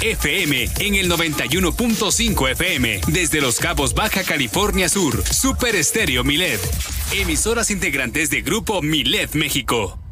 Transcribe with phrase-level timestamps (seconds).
[0.00, 5.22] FM en el 91.5 FM desde Los Cabos, Baja California Sur.
[5.22, 6.60] Super Estéreo Milet.
[7.12, 10.05] Emisoras integrantes de Grupo Milet México.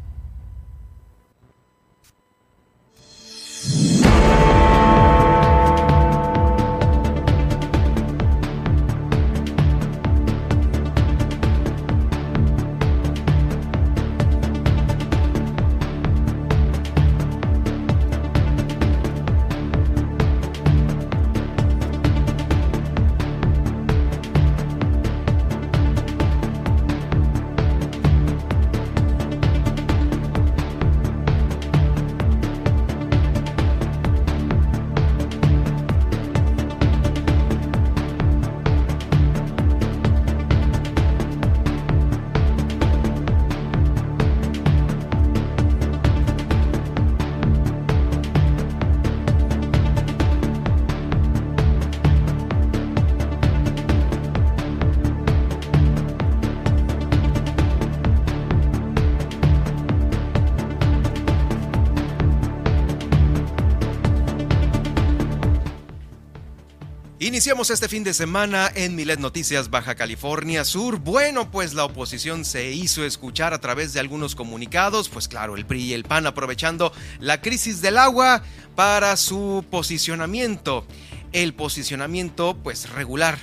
[67.45, 70.97] Iniciamos este fin de semana en Milet Noticias Baja California Sur.
[70.97, 75.63] Bueno, pues la oposición se hizo escuchar a través de algunos comunicados, pues claro, el
[75.63, 78.41] PRI y el PAN aprovechando la crisis del agua
[78.75, 80.87] para su posicionamiento.
[81.33, 83.37] El posicionamiento pues regular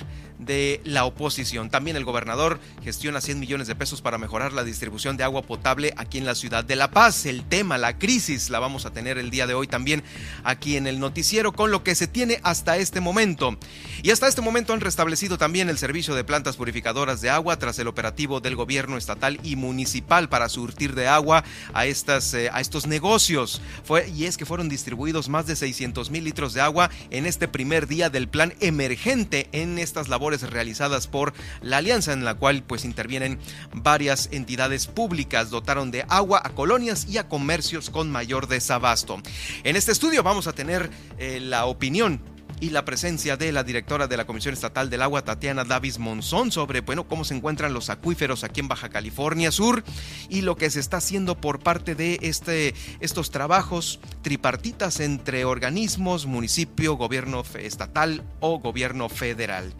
[0.45, 1.69] de la oposición.
[1.69, 5.93] También el gobernador gestiona 100 millones de pesos para mejorar la distribución de agua potable
[5.97, 7.25] aquí en la ciudad de La Paz.
[7.25, 10.03] El tema, la crisis, la vamos a tener el día de hoy también
[10.43, 13.57] aquí en el noticiero con lo que se tiene hasta este momento.
[14.01, 17.79] Y hasta este momento han restablecido también el servicio de plantas purificadoras de agua tras
[17.79, 22.61] el operativo del gobierno estatal y municipal para surtir de agua a, estas, eh, a
[22.61, 23.61] estos negocios.
[23.83, 27.47] Fue, y es que fueron distribuidos más de 600 mil litros de agua en este
[27.47, 32.63] primer día del plan emergente en estas labores realizadas por la alianza en la cual
[32.63, 33.39] pues intervienen
[33.73, 39.21] varias entidades públicas, dotaron de agua a colonias y a comercios con mayor desabasto.
[39.63, 42.21] En este estudio vamos a tener eh, la opinión
[42.63, 46.49] y la presencia de la directora de la Comisión Estatal del Agua, Tatiana Davis Monzón,
[46.49, 49.83] sobre bueno, cómo se encuentran los acuíferos aquí en Baja California Sur
[50.29, 56.25] y lo que se está haciendo por parte de este, estos trabajos tripartitas entre organismos,
[56.25, 59.73] municipio, gobierno estatal o gobierno federal.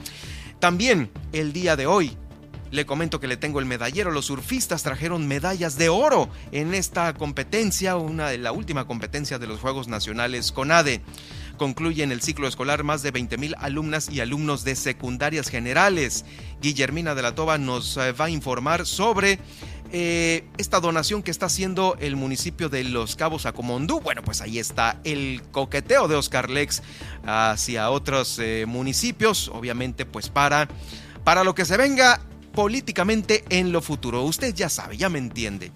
[0.63, 2.15] También el día de hoy
[2.71, 4.11] le comento que le tengo el medallero.
[4.11, 9.47] Los surfistas trajeron medallas de oro en esta competencia, una de la última competencia de
[9.47, 11.01] los Juegos Nacionales CONADE.
[11.57, 16.23] Concluyen el ciclo escolar más de 20 mil alumnas y alumnos de secundarias generales.
[16.61, 19.39] Guillermina de la Toba nos eh, va a informar sobre
[19.95, 24.01] eh, esta donación que está haciendo el municipio de Los Cabos a Comondú.
[24.01, 26.81] Bueno, pues ahí está el coqueteo de Oscar Lex
[27.27, 30.67] hacia otros eh, municipios, obviamente pues para,
[31.23, 32.19] para lo que se venga
[32.53, 34.23] políticamente en lo futuro.
[34.23, 35.71] Usted ya sabe, ya me entiende.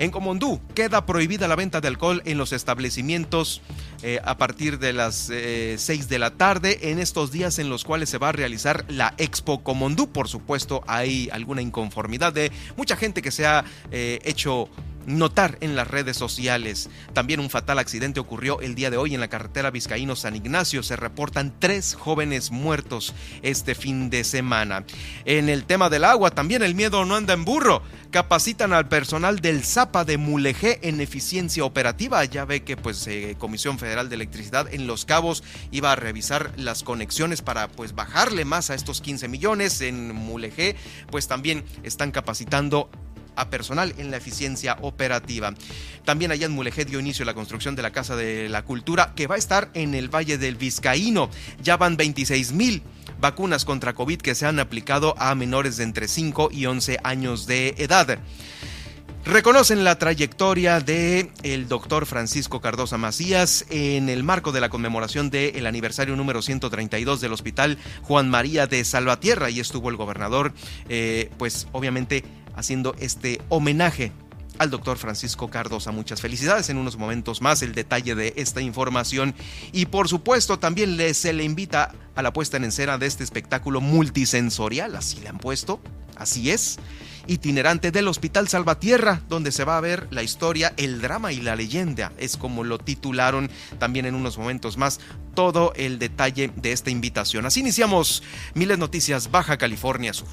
[0.00, 3.60] En Comondú queda prohibida la venta de alcohol en los establecimientos
[4.02, 7.84] eh, a partir de las 6 eh, de la tarde en estos días en los
[7.84, 10.10] cuales se va a realizar la Expo Comondú.
[10.10, 14.70] Por supuesto, hay alguna inconformidad de mucha gente que se ha hecho
[15.06, 16.88] notar en las redes sociales.
[17.12, 20.82] También un fatal accidente ocurrió el día de hoy en la carretera Vizcaíno San Ignacio.
[20.82, 24.84] Se reportan tres jóvenes muertos este fin de semana.
[25.24, 27.82] En el tema del agua, también el miedo no anda en burro.
[28.10, 32.24] Capacitan al personal del ZAPA de Mulegé en eficiencia operativa.
[32.24, 36.50] Ya ve que pues eh, Comisión Federal de Electricidad en Los Cabos iba a revisar
[36.56, 39.80] las conexiones para pues bajarle más a estos 15 millones.
[39.80, 40.74] En Mulegé
[41.12, 42.90] pues también están capacitando
[43.36, 45.54] a personal en la eficiencia operativa.
[46.04, 49.26] También allá en Mulegé dio inicio la construcción de la Casa de la Cultura que
[49.26, 51.30] va a estar en el Valle del Vizcaíno.
[51.62, 52.82] Ya van 26 mil
[53.20, 57.46] vacunas contra COVID que se han aplicado a menores de entre 5 y 11 años
[57.46, 58.18] de edad.
[59.24, 65.28] Reconocen la trayectoria de el doctor Francisco Cardosa Macías en el marco de la conmemoración
[65.28, 70.54] del aniversario número 132 del Hospital Juan María de Salvatierra y estuvo el gobernador,
[70.88, 72.24] eh, pues obviamente
[72.54, 74.12] haciendo este homenaje
[74.58, 75.90] al doctor Francisco Cardosa.
[75.90, 79.34] Muchas felicidades en unos momentos más el detalle de esta información
[79.72, 83.80] y por supuesto también se le invita a la puesta en escena de este espectáculo
[83.80, 85.80] multisensorial, así le han puesto,
[86.16, 86.78] así es,
[87.26, 91.56] itinerante del Hospital Salvatierra, donde se va a ver la historia, el drama y la
[91.56, 95.00] leyenda, es como lo titularon también en unos momentos más
[95.34, 97.46] todo el detalle de esta invitación.
[97.46, 98.22] Así iniciamos
[98.54, 100.28] Miles Noticias Baja California Sur.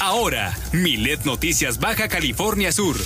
[0.00, 2.96] Ahora, Milet Noticias Baja California Sur.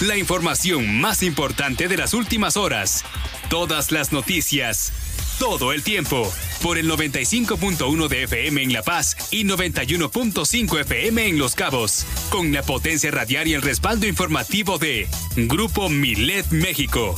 [0.00, 3.04] La información más importante de las últimas horas.
[3.50, 4.92] Todas las noticias.
[5.38, 6.32] Todo el tiempo.
[6.62, 12.06] Por el 95.1 de FM en La Paz y 91.5 FM en Los Cabos.
[12.30, 17.14] Con la potencia radial y el respaldo informativo de Grupo Milet México.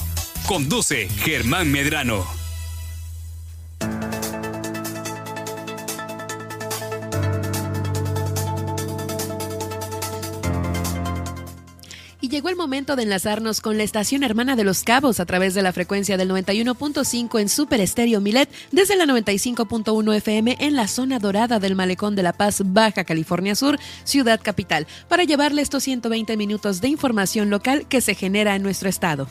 [0.46, 2.37] Conduce Germán Medrano.
[12.38, 15.62] Llegó el momento de enlazarnos con la estación hermana de Los Cabos a través de
[15.62, 21.18] la frecuencia del 91.5 en Super Estéreo Milet desde la 95.1 FM en la zona
[21.18, 26.36] dorada del Malecón de La Paz, Baja California Sur, ciudad capital, para llevarle estos 120
[26.36, 29.26] minutos de información local que se genera en nuestro estado.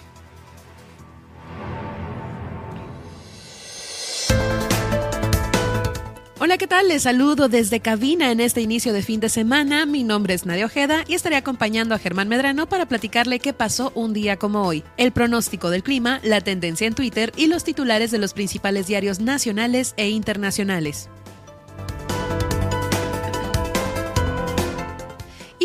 [6.48, 6.88] Hola, ¿qué tal?
[6.88, 9.86] Les saludo desde cabina en este inicio de fin de semana.
[9.86, 13.92] Mi nombre es Nadia Ojeda y estaré acompañando a Germán Medrano para platicarle qué pasó
[13.96, 18.12] un día como hoy, el pronóstico del clima, la tendencia en Twitter y los titulares
[18.12, 21.10] de los principales diarios nacionales e internacionales.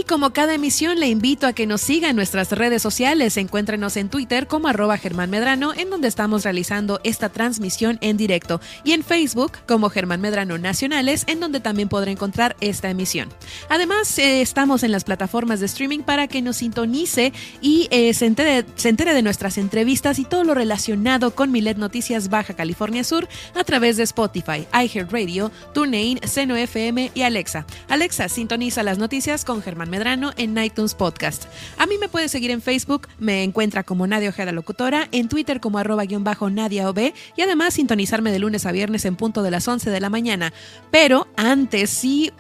[0.02, 3.36] Y como cada emisión, le invito a que nos siga en nuestras redes sociales.
[3.36, 8.60] Encuéntrenos en Twitter como arroba Germán Medrano, en donde estamos realizando esta transmisión en directo.
[8.82, 13.28] Y en Facebook como Germán Medrano Nacionales, en donde también podrá encontrar esta emisión.
[13.68, 18.26] Además, eh, estamos en las plataformas de streaming para que nos sintonice y eh, se,
[18.26, 23.62] entere, de nuestras entrevistas y todo lo relacionado con Milet Noticias Baja California Sur a
[23.62, 27.66] través de Spotify, iHeartRadio, TuneIn, Seno FM y Alexa.
[27.88, 31.44] Alexa, sintoniza las noticias con Germán Medrano en iTunes Podcast.
[31.76, 35.60] A mí me puede seguir en Facebook, me encuentra como Nadia Ojeda Locutora, en Twitter
[35.60, 39.42] como arroba guion bajo Nadia OB y además sintonizarme de lunes a viernes en punto
[39.42, 40.54] de las 11 de la mañana.
[40.90, 42.32] Pero antes, si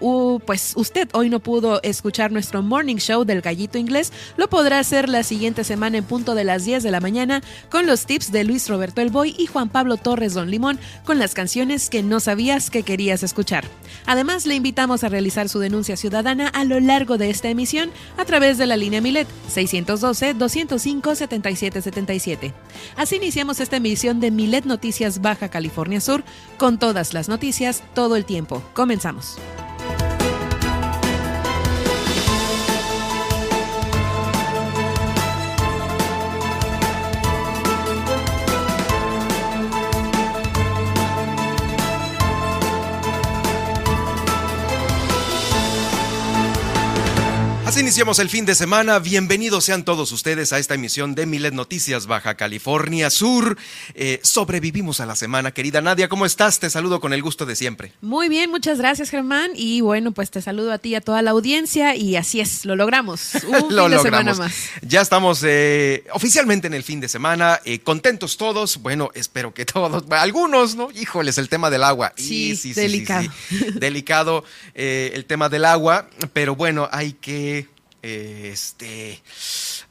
[0.46, 5.10] pues usted hoy no pudo escuchar nuestro morning show del gallito inglés, lo podrá hacer
[5.10, 8.44] la siguiente semana en punto de las 10 de la mañana con los tips de
[8.44, 12.18] Luis Roberto El Boy y Juan Pablo Torres Don Limón con las canciones que no
[12.18, 13.66] sabías que querías escuchar.
[14.06, 18.24] Además, le invitamos a realizar su denuncia ciudadana a lo largo de esta emisión a
[18.24, 22.52] través de la línea Milet 612-205-7777.
[22.96, 26.22] Así iniciamos esta emisión de Milet Noticias Baja California Sur
[26.58, 28.62] con todas las noticias todo el tiempo.
[28.74, 29.38] Comenzamos.
[47.92, 48.98] Iniciamos el fin de semana.
[49.00, 53.58] Bienvenidos sean todos ustedes a esta emisión de Milet Noticias Baja California Sur.
[53.94, 56.08] Eh, sobrevivimos a la semana, querida Nadia.
[56.08, 56.58] ¿Cómo estás?
[56.58, 57.92] Te saludo con el gusto de siempre.
[58.00, 59.50] Muy bien, muchas gracias, Germán.
[59.54, 61.94] Y bueno, pues te saludo a ti y a toda la audiencia.
[61.94, 63.34] Y así es, lo logramos.
[63.46, 64.54] Un lo fin de semana más.
[64.80, 67.60] Ya estamos eh, oficialmente en el fin de semana.
[67.66, 68.78] Eh, contentos todos.
[68.78, 70.02] Bueno, espero que todos.
[70.12, 70.88] Algunos, ¿no?
[70.92, 72.14] Híjoles, el tema del agua.
[72.16, 73.28] Sí, sí, sí delicado.
[73.74, 76.08] delicado el tema del agua.
[76.32, 77.68] Pero bueno, hay que
[78.02, 79.22] este,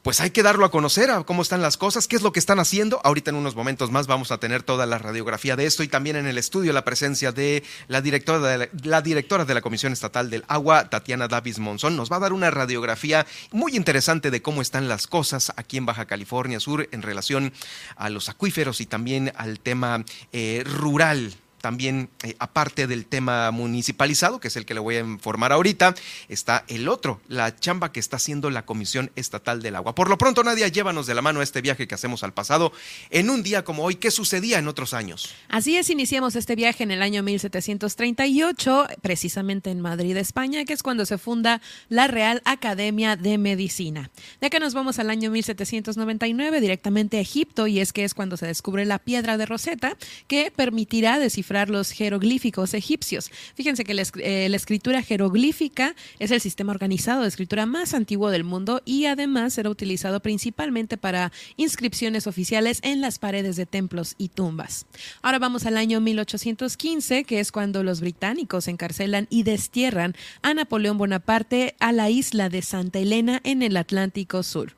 [0.01, 2.39] pues hay que darlo a conocer a cómo están las cosas, qué es lo que
[2.39, 2.99] están haciendo.
[3.03, 6.17] Ahorita en unos momentos más vamos a tener toda la radiografía de esto y también
[6.17, 10.29] en el estudio la presencia de la directora de la, directora de la Comisión Estatal
[10.29, 11.95] del Agua, Tatiana Davis Monzón.
[11.95, 15.85] Nos va a dar una radiografía muy interesante de cómo están las cosas aquí en
[15.85, 17.53] Baja California Sur en relación
[17.95, 20.03] a los acuíferos y también al tema
[20.33, 24.99] eh, rural también, eh, aparte del tema municipalizado, que es el que le voy a
[24.99, 25.95] informar ahorita,
[26.27, 29.95] está el otro, la chamba que está haciendo la Comisión Estatal del Agua.
[29.95, 32.73] Por lo pronto, Nadia, llévanos de la mano a este viaje que hacemos al pasado
[33.11, 33.95] en un día como hoy.
[33.95, 35.33] ¿Qué sucedía en otros años?
[35.49, 40.83] Así es, iniciamos este viaje en el año 1738, precisamente en Madrid, España, que es
[40.83, 44.09] cuando se funda la Real Academia de Medicina.
[44.39, 48.35] De acá nos vamos al año 1799, directamente a Egipto, y es que es cuando
[48.37, 49.95] se descubre la piedra de Rosetta,
[50.27, 53.31] que permitirá descifrar los jeroglíficos egipcios.
[53.55, 58.43] Fíjense que eh, la, escritura jeroglífica es el sistema organizado de escritura más antiguo del
[58.43, 64.29] mundo y además era utilizado principalmente para inscripciones oficiales en las paredes de templos y
[64.29, 64.85] tumbas.
[65.21, 70.97] Ahora vamos al año 1815, que es cuando los británicos encarcelan y destierran a Napoleón
[70.97, 74.75] Bonaparte a la isla de Santa Elena en el Atlántico Sur.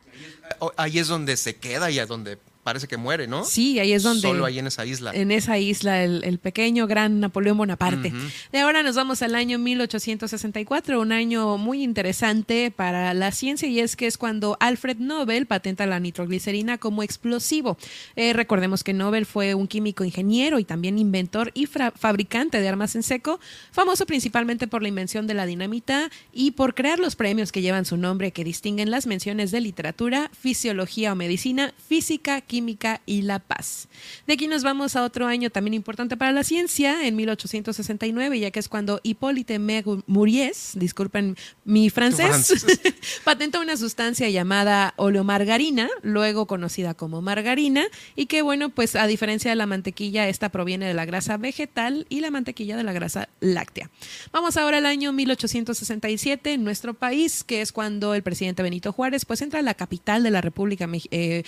[0.77, 3.43] Ahí es donde se queda y a donde parece que muere, ¿no?
[3.43, 4.21] Sí, ahí es donde.
[4.21, 5.11] Solo ahí en esa isla.
[5.13, 8.11] En esa isla, el, pequeño gran Napoleón Bonaparte.
[8.51, 13.79] De ahora nos vamos al año 1864, un año muy interesante para la ciencia, y
[13.79, 17.77] es que es cuando Alfred Nobel patenta la nitroglicerina como explosivo.
[18.15, 22.95] Eh, recordemos que Nobel fue un químico ingeniero y también inventor y fabricante de armas
[22.95, 23.39] en seco,
[23.71, 27.85] famoso principalmente por la invención de la dinamita y por crear los premios que llevan
[27.85, 33.39] su nombre, que distinguen las menciones de literatura, fisiología o medicina, física, química y la
[33.39, 33.87] paz.
[34.27, 38.51] De aquí nos vamos a otro año también importante para la ciencia, en 1869, ya
[38.51, 39.57] que es cuando Hippolyte
[40.05, 42.63] Muriez, disculpen mi francés,
[43.23, 49.49] patentó una sustancia llamada oleomargarina, luego conocida como margarina, y que bueno, pues a diferencia
[49.49, 53.29] de la mantequilla, esta proviene de la grasa vegetal y la mantequilla de la grasa
[53.39, 53.89] láctea.
[54.31, 59.25] Vamos ahora al año 1867 en nuestro país, que es cuando el presidente Benito Juárez
[59.25, 61.43] pues entra a la capital de la República eh,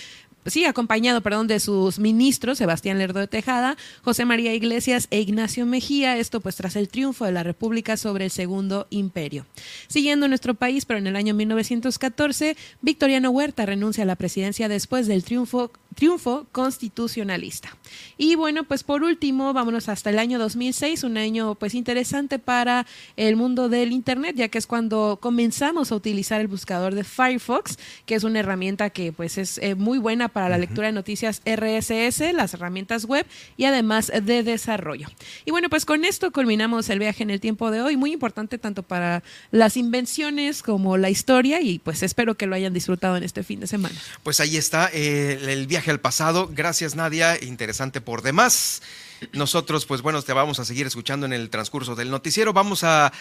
[0.46, 5.66] sí, acompañado, perdón, de sus ministros, Sebastián Lerdo de Tejada, José María Iglesias e Ignacio
[5.66, 9.46] Mejía, esto pues tras el triunfo de la República sobre el Segundo Imperio.
[9.88, 15.06] Siguiendo nuestro país, pero en el año 1914, Victoriano Huerta renuncia a la presidencia después
[15.06, 17.76] del triunfo triunfo constitucionalista.
[18.18, 22.86] Y bueno, pues por último, vámonos hasta el año 2006, un año pues interesante para
[23.16, 27.78] el mundo del Internet, ya que es cuando comenzamos a utilizar el buscador de Firefox,
[28.04, 31.40] que es una herramienta que pues es eh, muy buena para la lectura de noticias
[31.44, 33.26] RSS, las herramientas web
[33.56, 35.08] y además de desarrollo.
[35.44, 38.58] Y bueno, pues con esto culminamos el viaje en el tiempo de hoy, muy importante
[38.58, 43.22] tanto para las invenciones como la historia y pues espero que lo hayan disfrutado en
[43.22, 43.94] este fin de semana.
[44.22, 46.48] Pues ahí está eh, el viaje al pasado.
[46.52, 48.82] Gracias Nadia, interesante por demás.
[49.32, 52.52] Nosotros, pues bueno, te vamos a seguir escuchando en el transcurso del noticiero.
[52.52, 53.12] Vamos a,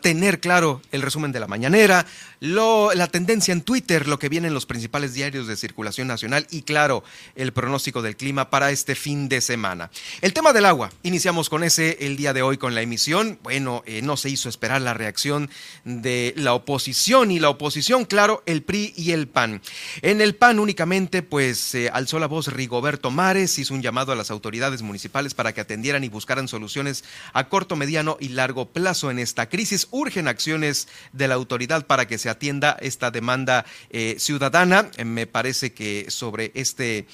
[0.00, 2.06] tener, claro, el resumen de la mañanera,
[2.40, 6.62] la tendencia en Twitter, lo que viene en los principales diarios de circulación nacional y,
[6.62, 7.04] claro,
[7.34, 9.90] el pronóstico del clima para este fin de semana.
[10.20, 13.38] El tema del agua, iniciamos con ese el día de hoy con la emisión.
[13.42, 15.50] Bueno, eh, no se hizo esperar la reacción
[15.84, 19.60] de la oposición y la oposición, claro, el PRI y el PAN.
[20.00, 24.30] En el PAN únicamente, pues alzó la voz Rigoberto Mares, hizo un llamado a las
[24.30, 29.10] autoridades municipales para para que atendieran y buscaran soluciones a corto, mediano y largo plazo
[29.10, 29.88] en esta crisis.
[29.90, 34.88] Urgen acciones de la autoridad para que se atienda esta demanda eh, ciudadana.
[35.04, 37.08] Me parece que sobre este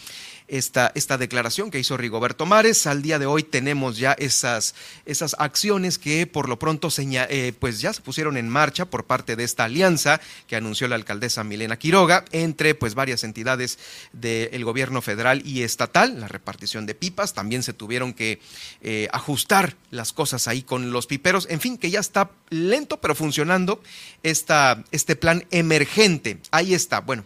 [0.49, 2.87] esta, esta declaración que hizo Rigoberto Mares.
[2.87, 4.75] Al día de hoy tenemos ya esas,
[5.07, 9.37] esas acciones que por lo pronto eh, pues ya se pusieron en marcha por parte
[9.37, 13.79] de esta alianza que anunció la alcaldesa Milena Quiroga entre pues varias entidades
[14.13, 18.41] del gobierno federal y estatal, la repartición de pipas, también se tuvieron que
[18.81, 23.15] eh, ajustar las cosas ahí con los piperos, en fin, que ya está lento pero
[23.15, 23.83] funcionando
[24.23, 26.39] esta, este plan emergente.
[26.51, 27.25] Ahí está, bueno,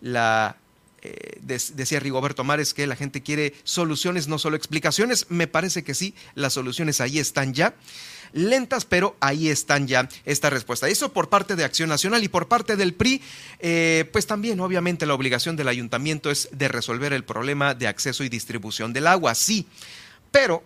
[0.00, 0.56] la,
[1.04, 5.26] eh, decía Rigoberto Mares que la gente quiere soluciones, no solo explicaciones.
[5.28, 7.74] Me parece que sí, las soluciones ahí están ya.
[8.32, 10.88] Lentas, pero ahí están ya esta respuesta.
[10.88, 13.22] Eso por parte de Acción Nacional y por parte del PRI,
[13.60, 18.24] eh, pues también obviamente la obligación del ayuntamiento es de resolver el problema de acceso
[18.24, 19.66] y distribución del agua, sí.
[20.32, 20.64] Pero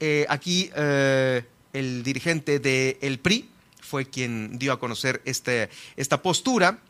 [0.00, 3.50] eh, aquí el dirigente del PRI
[3.80, 6.80] fue quien dio a conocer este, esta postura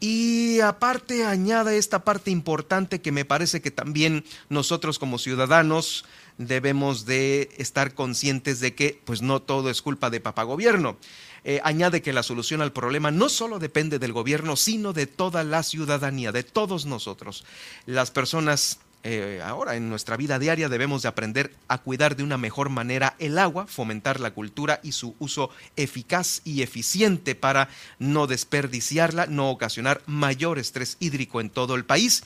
[0.00, 6.04] y aparte añade esta parte importante que me parece que también nosotros como ciudadanos
[6.38, 10.96] debemos de estar conscientes de que pues no todo es culpa de papá gobierno.
[11.44, 15.44] Eh, añade que la solución al problema no solo depende del gobierno, sino de toda
[15.44, 17.44] la ciudadanía, de todos nosotros.
[17.86, 18.78] Las personas
[19.10, 23.16] eh, ahora en nuestra vida diaria debemos de aprender a cuidar de una mejor manera
[23.18, 29.48] el agua, fomentar la cultura y su uso eficaz y eficiente para no desperdiciarla, no
[29.48, 32.22] ocasionar mayor estrés hídrico en todo el país.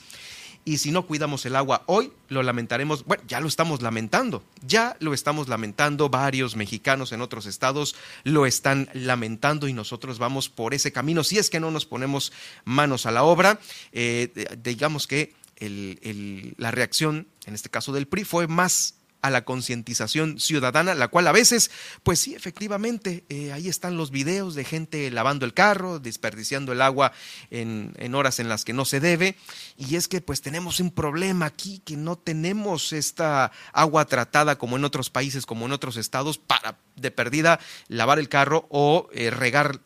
[0.65, 4.97] Y si no cuidamos el agua hoy, lo lamentaremos, bueno, ya lo estamos lamentando, ya
[4.99, 10.73] lo estamos lamentando, varios mexicanos en otros estados lo están lamentando y nosotros vamos por
[10.73, 11.23] ese camino.
[11.23, 12.33] Si es que no nos ponemos
[12.65, 13.59] manos a la obra,
[13.93, 20.37] eh, digamos que la reacción, en este caso del PRI, fue más a la concientización
[20.37, 21.71] ciudadana, la cual a veces,
[22.03, 26.81] pues sí, efectivamente, eh, ahí están los videos de gente lavando el carro, desperdiciando el
[26.81, 27.13] agua
[27.49, 29.37] en, horas en las que no se debe,
[29.77, 34.75] y es que pues tenemos un problema aquí, que no tenemos esta agua tratada como
[34.75, 39.29] en otros países, como en otros estados, para de perdida lavar el carro o eh,
[39.29, 39.79] regar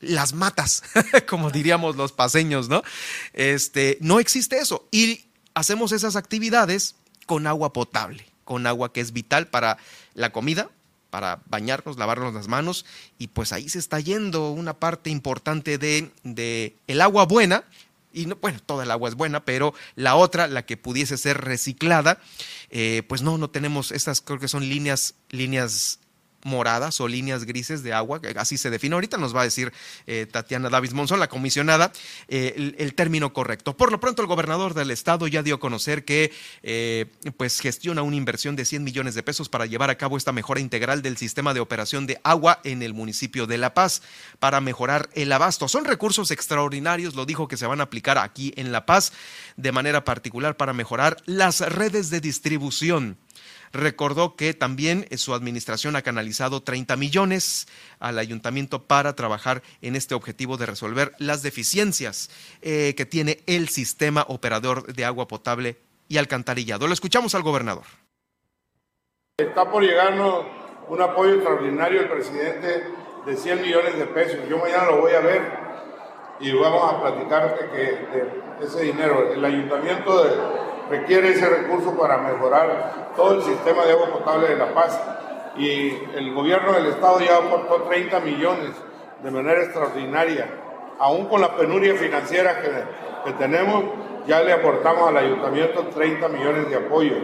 [0.00, 0.82] las matas,
[1.28, 2.82] como diríamos los paseños, ¿no?
[3.32, 4.86] Este, no existe eso.
[4.90, 6.96] Y hacemos esas actividades
[7.26, 9.78] con agua potable, con agua que es vital para
[10.14, 10.70] la comida,
[11.10, 12.86] para bañarnos, lavarnos las manos,
[13.18, 17.64] y pues ahí se está yendo una parte importante de, de el agua buena
[18.12, 21.40] y no, bueno, toda el agua es buena, pero la otra, la que pudiese ser
[21.40, 22.18] reciclada,
[22.70, 26.00] eh, pues no, no tenemos estas, creo que son líneas, líneas
[26.42, 28.94] moradas o líneas grises de agua, así se define.
[28.94, 29.72] Ahorita nos va a decir
[30.06, 31.92] eh, Tatiana Davis Monzón, la comisionada,
[32.28, 33.76] eh, el, término correcto.
[33.76, 36.32] Por lo pronto, el gobernador del estado ya dio a conocer que
[36.62, 37.06] eh,
[37.36, 40.60] pues gestiona una inversión de 100 millones de pesos para llevar a cabo esta mejora
[40.60, 44.02] integral del sistema de operación de agua en el municipio de La Paz
[44.38, 45.68] para mejorar el abasto.
[45.68, 49.12] Son recursos extraordinarios, lo dijo que se van a aplicar aquí en La Paz
[49.56, 53.18] de manera particular para mejorar las redes de distribución
[53.72, 60.14] recordó que también su administración ha canalizado 30 millones al ayuntamiento para trabajar en este
[60.14, 62.30] objetivo de resolver las deficiencias
[62.62, 66.86] eh, que tiene el sistema operador de agua potable y alcantarillado.
[66.86, 67.84] Lo escuchamos al gobernador.
[69.38, 70.44] Está por llegarnos
[70.88, 72.84] un apoyo extraordinario del presidente
[73.24, 74.40] de 100 millones de pesos.
[74.48, 75.42] Yo mañana lo voy a ver
[76.40, 82.18] y vamos a platicar de que ese dinero, el ayuntamiento de, requiere ese recurso para
[82.18, 85.00] mejorar todo el sistema de agua potable de La Paz.
[85.56, 88.70] Y el gobierno del estado ya aportó 30 millones
[89.22, 90.48] de manera extraordinaria.
[90.98, 92.70] Aún con la penuria financiera que,
[93.24, 93.84] que tenemos,
[94.26, 97.16] ya le aportamos al ayuntamiento 30 millones de apoyo.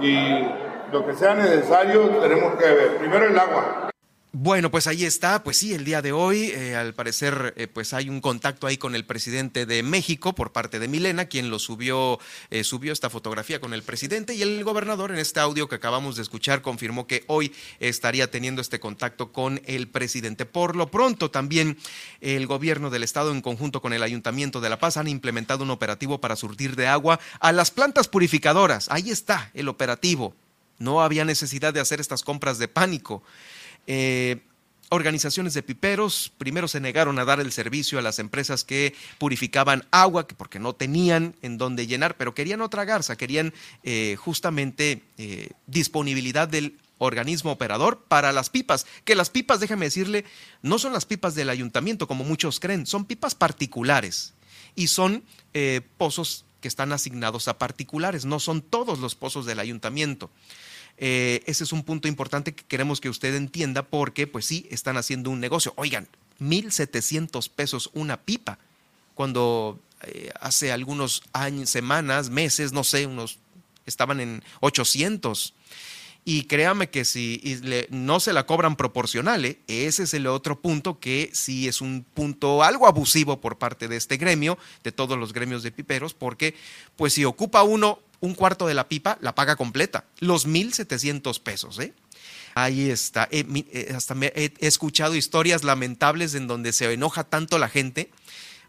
[0.00, 0.46] Y
[0.92, 2.96] lo que sea necesario tenemos que ver.
[2.98, 3.89] Primero el agua.
[4.32, 7.92] Bueno, pues ahí está, pues sí, el día de hoy, eh, al parecer, eh, pues
[7.92, 11.58] hay un contacto ahí con el presidente de México por parte de Milena, quien lo
[11.58, 15.74] subió, eh, subió esta fotografía con el presidente y el gobernador en este audio que
[15.74, 20.46] acabamos de escuchar confirmó que hoy estaría teniendo este contacto con el presidente.
[20.46, 21.76] Por lo pronto, también
[22.20, 25.70] el gobierno del estado en conjunto con el ayuntamiento de La Paz han implementado un
[25.70, 28.86] operativo para surtir de agua a las plantas purificadoras.
[28.92, 30.36] Ahí está el operativo.
[30.78, 33.24] No había necesidad de hacer estas compras de pánico.
[33.92, 34.38] Eh,
[34.90, 39.84] organizaciones de piperos primero se negaron a dar el servicio a las empresas que purificaban
[39.90, 45.50] agua, porque no tenían en dónde llenar, pero querían otra garza, querían eh, justamente eh,
[45.66, 50.24] disponibilidad del organismo operador para las pipas, que las pipas, déjame decirle,
[50.62, 54.34] no son las pipas del ayuntamiento como muchos creen, son pipas particulares
[54.76, 55.24] y son
[55.96, 60.30] pozos que están asignados a particulares, no son todos los pozos del ayuntamiento.
[60.98, 64.96] Eh, ese es un punto importante que queremos que usted entienda porque, pues sí, están
[64.96, 65.72] haciendo un negocio.
[65.76, 66.08] Oigan,
[66.40, 68.58] 1.700 pesos una pipa,
[69.14, 73.38] cuando eh, hace algunos años, semanas, meses, no sé, unos
[73.86, 75.54] estaban en 800.
[76.24, 77.42] Y créame que si
[77.88, 79.58] no se la cobran proporcional, ¿eh?
[79.68, 83.96] ese es el otro punto que sí es un punto algo abusivo por parte de
[83.96, 86.54] este gremio, de todos los gremios de piperos, porque
[86.96, 91.78] pues si ocupa uno un cuarto de la pipa, la paga completa, los 1.700 pesos,
[91.78, 91.94] ¿eh?
[92.54, 93.28] Ahí está.
[93.30, 98.10] Eh, hasta me, he, escuchado historias lamentables en donde se enoja tanto la gente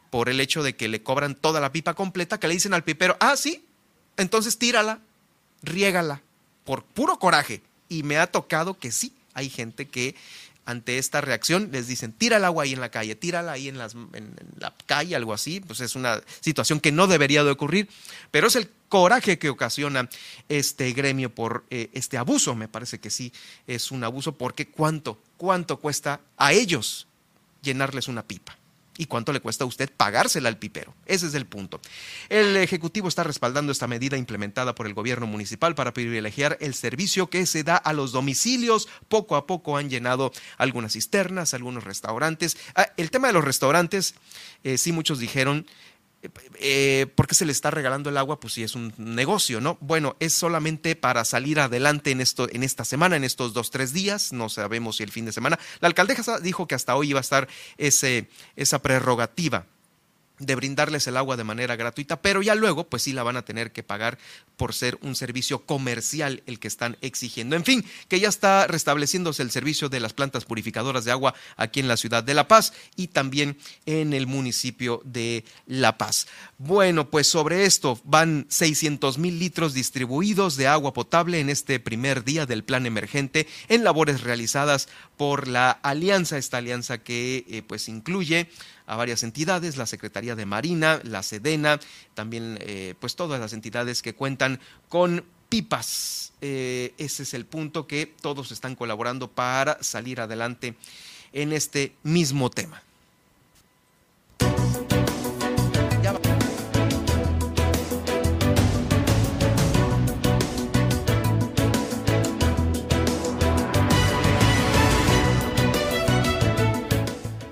[0.09, 2.83] por el hecho de que le cobran toda la pipa completa que le dicen al
[2.83, 3.65] pipero, ah, sí,
[4.17, 4.99] entonces tírala,
[5.63, 6.21] riégala,
[6.63, 7.61] por puro coraje.
[7.89, 10.15] Y me ha tocado que sí, hay gente que
[10.71, 13.77] ante esta reacción les dicen, tira el agua ahí en la calle, tírala ahí en,
[13.77, 13.89] la
[14.85, 17.89] calle, algo así, pues es una situación que no debería de ocurrir,
[18.31, 20.09] pero es el coraje que ocasiona
[20.49, 23.31] este gremio por eh, este abuso, me parece que sí
[23.67, 27.07] es un abuso, porque cuánto, cuánto cuesta a ellos
[27.61, 28.57] llenarles una pipa
[29.01, 30.93] y cuánto le cuesta a usted pagársela al pipero.
[31.07, 31.81] Ese es el punto.
[32.29, 37.27] El Ejecutivo está respaldando esta medida implementada por el gobierno municipal para privilegiar el servicio
[37.27, 38.87] que se da a los domicilios.
[39.09, 42.57] Poco a poco han llenado algunas cisternas, algunos restaurantes.
[42.75, 44.13] Ah, el tema de los restaurantes,
[44.63, 45.65] eh, sí muchos dijeron,
[46.59, 48.39] eh, ¿por qué se le está regalando el agua?
[48.39, 49.77] Pues si es un negocio, ¿no?
[49.81, 53.93] Bueno, es solamente para salir adelante en, esto, en esta semana, en estos dos, tres
[53.93, 55.59] días, no sabemos si el fin de semana.
[55.79, 59.65] La alcaldesa dijo que hasta hoy iba a estar esa prerrogativa
[60.41, 63.45] de brindarles el agua de manera gratuita, pero ya luego pues sí la van a
[63.45, 64.17] tener que pagar
[64.57, 67.55] por ser un servicio comercial el que están exigiendo.
[67.55, 71.79] En fin, que ya está restableciéndose el servicio de las plantas purificadoras de agua aquí
[71.79, 76.27] en la ciudad de La Paz y también en el municipio de La Paz.
[76.57, 82.23] Bueno, pues sobre esto van 600 mil litros distribuidos de agua potable en este primer
[82.23, 87.87] día del plan emergente en labores realizadas por la alianza, esta alianza que eh, pues
[87.87, 88.49] incluye
[88.91, 91.79] a varias entidades, la Secretaría de Marina, la Sedena,
[92.13, 96.33] también eh, pues todas las entidades que cuentan con pipas.
[96.41, 100.75] Eh, ese es el punto que todos están colaborando para salir adelante
[101.31, 102.83] en este mismo tema.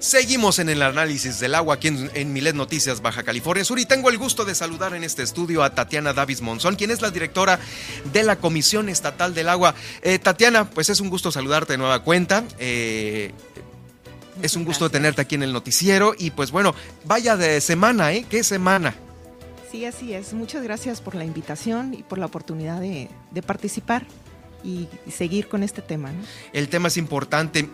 [0.10, 4.10] Seguimos en el análisis del agua aquí en, Milet Noticias Baja California Sur y tengo
[4.10, 7.60] el gusto de saludar en este estudio a Tatiana Davis Monzón, quien es la directora
[8.12, 9.76] de la Comisión Estatal del Agua.
[10.02, 12.44] Eh, Tatiana, pues es un gusto saludarte de nueva cuenta.
[12.58, 13.34] Eh,
[14.42, 16.74] es un gusto tenerte aquí en el noticiero y pues bueno,
[17.06, 18.26] vaya de semana, ¿eh?
[18.28, 18.96] ¿Qué semana?
[19.72, 20.34] Sí, así es.
[20.34, 24.08] Muchas gracias por la invitación y por la oportunidad de, de participar
[24.64, 26.12] y, seguir con este tema.
[26.54, 27.70] El tema es importante.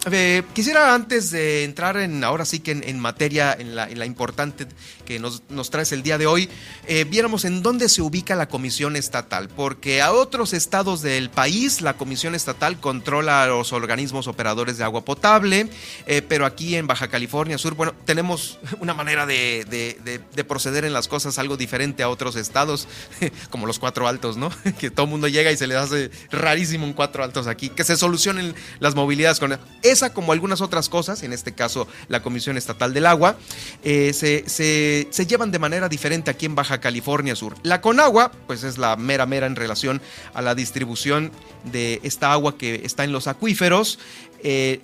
[0.53, 4.67] Quisiera antes de entrar en, ahora sí que en, materia, en la, importante
[5.05, 6.49] que nos, nos, traes el día de hoy,
[6.87, 11.81] eh, viéramos en dónde se ubica la Comisión Estatal, porque a otros estados del país
[11.81, 15.69] la Comisión Estatal controla a los organismos operadores de agua potable,
[16.07, 20.93] eh, pero aquí en Baja California Sur, bueno, tenemos una manera de, de proceder en
[20.93, 22.87] las cosas algo diferente a otros estados,
[23.49, 24.49] como los cuatro altos, ¿no?
[24.79, 27.83] que todo el mundo llega y se le hace rarísimo en cuatro altos aquí, que
[27.83, 32.57] se solucionen las movilidades con esa como algunas otras cosas, en este caso la Comisión
[32.57, 33.37] Estatal del Agua,
[33.83, 37.55] eh, se, llevan de manera diferente aquí en Baja California Sur.
[37.63, 40.01] La Conagua, pues es la mera mera en relación
[40.33, 41.31] a la distribución
[41.63, 43.99] de esta agua que está en los acuíferos.
[44.43, 44.81] Eh,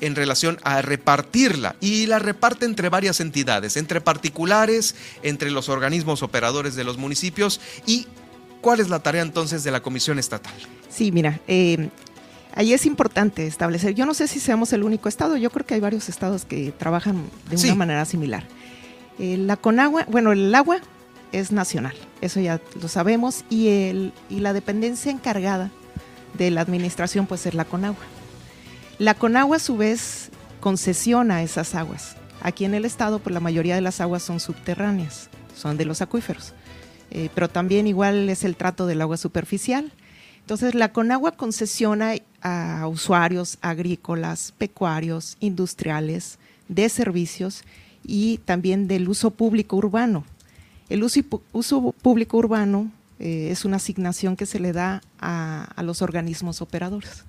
[0.00, 6.24] en relación a repartirla y la reparte entre varias entidades, entre particulares, entre los organismos
[6.24, 8.08] operadores de los municipios y
[8.60, 10.52] cuál es la tarea entonces de la Comisión Estatal.
[10.88, 11.90] Sí, mira, eh,
[12.54, 15.74] ahí es importante establecer, yo no sé si seamos el único estado, yo creo que
[15.74, 18.44] hay varios estados que trabajan de una manera similar.
[19.18, 20.78] Eh, la Conagua, bueno, el agua
[21.32, 25.70] es nacional, eso ya lo sabemos, y, el, y la dependencia encargada
[26.34, 28.04] de la administración pues es la Conagua.
[28.98, 32.16] La Conagua a su vez concesiona esas aguas.
[32.40, 36.02] Aquí en el estado pues la mayoría de las aguas son subterráneas, son de los
[36.02, 36.54] acuíferos,
[37.10, 39.92] eh, pero también igual es el trato del agua superficial
[40.48, 47.64] entonces, la Conagua concesiona a usuarios agrícolas, pecuarios, industriales, de servicios
[48.02, 50.24] y también del uso público urbano.
[50.88, 56.62] El uso, público urbano eh, es una asignación que se le da a, los organismos
[56.62, 57.24] operadores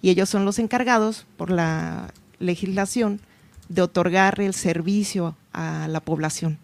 [0.00, 3.20] y ellos son los encargados por la legislación
[3.68, 6.56] de otorgar el servicio a la población.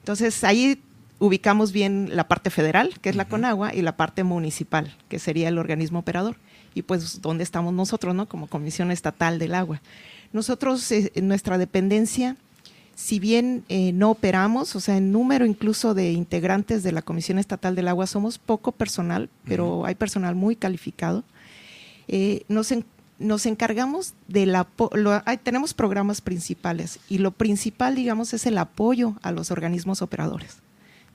[0.00, 0.82] Entonces ahí
[1.18, 5.48] ubicamos bien la parte federal, que es la Conagua, y la parte municipal, que sería
[5.48, 6.36] el organismo operador.
[6.74, 8.26] Y pues, ¿dónde estamos nosotros, no?
[8.26, 9.80] Como Comisión Estatal del Agua.
[10.32, 12.36] Nosotros, eh, en nuestra dependencia,
[12.94, 17.38] si bien eh, no operamos, o sea, en número incluso de integrantes de la Comisión
[17.38, 21.24] Estatal del Agua, somos poco personal, pero hay personal muy calificado.
[22.06, 22.72] Eh, nos,
[23.18, 24.66] nos encargamos de la,
[25.42, 30.58] tenemos programas principales y lo principal, digamos, es el apoyo a los organismos operadores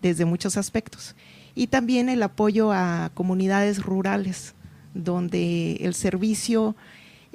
[0.03, 1.15] desde muchos aspectos.
[1.55, 4.53] Y también el apoyo a comunidades rurales,
[4.93, 6.75] donde el servicio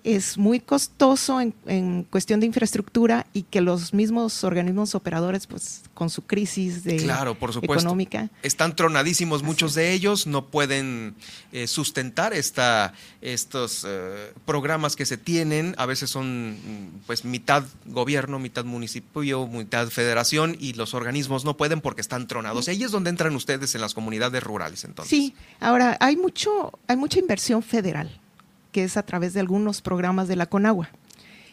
[0.05, 6.11] es muy costoso en, cuestión de infraestructura y que los mismos organismos operadores, pues con
[6.11, 7.83] su crisis de claro, por supuesto.
[7.83, 8.31] económica.
[8.43, 11.15] Están tronadísimos muchos de ellos, no pueden
[11.53, 16.57] eh, sustentar esta, estos eh, programas que se tienen, a veces son
[17.07, 22.69] pues mitad gobierno, mitad municipio, mitad federación y los organismos no pueden porque están tronados.
[22.69, 25.11] Ahí es donde entran ustedes en las comunidades rurales entonces.
[25.11, 28.21] Sí, ahora hay mucho, hay mucha inversión federal
[28.73, 30.91] que es a través de algunos programas de la Conagua.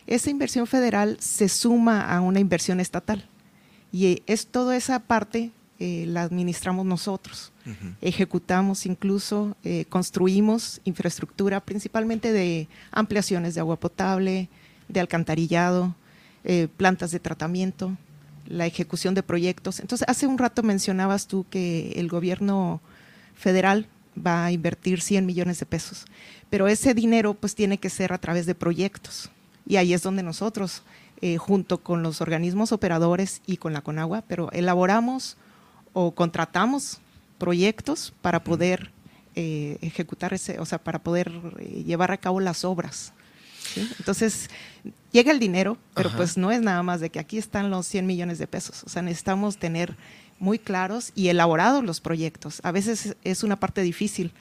[0.08, 3.28] Esa inversión federal se suma a una inversión estatal
[3.92, 7.52] y es toda esa parte eh, la administramos nosotros.
[8.00, 14.50] Ejecutamos incluso, eh, construimos infraestructura principalmente de ampliaciones de agua potable,
[14.88, 15.96] de alcantarillado,
[16.44, 17.98] eh, plantas de tratamiento,
[18.48, 19.80] la ejecución de proyectos.
[19.80, 22.82] Entonces, hace un rato mencionabas tú que el gobierno
[23.34, 26.06] federal va a invertir 100 millones de pesos
[26.56, 29.30] pero ese dinero pues tiene que ser a través de proyectos.
[29.68, 30.84] Y ahí es donde nosotros,
[31.20, 35.36] eh, junto con los organismos operadores y con la Conagua, pero elaboramos
[35.92, 37.00] o contratamos
[37.40, 38.94] proyectos para poder
[39.36, 43.12] eh, ejecutar ese, o sea, para poder eh, llevar a cabo las obras.
[44.00, 44.50] Entonces,
[45.12, 48.06] llega el dinero, pero pues no es nada más de que aquí están los 100
[48.06, 48.82] millones de pesos.
[48.86, 49.98] O sea, necesitamos tener
[50.40, 52.62] muy claros y elaborados los proyectos.
[52.64, 54.32] A veces es una parte difícil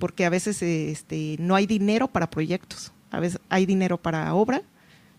[0.00, 4.62] porque a veces este, no hay dinero para proyectos, a veces hay dinero para obra,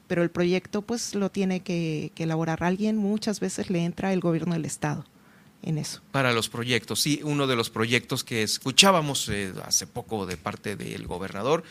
[0.08, 4.54] pero el proyecto pues lo tiene que, elaborar alguien, muchas veces le entra el gobierno
[4.54, 5.06] del Estado
[5.62, 6.02] en eso.
[6.12, 10.76] Para los proyectos, sí, uno de los proyectos que escuchábamos eh, hace poco de parte
[10.76, 11.64] del gobernador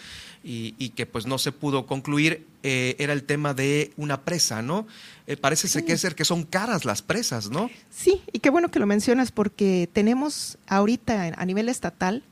[0.45, 4.87] y, que pues no se pudo concluir eh, era el tema de una presa, ¿no?
[5.27, 7.69] Eh, parece ser que son caras las presas, ¿no?
[7.91, 12.23] Sí, y qué bueno que lo mencionas porque tenemos ahorita a nivel estatal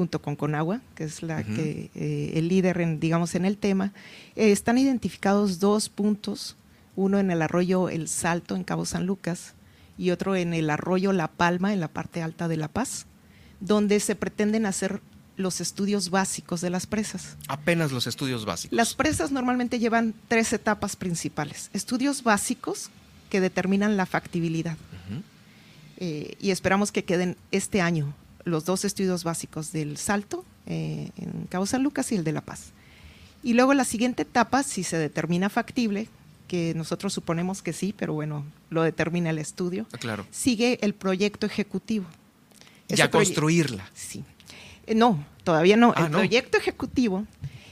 [0.00, 3.92] junto con Conagua, que es la que eh, el líder, en, digamos, en el tema,
[4.34, 6.56] eh, están identificados dos puntos,
[6.96, 9.52] uno en el arroyo El Salto en Cabo San Lucas
[9.98, 13.04] y otro en el arroyo La Palma en la parte alta de La Paz,
[13.60, 15.02] donde se pretenden hacer
[15.36, 17.36] los estudios básicos de las presas.
[17.48, 18.74] Apenas los estudios básicos.
[18.74, 21.68] Las presas normalmente llevan tres etapas principales.
[21.74, 22.88] Estudios básicos
[23.28, 24.78] que determinan la factibilidad.
[25.98, 31.46] Eh, y esperamos que queden este año los dos estudios básicos del Salto eh, en
[31.48, 32.72] Cabo San Lucas y el de La Paz.
[33.42, 36.08] Y luego la siguiente etapa, si se determina factible,
[36.46, 40.26] que nosotros suponemos que sí, pero bueno, lo determina el estudio, ah, claro.
[40.30, 42.06] sigue el proyecto ejecutivo.
[42.88, 43.88] ya construirla.
[43.94, 44.24] Sí.
[44.86, 45.94] Eh, no, todavía no.
[45.96, 47.24] Ah, el proyecto ejecutivo,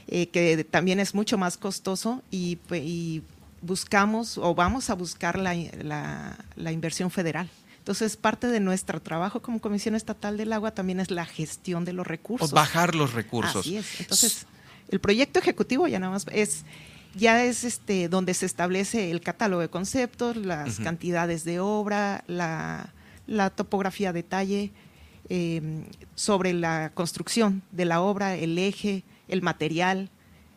[0.07, 3.21] eh, que también es mucho más costoso y,
[3.61, 7.49] buscamos o vamos a buscar la, la inversión federal.
[7.89, 11.93] Entonces, parte de nuestro trabajo como Comisión Estatal del Agua también es la gestión de
[11.93, 12.53] los recursos.
[12.53, 13.65] O bajar los recursos.
[13.65, 14.01] Así es.
[14.01, 14.45] Entonces,
[14.89, 16.65] el proyecto ejecutivo ya nada más es
[17.15, 22.93] ya es este donde se establece el catálogo de conceptos, las cantidades de obra, la,
[23.55, 24.71] topografía detalle
[25.27, 30.11] em, sobre la construcción de la obra, el eje, el material,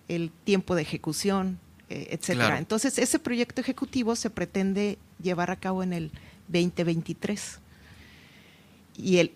[0.07, 2.59] el tiempo de ejecución, eh, etcétera.
[2.59, 6.13] Entonces, ese proyecto ejecutivo se pretende llevar a cabo en el
[6.53, 7.59] 2023.
[8.99, 9.33] Y, el,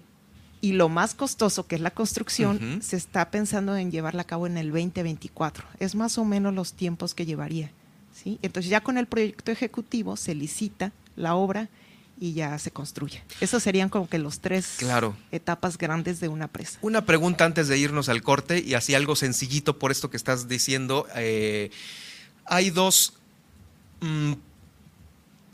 [0.60, 4.46] y lo más costoso, que es la construcción, se está pensando en llevarla a cabo
[4.46, 5.64] en el 2024.
[5.80, 7.70] Es más o menos los tiempos que llevaría.
[8.14, 8.38] ¿sí?
[8.42, 11.68] Entonces ya con el proyecto ejecutivo se licita la obra
[12.18, 13.22] y ya se construye.
[13.40, 14.78] Esos serían como que los tres
[15.30, 16.78] etapas grandes de una presa.
[16.82, 20.48] Una pregunta antes de irnos al corte y así algo sencillito por esto que estás
[20.48, 21.06] diciendo.
[21.14, 21.70] Eh,
[22.46, 23.14] hay dos
[24.00, 24.32] mm,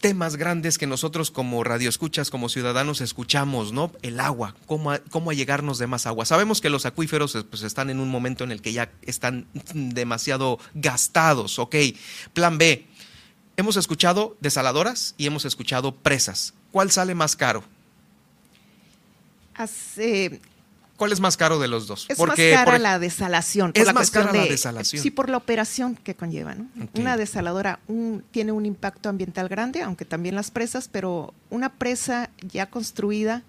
[0.02, 3.92] temas grandes que nosotros como radioescuchas, como ciudadanos escuchamos, ¿no?
[4.02, 6.26] El agua, cómo, cómo llegarnos de más agua.
[6.26, 10.58] Sabemos que los acuíferos pues, están en un momento en el que ya están demasiado
[10.74, 11.76] gastados, ¿ok?
[12.34, 12.84] Plan B,
[13.56, 16.52] hemos escuchado desaladoras y hemos escuchado presas.
[16.72, 17.62] ¿Cuál sale más caro?
[19.54, 20.40] Hace,
[21.02, 22.06] ¿Cuál es más caro de los dos?
[22.08, 23.72] Es más cara la desalación.
[23.74, 25.02] Es más cara la desalación.
[25.02, 26.54] Sí, por la operación que conlleva.
[26.94, 27.80] Una desaladora
[28.30, 33.42] tiene un impacto ambiental grande, aunque también las presas, pero una presa ya construida,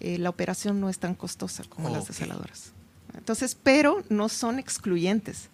[0.00, 2.72] eh, la operación no es tan costosa como las desaladoras.
[3.16, 5.48] Entonces, pero no son excluyentes.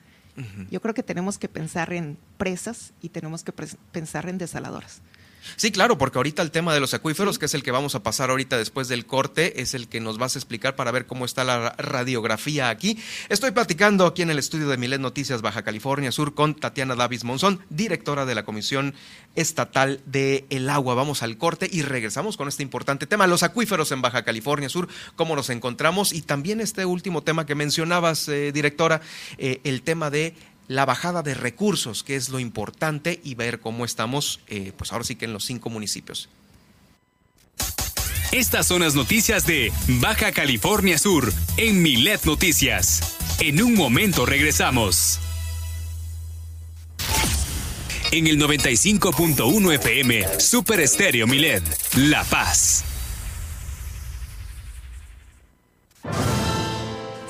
[0.69, 5.01] Yo creo que tenemos que pensar en presas y tenemos que pensar en desaladoras.
[5.55, 8.03] Sí, claro, porque ahorita el tema de los acuíferos, que es el que vamos a
[8.03, 11.25] pasar ahorita después del corte, es el que nos vas a explicar para ver cómo
[11.25, 12.99] está la radiografía aquí.
[13.29, 17.25] Estoy platicando aquí en el estudio de Milet Noticias Baja California Sur con Tatiana Davis
[17.25, 18.95] Monzón, directora de la Comisión
[19.35, 20.95] Estatal del el Agua.
[20.95, 24.89] Vamos al corte y regresamos con este importante tema, los acuíferos en Baja California Sur,
[25.15, 29.01] cómo nos encontramos y también este último tema que mencionabas, eh, directora,
[29.39, 30.35] eh, el tema de
[30.69, 35.05] la bajada de recursos, que es lo importante, y ver cómo estamos, eh, pues ahora
[35.05, 36.29] sí que en los cinco municipios.
[38.33, 43.17] Estas son las noticias de Baja California Sur en Milet Noticias.
[43.41, 45.21] En un momento regresamos.
[48.13, 51.63] En el 95.1 FM, Super Estéreo Milet,
[51.97, 52.85] La Paz.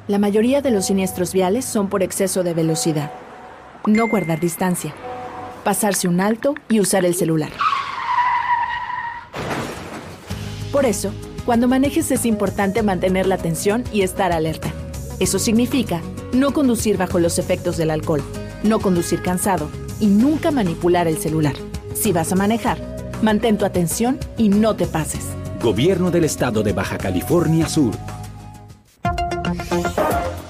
[0.06, 3.10] La mayoría de los siniestros viales son por exceso de velocidad.
[3.86, 4.94] No guardar distancia.
[5.64, 7.50] Pasarse un alto y usar el celular.
[10.72, 11.12] Por eso,
[11.44, 14.72] cuando manejes es importante mantener la atención y estar alerta.
[15.18, 16.00] Eso significa
[16.32, 18.22] no conducir bajo los efectos del alcohol,
[18.62, 19.68] no conducir cansado
[19.98, 21.54] y nunca manipular el celular.
[21.94, 22.78] Si vas a manejar,
[23.20, 25.26] mantén tu atención y no te pases.
[25.60, 27.92] Gobierno del Estado de Baja California Sur.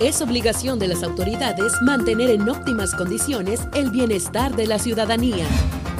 [0.00, 5.44] Es obligación de las autoridades mantener en óptimas condiciones el bienestar de la ciudadanía.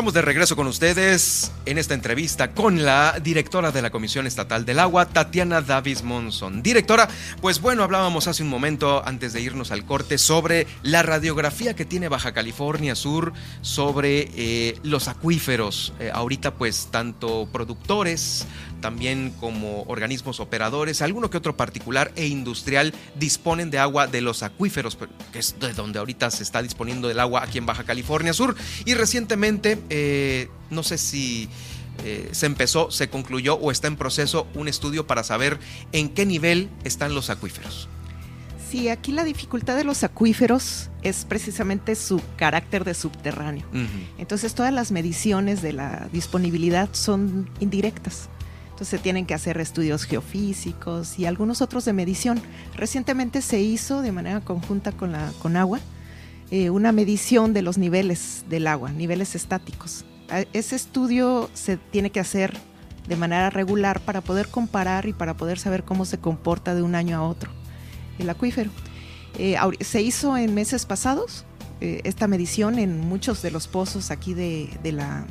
[0.00, 4.64] Estamos de regreso con ustedes en esta entrevista con la directora de la Comisión Estatal
[4.64, 6.62] del Agua, Tatiana Davis Monson.
[6.62, 7.06] Directora,
[7.42, 11.84] pues bueno, hablábamos hace un momento antes de irnos al corte sobre la radiografía que
[11.84, 15.92] tiene Baja California Sur sobre eh, los acuíferos.
[16.00, 18.46] Eh, ahorita pues tanto productores
[18.80, 24.42] también como organismos operadores, alguno que otro particular e industrial disponen de agua de los
[24.42, 24.98] acuíferos,
[25.32, 28.56] que es de donde ahorita se está disponiendo el agua aquí en Baja California Sur.
[28.84, 31.48] Y recientemente, eh, no sé si
[32.04, 35.58] eh, se empezó, se concluyó o está en proceso un estudio para saber
[35.92, 37.88] en qué nivel están los acuíferos.
[38.70, 43.66] Sí, aquí la dificultad de los acuíferos es precisamente su carácter de subterráneo.
[44.16, 48.28] Entonces todas las mediciones de la disponibilidad son indirectas.
[48.80, 52.40] Se tienen que hacer estudios geofísicos y algunos otros de medición.
[52.74, 55.80] Recientemente se hizo de manera conjunta con la con agua
[56.50, 60.04] eh, una medición de los niveles del agua, niveles estáticos.
[60.52, 62.56] Ese estudio se tiene que hacer
[63.06, 66.94] de manera regular para poder comparar y para poder saber cómo se comporta de un
[66.94, 67.50] año a otro
[68.18, 68.70] el acuífero.
[69.38, 71.44] Eh, se hizo en meses pasados
[71.80, 75.26] eh, esta medición en muchos de los pozos aquí de, de la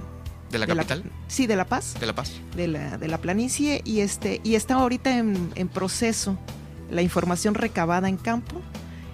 [0.52, 1.04] ¿De la capital?
[1.28, 1.96] sí, de La Paz.
[2.00, 2.32] De La Paz.
[2.56, 6.38] De la, de la planicie y, este, y está ahorita en, en proceso.
[6.90, 8.62] La información recabada en campo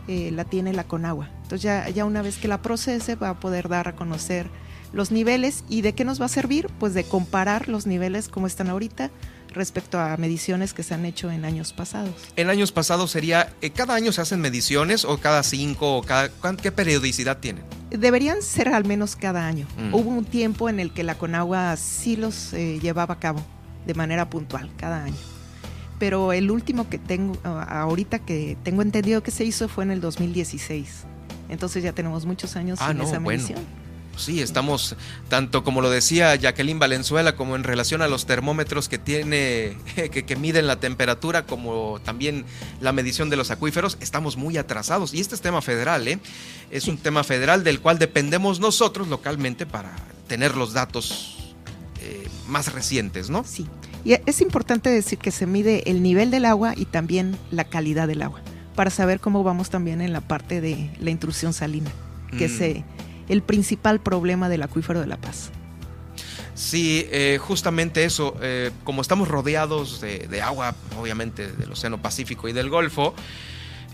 [0.07, 1.29] eh, la tiene la Conagua.
[1.43, 4.47] Entonces ya, ya una vez que la procese va a poder dar a conocer
[4.93, 8.47] los niveles y de qué nos va a servir, pues de comparar los niveles como
[8.47, 9.11] están ahorita
[9.55, 12.13] respecto a mediciones que se han hecho en años pasados.
[12.35, 16.29] En años pasados sería, eh, ¿cada año se hacen mediciones o cada cinco o cada,
[16.61, 17.63] qué periodicidad tienen?
[17.89, 19.67] Deberían ser al menos cada año.
[19.77, 19.93] Mm.
[19.93, 23.43] Hubo un tiempo en el que la Conagua sí los eh, llevaba a cabo
[23.85, 25.15] de manera puntual, cada año.
[25.97, 30.01] Pero el último que tengo, ahorita que tengo entendido que se hizo fue en el
[30.01, 31.05] 2016.
[31.47, 33.84] Entonces ya tenemos muchos años ah, sin esa medición.
[34.17, 34.95] Sí, estamos,
[35.29, 40.35] tanto como lo decía Jacqueline Valenzuela, como en relación a los termómetros que tiene, que,
[40.35, 42.45] miden la temperatura, como también
[42.81, 45.13] la medición de los acuíferos, estamos muy atrasados.
[45.13, 46.19] Y este es tema federal, ¿eh?
[46.71, 49.95] Es un tema federal del cual dependemos nosotros localmente para
[50.27, 51.53] tener los datos
[52.01, 53.43] eh, más recientes, ¿no?
[53.43, 53.67] Sí.
[54.03, 58.07] Y es importante decir que se mide el nivel del agua y también la calidad
[58.07, 58.41] del agua,
[58.75, 61.89] para saber cómo vamos también en la parte de la intrusión salina,
[62.37, 62.57] que mm.
[62.57, 62.83] se
[63.29, 65.51] el principal problema del acuífero de La Paz.
[66.55, 72.53] Sí, eh, justamente eso, eh, como estamos rodeados de, agua, obviamente del Océano Pacífico y
[72.53, 73.13] del Golfo,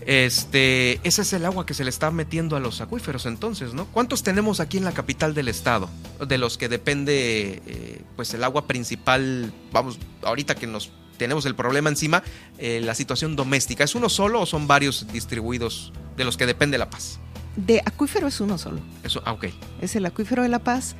[0.06, 3.86] este, ese es el agua que se le está metiendo a los acuíferos entonces, ¿no?
[3.86, 5.88] ¿Cuántos tenemos aquí en la capital del estado?
[6.26, 11.56] De los que depende, eh, pues el agua principal, vamos, ahorita que nos tenemos el
[11.56, 12.22] problema encima,
[12.58, 16.90] la situación doméstica, ¿es uno solo o son varios distribuidos de los que depende La
[16.90, 17.20] Paz?
[17.56, 18.80] De acuífero es uno solo.
[19.02, 19.46] Eso, ah, ok.
[19.80, 20.96] Es el acuífero de La Paz.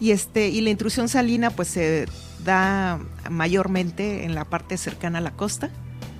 [0.00, 2.06] Y, este, y la intrusión salina pues se
[2.44, 2.98] da
[3.30, 5.70] mayormente en la parte cercana a la costa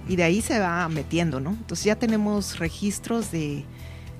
[0.06, 1.50] y de ahí se va metiendo, ¿no?
[1.50, 3.64] Entonces ya tenemos registros de,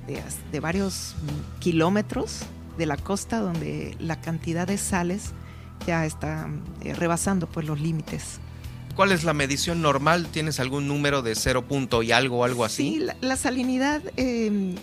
[0.07, 1.15] de, varios
[1.59, 2.41] kilómetros
[2.79, 5.33] de la costa donde la cantidad de sales
[5.87, 6.49] ya está
[6.83, 8.39] eh, rebasando pues los límites.
[8.97, 10.27] ¿Cuál es la medición normal?
[10.31, 12.99] ¿Tienes algún número de cero punto y algo, algo así?
[12.99, 14.75] Sí, la, salinidad eh,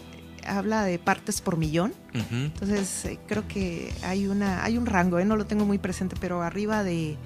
[0.48, 1.94] habla de partes por millón.
[2.32, 6.16] Entonces eh, creo que hay una hay un rango, eh, no lo tengo muy presente,
[6.20, 7.18] pero arriba de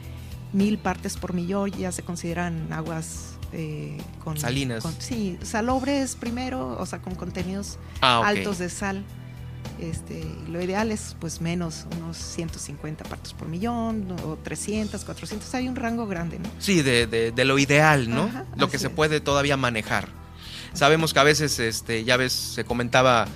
[0.53, 4.83] mil partes por millón ya se consideran aguas eh, con salinas.
[4.99, 9.03] sí, salobres primero, o sea, con contenidos ah, altos de sal.
[9.79, 15.67] Este, lo ideal es pues menos, unos 150 partes por millón, o 300, 400, hay
[15.67, 16.49] un rango grande, ¿no?
[16.59, 18.29] Sí, de, de, lo ideal, ¿no?
[18.57, 20.20] lo que se puede todavía manejar.
[20.73, 23.27] Sabemos que a veces, este, ya ves, se comentaba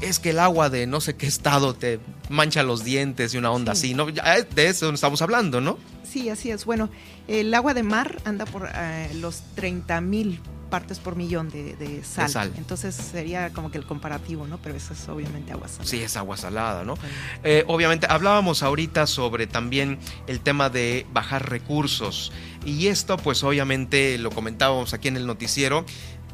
[0.00, 3.50] es que el agua de no sé qué estado te mancha los dientes y una
[3.50, 4.06] onda así, ¿no?
[4.06, 5.78] De eso estamos hablando, ¿no?
[6.04, 6.64] Sí, así es.
[6.64, 6.90] Bueno,
[7.28, 12.52] el agua de mar anda por eh, los 30 mil partes por millón de, sal.
[12.56, 14.58] Entonces sería como que el comparativo, ¿no?
[14.58, 15.88] Pero eso es obviamente agua salada.
[15.88, 16.94] Sí, es agua salada, ¿no?
[17.44, 22.32] Eh, obviamente, hablábamos ahorita sobre también el tema de bajar recursos.
[22.64, 25.86] Y esto, pues obviamente, lo comentábamos aquí en el noticiero,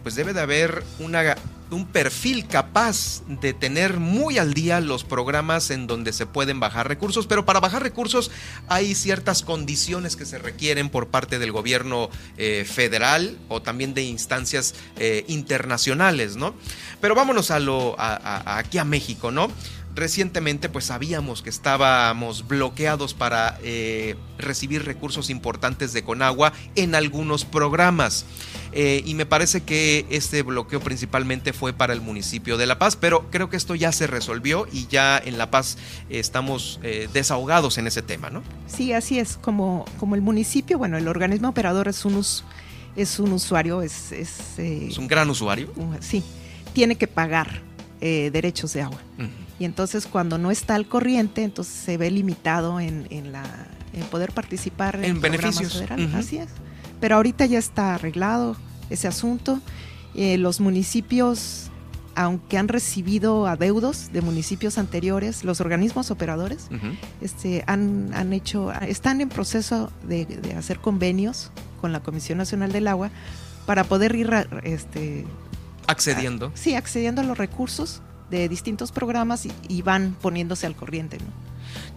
[0.02, 1.36] pues debe de haber una,
[1.70, 6.88] un perfil capaz de tener muy al día los programas en donde se pueden bajar
[6.88, 8.30] recursos, pero para bajar recursos
[8.68, 14.02] hay ciertas condiciones que se requieren por parte del gobierno eh, federal o también de
[14.02, 16.54] instancias eh, internacionales, ¿no?
[17.00, 19.50] Pero vámonos a lo aquí a México, ¿no?
[19.94, 27.44] Recientemente pues sabíamos que estábamos bloqueados para eh, recibir recursos importantes de Conagua en algunos
[27.44, 28.24] programas.
[28.72, 32.96] Eh, y me parece que este bloqueo principalmente fue para el municipio de La Paz,
[32.96, 35.76] pero creo que esto ya se resolvió y ya en La Paz
[36.08, 38.42] estamos eh, desahogados en ese tema, ¿no?
[38.66, 42.24] Sí, así es, como, como el municipio, bueno, el organismo operador es un,
[42.96, 44.10] es un usuario, es...
[44.12, 45.70] ¿Es, ¿Es un gran usuario?
[46.00, 46.22] sí,
[46.72, 47.60] tiene que pagar
[48.02, 48.98] derechos de agua.
[49.58, 53.44] Y entonces cuando no está al corriente, entonces se ve limitado en, la,
[53.92, 55.74] en poder participar en, beneficios.
[55.74, 56.14] Federales.
[56.14, 56.48] Así es.
[57.00, 58.56] Pero ahorita ya está arreglado
[58.90, 59.60] ese asunto.
[60.14, 61.70] Eh, los municipios,
[62.14, 66.68] aunque han recibido adeudos de municipios anteriores, los organismos operadores
[67.20, 71.50] este, han, han, hecho, están en proceso de, de, hacer convenios
[71.80, 73.10] con la Comisión Nacional del Agua
[73.64, 74.30] para poder ir
[74.64, 75.24] este,
[75.86, 76.52] accediendo.
[76.54, 81.18] sí, accediendo a los recursos de distintos programas y, van poniéndose al corriente.
[81.18, 81.26] ¿no?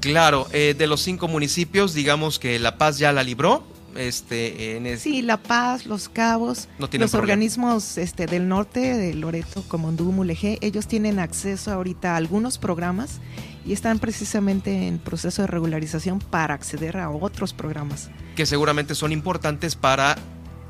[0.02, 3.64] Claro, eh, de los cinco municipios, digamos que La Paz ya la libró.
[3.96, 10.12] Este, en Sí, La Paz, Los Cabos, los organismos este, del norte, de Loreto, Comondú,
[10.12, 13.22] Mulegé, ellos tienen acceso ahorita a algunos programas
[13.66, 18.10] y están precisamente en proceso de regularización para acceder a otros programas.
[18.36, 20.18] Que seguramente son importantes para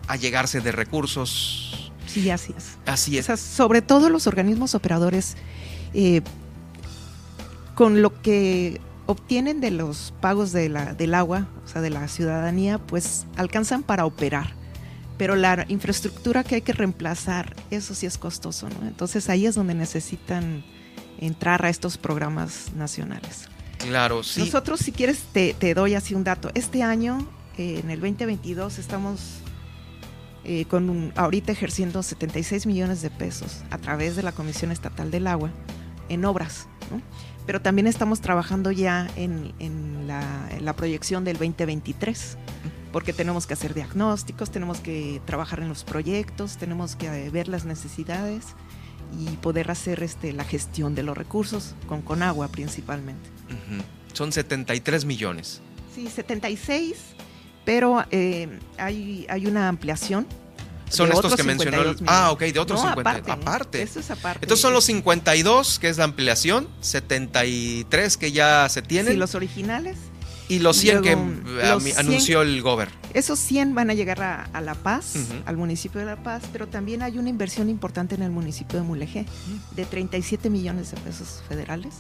[0.08, 1.85] allegarse de recursos.
[2.08, 2.78] Sí, así es.
[2.86, 3.28] Así es.
[3.40, 5.36] sobre todo los organismos operadores
[5.94, 6.22] eh,
[7.76, 12.08] con lo que obtienen de los pagos de la, del agua, o sea, de la
[12.08, 14.54] ciudadanía, pues alcanzan para operar.
[15.18, 18.88] Pero la infraestructura que hay que reemplazar, eso sí es costoso, ¿no?
[18.88, 20.64] Entonces ahí es donde necesitan
[21.20, 23.48] entrar a estos programas nacionales.
[23.78, 24.42] Claro, sí.
[24.42, 26.50] Nosotros, si quieres, te, te doy así un dato.
[26.54, 27.26] Este año,
[27.58, 29.20] eh, en el 2022, estamos
[30.46, 35.28] eh, con ahorita ejerciendo 76 millones de pesos a través de la Comisión Estatal del
[35.28, 35.50] Agua
[36.08, 36.68] en obras,
[37.46, 42.38] pero también estamos trabajando ya en, la, proyección del 2023,
[42.92, 47.48] porque tenemos que hacer diagnósticos, tenemos que trabajar en los proyectos, tenemos que eh, ver
[47.48, 48.46] las necesidades
[49.20, 53.30] y poder hacer este, la gestión de los recursos con Conagua principalmente.
[54.14, 55.62] Son 73 millones.
[55.94, 57.15] Sí, 76,
[57.66, 60.28] pero eh, hay, hay una ampliación
[60.90, 61.96] son estos que mencionó.
[62.06, 63.34] ah, ok, de otros 50.
[63.34, 63.82] Aparte.
[63.82, 64.46] Eso es aparte.
[64.46, 69.14] Entonces son los 52, que es la ampliación, 73 que ya se tienen.
[69.14, 69.98] Sí, los originales.
[70.48, 71.18] Y los 100 que
[71.98, 72.90] anunció el Gober.
[73.16, 75.16] Esos 100 van a llegar a, La Paz,
[75.48, 78.86] al municipio de La Paz, pero también hay una inversión importante en el municipio de
[78.86, 79.26] Mulegé,
[79.76, 81.96] de 37 millones de pesos federales.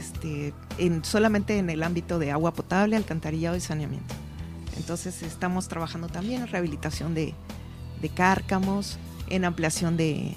[0.00, 4.14] Este, en, solamente en el ámbito de agua potable, alcantarillado y saneamiento.
[4.76, 7.34] Entonces estamos trabajando también en rehabilitación de,
[8.14, 8.98] cárcamos,
[9.28, 10.34] en ampliación de,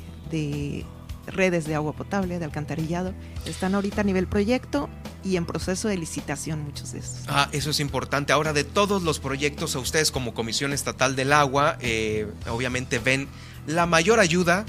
[1.28, 3.14] redes de agua potable, de alcantarillado.
[3.46, 4.90] Están ahorita a nivel proyecto
[5.24, 7.22] y en proceso de licitación muchos de esos.
[7.30, 8.34] Ah, eso es importante.
[8.34, 13.30] Ahora, de todos los proyectos, a ustedes como Comisión Estatal del Agua, eh, obviamente ven
[13.66, 14.66] la mayor ayuda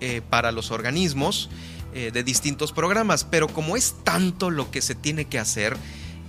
[0.00, 1.50] eh, para los organismos
[1.98, 5.76] eh, de distintos programas, pero como es tanto lo que se tiene que hacer,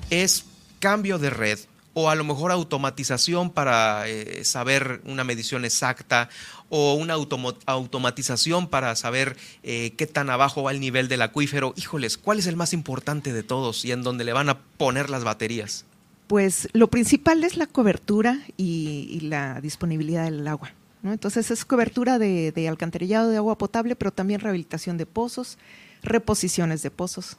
[0.10, 0.46] es
[0.80, 1.60] cambio de red,
[1.94, 6.30] o a lo mejor automatización para eh, saber una medición exacta
[6.70, 11.74] o una automatización para saber eh, qué tan abajo va el nivel del acuífero.
[11.76, 15.10] Híjoles, ¿cuál es el más importante de todos y en dónde le van a poner
[15.10, 15.86] las baterías?
[16.28, 20.74] Pues lo principal es la cobertura y, la disponibilidad del agua.
[21.04, 25.58] Entonces es cobertura de, alcantarillado de agua potable, pero también rehabilitación de pozos,
[26.04, 27.38] reposiciones de pozos,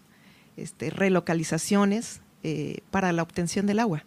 [0.56, 4.04] este, relocalizaciones eh, para la obtención del agua.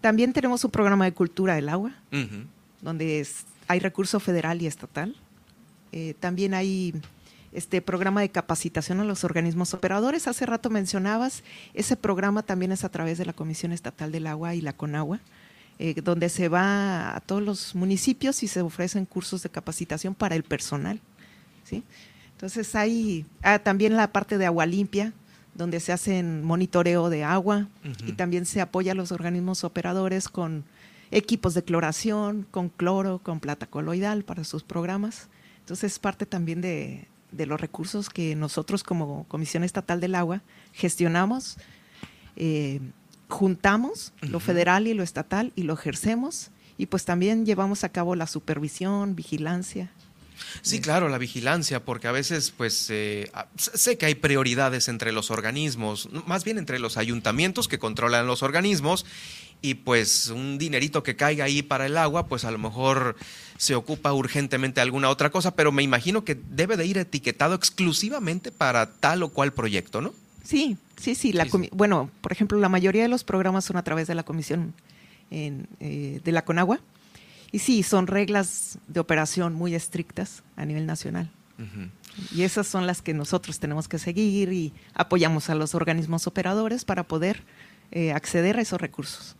[0.00, 1.92] También tenemos un programa de cultura del agua,
[2.80, 3.26] donde
[3.68, 5.16] hay recurso federal y estatal.
[5.92, 6.94] Eh, también hay
[7.52, 10.28] este programa de capacitación a los organismos operadores.
[10.28, 11.42] Hace rato mencionabas,
[11.74, 15.20] ese programa también es a través de la Comisión Estatal del Agua y la CONAGUA,
[15.82, 20.36] eh, donde se va a todos los municipios y se ofrecen cursos de capacitación para
[20.36, 21.00] el personal.
[21.64, 21.82] ¿sí?
[22.32, 25.14] Entonces hay ah, también la parte de agua limpia,
[25.54, 27.66] donde se hacen monitoreo de agua
[28.06, 30.64] y también se apoya a los organismos operadores con
[31.12, 35.28] equipos de cloración, con cloro, con plata coloidal para sus programas.
[35.60, 40.42] Entonces es parte también de, los recursos que nosotros como Comisión Estatal del Agua
[40.74, 41.56] gestionamos,
[42.36, 42.82] eh,
[43.30, 48.14] juntamos lo federal y lo estatal y lo ejercemos y pues también llevamos a cabo
[48.16, 49.90] la supervisión, vigilancia.
[50.62, 55.30] Sí, claro, la vigilancia, porque a veces, pues, eh, sé que hay prioridades entre los
[55.30, 59.04] organismos, más bien entre los ayuntamientos que controlan los organismos,
[59.62, 63.16] y pues un dinerito que caiga ahí para el agua, pues a lo mejor
[63.58, 68.52] se ocupa urgentemente alguna otra cosa, pero me imagino que debe de ir etiquetado exclusivamente
[68.52, 70.14] para tal o cual proyecto, ¿no?
[70.42, 71.32] Sí, sí, sí.
[71.32, 74.74] La Bueno, por ejemplo, la mayoría de los programas son a través de la comisión
[75.30, 76.80] eh, de la Conagua
[77.52, 81.30] y sí, son reglas de operación muy estrictas a nivel nacional.
[82.34, 86.86] Y esas son las que nosotros tenemos que seguir y apoyamos a los organismos operadores
[86.86, 87.42] para poder
[87.92, 89.36] eh, acceder a esos recursos.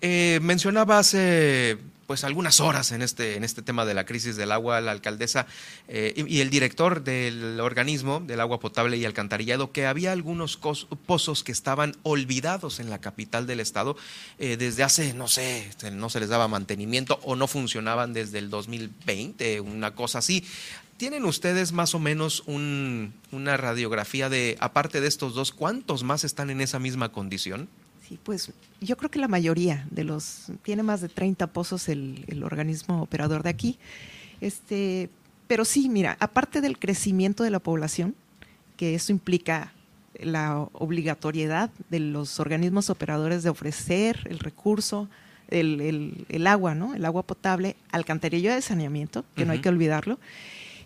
[0.00, 4.52] Eh, mencionaba hace pues algunas horas en este, en este tema de la crisis del
[4.52, 5.46] agua, la alcaldesa
[5.88, 11.44] eh, y, el director del organismo del agua potable y alcantarillado, que había algunos pozos
[11.44, 13.96] que estaban olvidados en la capital del estado
[14.38, 18.50] eh, desde hace, no sé, no se les daba mantenimiento o no funcionaban desde el
[18.50, 20.44] 2020, una cosa así.
[20.96, 26.50] ¿Tienen ustedes más o menos una radiografía de, aparte de estos dos, cuántos más están
[26.50, 27.68] en esa misma condición?
[28.06, 32.42] Sí, pues yo creo que la mayoría de los, tiene más de 30 pozos el,
[32.44, 33.78] organismo operador de aquí.
[34.42, 35.08] Este,
[35.46, 38.14] pero sí, mira, aparte del crecimiento de la población,
[38.76, 39.72] que eso implica
[40.20, 45.08] la obligatoriedad de los organismos operadores de ofrecer el recurso,
[45.48, 46.94] el, el, agua, ¿no?
[46.94, 50.18] El agua potable, alcantarilla de saneamiento, que no hay que olvidarlo.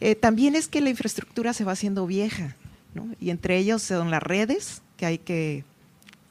[0.00, 2.54] Eh, también es que la infraestructura se va haciendo vieja,
[2.94, 3.08] ¿no?
[3.20, 5.64] Y entre ellos son las redes que hay que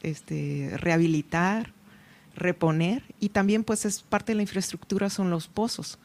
[0.03, 1.73] este, rehabilitar,
[2.35, 5.97] reponer y también pues es parte de la infraestructura son los pozos.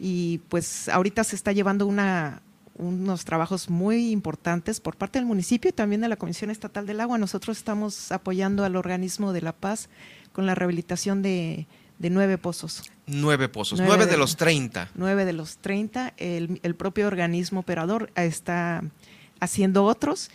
[0.00, 2.42] Y pues ahorita se está llevando una,
[2.76, 7.00] unos trabajos muy importantes por parte del municipio y también de la Comisión Estatal del
[7.00, 7.18] Agua.
[7.18, 9.88] Nosotros estamos apoyando al organismo de La Paz
[10.32, 11.66] con la rehabilitación de,
[11.98, 12.82] nueve pozos.
[13.06, 14.90] Nueve pozos, nueve, de, los treinta.
[14.94, 16.12] Nueve de los treinta.
[16.16, 18.82] El, el, propio organismo operador está
[19.40, 20.30] haciendo otros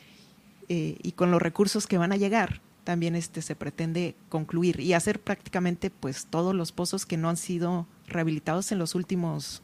[0.69, 4.93] eh, y con los recursos que van a llegar también este, se pretende concluir y
[4.93, 9.61] hacer prácticamente pues todos los pozos que no han sido rehabilitados en los últimos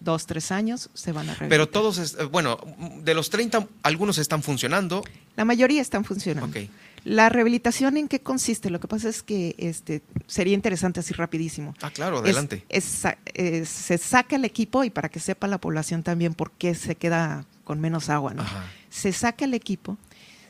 [0.00, 1.50] dos, tres años se van a rehabilitar.
[1.50, 2.58] Pero todos, bueno,
[3.02, 5.04] de los 30, algunos están funcionando.
[5.36, 6.58] La mayoría están funcionando.
[7.04, 8.70] La rehabilitación en qué consiste?
[8.70, 11.74] Lo que pasa es que este sería interesante así rapidísimo.
[11.82, 12.64] Ah, claro, adelante.
[12.80, 17.44] se saca el equipo y para que sepa la población también por qué se queda
[17.64, 18.46] con menos agua, ¿no?
[18.88, 19.98] Se saca el equipo,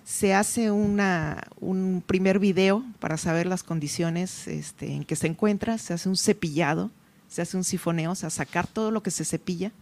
[0.06, 5.78] se hace una, un primer video para saber las condiciones este, en que se encuentra,
[5.78, 6.92] se hace un cepillado,
[7.28, 9.72] se hace un sifoneo, o sea, sacar todo lo que se cepilla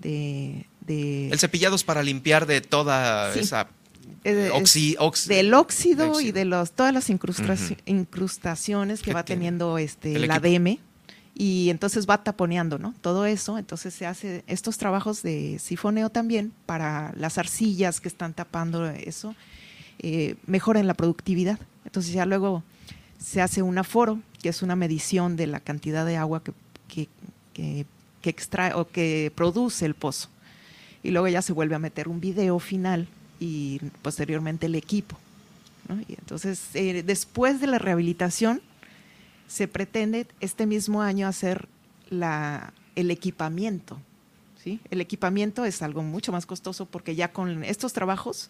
[0.00, 0.66] de...
[0.88, 3.68] el cepillado es para limpiar de toda esa...
[5.28, 10.78] del óxido y de los, todas las incrustaciones que va teniendo este, el, ADM
[11.36, 12.92] y entonces va taponeando, ¿no?
[13.00, 18.34] Todo eso, entonces se hace estos trabajos de sifoneo también para las arcillas que están
[18.34, 19.36] tapando eso
[20.02, 21.58] eh, mejoren la productividad.
[21.84, 22.62] Entonces ya luego
[23.18, 27.08] se hace un aforo, que es una medición de la cantidad de agua que,
[27.52, 27.86] que,
[28.22, 30.30] extrae o que produce el pozo.
[31.02, 35.18] Y luego ya se vuelve a meter un video final y posteriormente el equipo.
[36.08, 38.62] Y entonces, eh, después de la rehabilitación,
[39.48, 41.68] se pretende este mismo año hacer
[42.08, 43.98] la, el equipamiento.
[44.62, 44.80] ¿sí?
[44.90, 48.48] El equipamiento es algo mucho más costoso porque ya con estos trabajos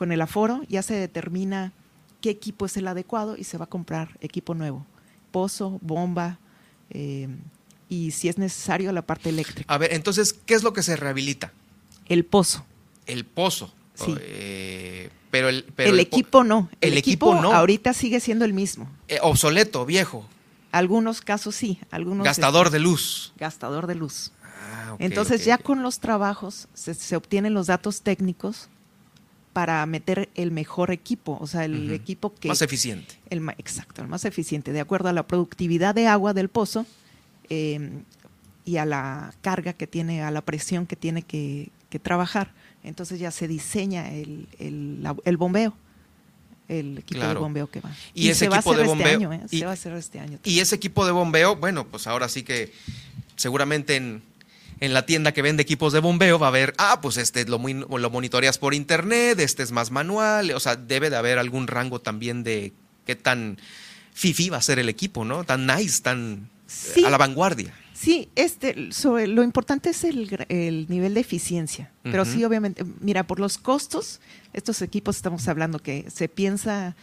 [0.00, 1.74] con el aforo ya se determina
[2.22, 4.86] qué equipo es el adecuado y se va a comprar equipo nuevo,
[5.30, 6.38] pozo, bomba
[6.88, 7.28] eh,
[7.90, 9.70] y si es necesario la parte eléctrica.
[9.70, 11.52] A ver, entonces, ¿qué es lo que se rehabilita?
[12.06, 12.64] El pozo.
[13.04, 13.74] El pozo.
[13.92, 14.14] Sí.
[14.18, 16.70] Eh, pero el, el, equipo no.
[16.80, 17.52] El, equipo, no.
[17.52, 18.90] Ahorita sigue siendo el mismo.
[19.06, 20.26] Eh, obsoleto, viejo.
[20.72, 22.24] Algunos casos sí, algunos.
[22.24, 23.34] Gastador de luz.
[23.36, 24.32] Gastador de luz.
[24.42, 28.70] Ah, Entonces ya con los trabajos se, se, obtienen los datos técnicos
[29.52, 32.48] para meter el mejor equipo, o sea, el equipo que...
[32.48, 33.16] Más eficiente.
[33.30, 36.86] El, exacto, el más eficiente, de acuerdo a la productividad de agua del pozo
[37.48, 38.04] em,
[38.64, 41.70] y a la carga que tiene, a la presión que tiene que,
[42.02, 42.52] trabajar.
[42.84, 45.74] Entonces ya se diseña el, el, bombeo
[46.68, 47.90] el equipo de bombeo que va.
[48.14, 49.32] Y, ese equipo de este bombeo.
[49.32, 49.40] ¿eh?
[49.48, 50.38] se va a hacer este año.
[50.44, 52.72] Y ese equipo de bombeo, bueno, pues ahora sí que
[53.34, 54.22] seguramente en
[54.80, 57.58] en la tienda que vende equipos de bombeo va a haber, ah, pues este lo,
[57.58, 62.00] lo monitoreas por internet, este es más manual, o sea, debe de haber algún rango
[62.00, 62.72] también de
[63.06, 63.58] qué tan
[64.14, 65.44] fifi va a ser el equipo, ¿no?
[65.44, 66.48] Tan nice, tan
[67.04, 67.74] a la vanguardia.
[67.92, 73.58] Sí, este, lo importante es el, nivel de eficiencia, pero sí, obviamente, mira, por los
[73.58, 74.20] costos,
[74.54, 76.96] estos equipos estamos hablando que se piensa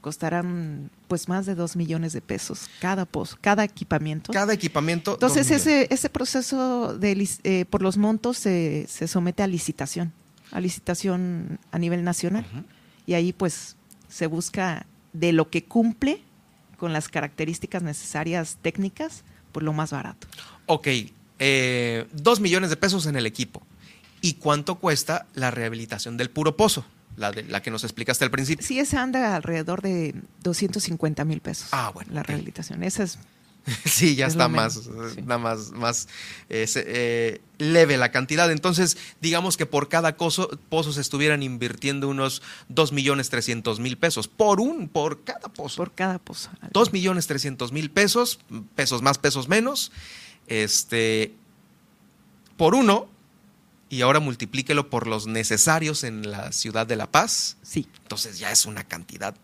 [0.00, 4.32] costarán pues más de dos millones de pesos cada pozo, cada equipamiento.
[4.32, 5.14] Cada equipamiento.
[5.14, 10.12] Entonces ese, ese proceso de, eh, por los montos se, se, somete a licitación,
[10.52, 12.44] a licitación a nivel nacional.
[13.06, 13.76] Y ahí pues
[14.08, 16.22] se busca de lo que cumple
[16.76, 20.28] con las características necesarias técnicas, pues lo más barato.
[20.66, 20.88] Ok,
[21.38, 23.62] eh, dos millones de pesos en el equipo.
[24.20, 26.84] ¿Y cuánto cuesta la rehabilitación del puro pozo?
[27.18, 28.64] La, de, la que nos explicaste al principio.
[28.66, 30.14] Sí, esa anda alrededor de
[30.44, 31.68] 250 mil pesos.
[31.72, 32.12] Ah, bueno.
[32.14, 32.84] La rehabilitación.
[32.84, 33.18] Esa es
[33.84, 34.88] Sí, ya está más,
[35.24, 36.08] nada más, más
[36.48, 38.50] eh, leve la cantidad.
[38.50, 43.96] Entonces, digamos que por cada coso, pozo se estuvieran invirtiendo unos 2 millones 300 mil
[43.96, 44.28] pesos.
[44.28, 45.76] Por un, por cada pozo.
[45.76, 46.50] Por cada pozo.
[46.72, 48.40] 2 millones 300 mil pesos,
[48.74, 49.92] pesos más, pesos menos.
[50.46, 51.34] Este,
[52.56, 53.08] por uno,
[53.90, 57.56] y ahora multiplíquelo por los necesarios en la ciudad de La Paz.
[57.62, 57.88] Sí.
[58.02, 59.34] Entonces ya es una cantidad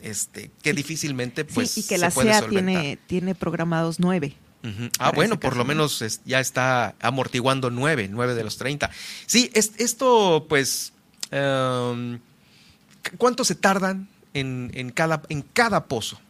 [0.00, 4.36] este, que difícilmente pues sí, y que la CEA tiene, tiene programados nueve.
[5.00, 8.90] Ah, bueno, por lo menos ya está amortiguando nueve, nueve de los treinta.
[9.26, 10.92] Sí, esto pues,
[11.32, 12.20] em,
[13.18, 16.20] ¿cuánto se tardan en, cada, en cada pozo?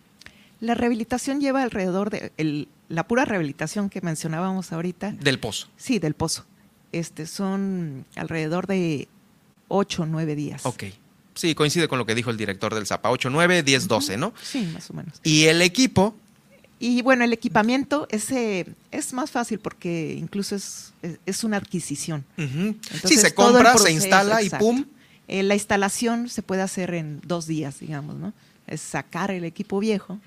[0.61, 5.12] La rehabilitación lleva alrededor de la pura rehabilitación que mencionábamos ahorita.
[5.12, 5.68] Del pozo.
[5.76, 6.46] Sí, del pozo
[6.93, 9.09] este, son alrededor de
[9.68, 10.66] 8 o 9 días.
[10.66, 10.84] Ok.
[11.34, 13.11] Sí, coincide con lo que dijo el director del Zapa.
[13.11, 14.34] 8, 9, 10, 12, ¿no?
[14.43, 15.14] Sí, más o menos.
[15.22, 16.14] ¿Y el equipo?
[16.78, 20.93] Y bueno, el equipamiento ese es más fácil porque incluso es,
[21.26, 22.24] es una adquisición.
[23.05, 24.84] sí, se compra, se instala y pum.
[25.28, 28.34] Eh, la instalación se puede hacer en dos días, digamos, ¿no?
[28.66, 30.18] Es sacar el equipo viejo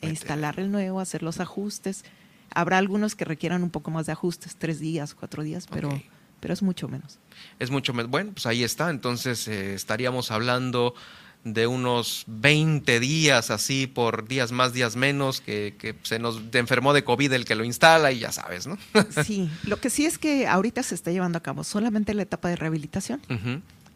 [0.00, 2.04] e instalar el nuevo, hacer los ajustes.
[2.50, 6.00] Habrá algunos que requieran un poco más de ajustes, tres días, cuatro días, pero
[6.44, 7.18] pero es mucho menos.
[7.58, 8.10] Es mucho menos.
[8.10, 8.90] Bueno, pues ahí está.
[8.90, 10.94] Entonces eh, estaríamos hablando
[11.42, 17.02] de unos 20 días así por días más, días menos, que, se nos enfermó de
[17.02, 18.76] COVID el que lo instala y ya sabes, ¿no?
[19.24, 22.50] sí, lo que sí es que ahorita se está llevando a cabo solamente la etapa
[22.50, 23.22] de rehabilitación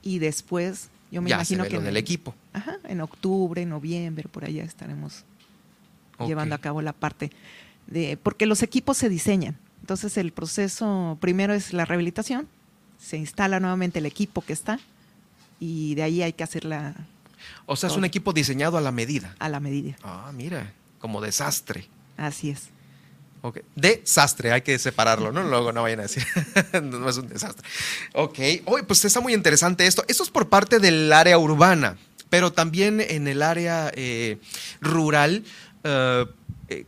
[0.02, 2.34] y después yo me imagino que en el equipo.
[2.54, 5.26] Ajá, en octubre, noviembre, por allá estaremos
[6.26, 7.30] llevando a cabo la parte
[7.88, 9.58] de porque los equipos se diseñan.
[9.88, 12.46] Entonces el proceso primero es la rehabilitación,
[13.00, 14.78] se instala nuevamente el equipo que está
[15.60, 16.94] y de ahí hay que hacer la...
[17.64, 19.34] O sea, es un equipo diseñado a la medida.
[19.38, 19.96] A la medida.
[20.04, 21.88] Ah, mira, como desastre.
[22.18, 22.64] Así es.
[23.40, 23.62] Okay.
[23.76, 25.42] Desastre, hay que separarlo, ¿no?
[25.42, 26.26] Luego no vayan a decir,
[26.82, 27.66] no es un desastre.
[28.12, 30.04] Ok, hoy pues está muy interesante esto.
[30.06, 31.96] Esto es por parte del área urbana,
[32.28, 34.38] pero también en el área eh,
[34.82, 35.44] rural.
[35.82, 36.26] Uh, eh,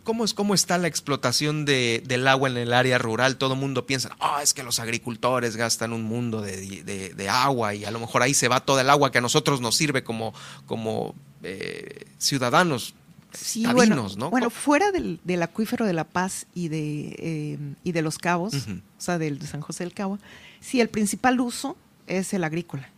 [0.04, 3.36] ¿Cómo, es, ¿Cómo está la explotación de, del agua en el área rural?
[3.36, 7.86] Todo el mundo piensa, ah, es que los agricultores gastan un mundo de, agua y
[7.86, 10.34] a lo mejor ahí se va toda el agua que a nosotros nos sirve como,
[10.66, 12.94] como eh, ciudadanos.
[13.32, 14.28] Sí, bueno, ¿no?
[14.28, 18.80] bueno, fuera del, acuífero de La Paz y de, eh, y de los cabos, o
[18.98, 20.18] sea, del, de San José del Cabo,
[20.60, 21.76] sí, el principal uso
[22.06, 22.90] es el agrícola.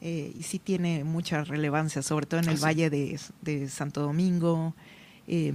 [0.00, 4.74] y sí tiene mucha relevancia, sobre todo en el ah, valle de, de Santo Domingo,
[5.28, 5.52] eh,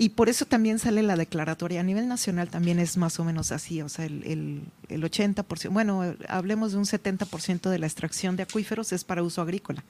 [0.00, 1.80] y por eso también sale la declaratoria.
[1.80, 6.14] A nivel nacional también es más o menos así, o sea, el, el, 80%, bueno,
[6.28, 9.82] hablemos de un 70% de la extracción de acuíferos es para uso agrícola.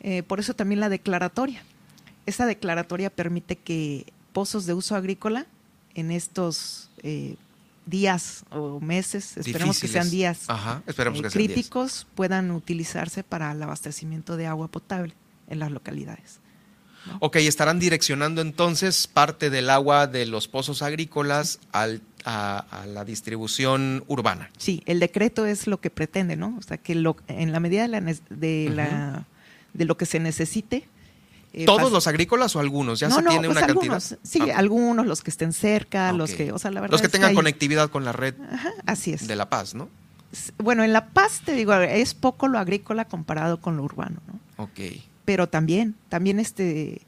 [0.00, 1.62] Eh, por eso también la declaratoria.
[2.24, 5.46] Esa declaratoria permite que pozos de uso agrícola
[5.94, 7.36] en estos eh,
[7.84, 10.46] días o meses, esperemos que sean días
[11.30, 15.12] críticos, puedan utilizarse para el abastecimiento de agua potable
[15.48, 16.40] en las localidades.
[17.20, 21.88] Ok, estarán direccionando entonces parte del agua de los pozos agrícolas a,
[22.86, 24.50] la distribución urbana.
[24.58, 26.56] Sí, el decreto es lo que pretende, ¿no?
[26.58, 29.26] O sea, que en la medida de, la,
[29.72, 30.88] de, lo que se necesite.
[31.52, 32.98] Eh, ¿Todos los agrícolas o algunos?
[32.98, 34.02] Ya se tiene pues una cantidad.
[34.24, 36.92] Sí, algunos, los que estén cerca, los que, o sea, la verdad.
[36.92, 38.34] Los que tengan conectividad con la red
[38.86, 39.28] así es.
[39.28, 39.88] de La Paz, ¿no?
[40.58, 44.64] Bueno, en La Paz, te digo, es poco lo agrícola comparado con lo urbano, ¿no?
[44.64, 44.80] Ok
[45.26, 47.02] pero también, también este,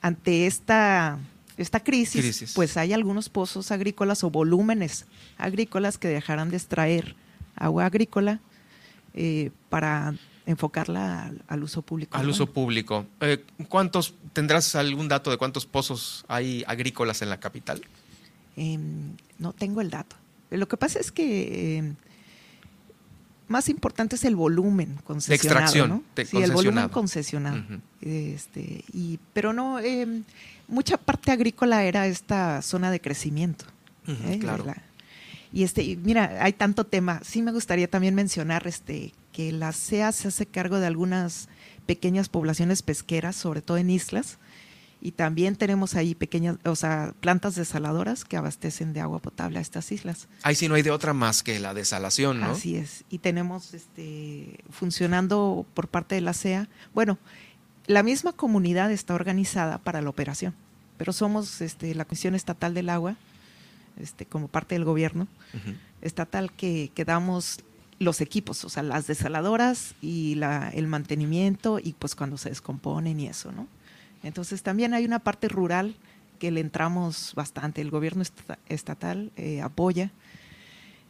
[0.00, 1.18] ante esta,
[1.56, 5.06] esta crisis, pues hay algunos pozos agrícolas o volúmenes
[5.36, 7.14] agrícolas que dejarán de extraer
[7.54, 8.40] agua agrícola
[9.14, 10.14] eh, para
[10.46, 12.16] enfocarla al, uso público.
[12.16, 13.06] Al uso público.
[13.20, 17.82] Eh, ¿Cuántos, tendrás algún dato de cuántos pozos hay agrícolas en la capital?
[18.56, 20.16] Em, no tengo el dato.
[20.50, 21.94] Lo que pasa es que eh,
[23.48, 25.64] más importante es el volumen concesionado.
[25.64, 27.62] extracción, sí, el volumen concesionado.
[28.00, 30.22] este, y, pero no, eh,
[30.68, 33.64] mucha parte agrícola era esta zona de crecimiento.
[34.06, 34.38] ¿eh?
[34.40, 34.64] claro.
[35.52, 37.20] y este, mira, hay tanto tema.
[37.24, 41.48] Sí me gustaría también mencionar este que la CEA se hace cargo de algunas
[41.86, 44.38] pequeñas poblaciones pesqueras, sobre todo en islas,
[45.00, 49.62] y también tenemos ahí pequeñas, o sea, plantas desaladoras que abastecen de agua potable a
[49.62, 50.28] estas islas.
[50.42, 52.50] Ahí sí no hay de otra más que la desalación, ¿no?
[52.50, 53.04] Así es.
[53.08, 56.68] Y tenemos este funcionando por parte de la CEA.
[56.94, 57.18] Bueno,
[57.86, 60.54] la misma comunidad está organizada para la operación,
[60.96, 63.16] pero somos este, la Comisión Estatal del Agua,
[64.00, 65.28] este, como parte del gobierno
[66.02, 67.60] estatal que, que damos
[67.98, 73.18] los equipos, o sea, las desaladoras y la, el mantenimiento y pues cuando se descomponen
[73.18, 73.66] y eso, ¿no?
[74.22, 75.96] Entonces también hay una parte rural
[76.38, 78.22] que le entramos bastante, el gobierno
[78.68, 80.12] estatal eh, apoya.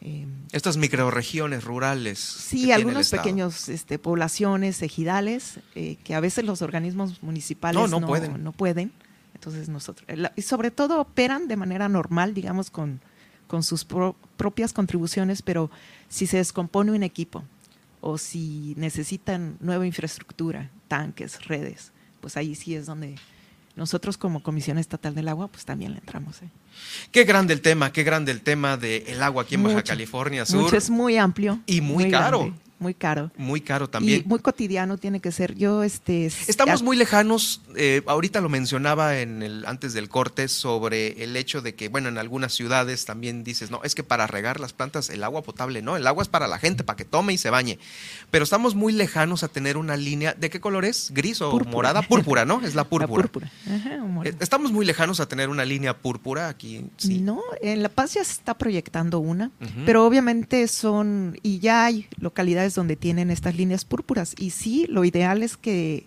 [0.00, 2.18] Eh, Estas microregiones rurales.
[2.18, 8.42] Sí, algunos pequeños este, poblaciones, ejidales, eh, que a veces los organismos municipales no, pueden.
[8.42, 8.92] no pueden.
[9.34, 13.00] Entonces nosotros, y sobre todo operan de manera normal, digamos, con,
[13.46, 13.86] con sus
[14.36, 15.70] propias contribuciones, pero
[16.08, 17.44] si se descompone un equipo
[18.00, 23.16] o si necesitan nueva infraestructura, tanques, redes, pues ahí sí es donde
[23.76, 26.42] nosotros como Comisión Estatal del Agua, pues también le entramos.
[26.42, 26.48] ¿eh?
[27.12, 30.74] Qué grande el tema, qué grande el tema del agua aquí en Baja California Sur.
[30.74, 31.60] es muy amplio.
[31.66, 33.30] Y muy, caro muy caro.
[33.36, 34.22] Muy caro también.
[34.24, 35.54] Y muy cotidiano tiene que ser.
[35.54, 36.26] Yo, este.
[36.26, 37.62] Estamos muy lejanos.
[37.76, 42.08] Eh, ahorita lo mencionaba en el antes del corte sobre el hecho de que, bueno,
[42.08, 45.82] en algunas ciudades también dices, no, es que para regar las plantas el agua potable,
[45.82, 47.78] no, el agua es para la gente, para que tome y se bañe.
[48.30, 50.34] Pero estamos muy lejanos a tener una línea.
[50.34, 51.10] ¿De qué color es?
[51.12, 52.02] ¿Gris o morada?
[52.02, 52.60] Púrpura, ¿no?
[52.64, 53.24] Es la púrpura.
[53.24, 53.50] púrpura.
[54.24, 56.86] Eh, estamos muy lejanos a tener una línea púrpura aquí.
[56.96, 57.18] Sí.
[57.20, 59.50] No, en La Paz ya se está proyectando una,
[59.84, 64.34] pero obviamente son, y ya hay localidades donde tienen estas líneas púrpuras.
[64.38, 66.06] Y sí, lo ideal es que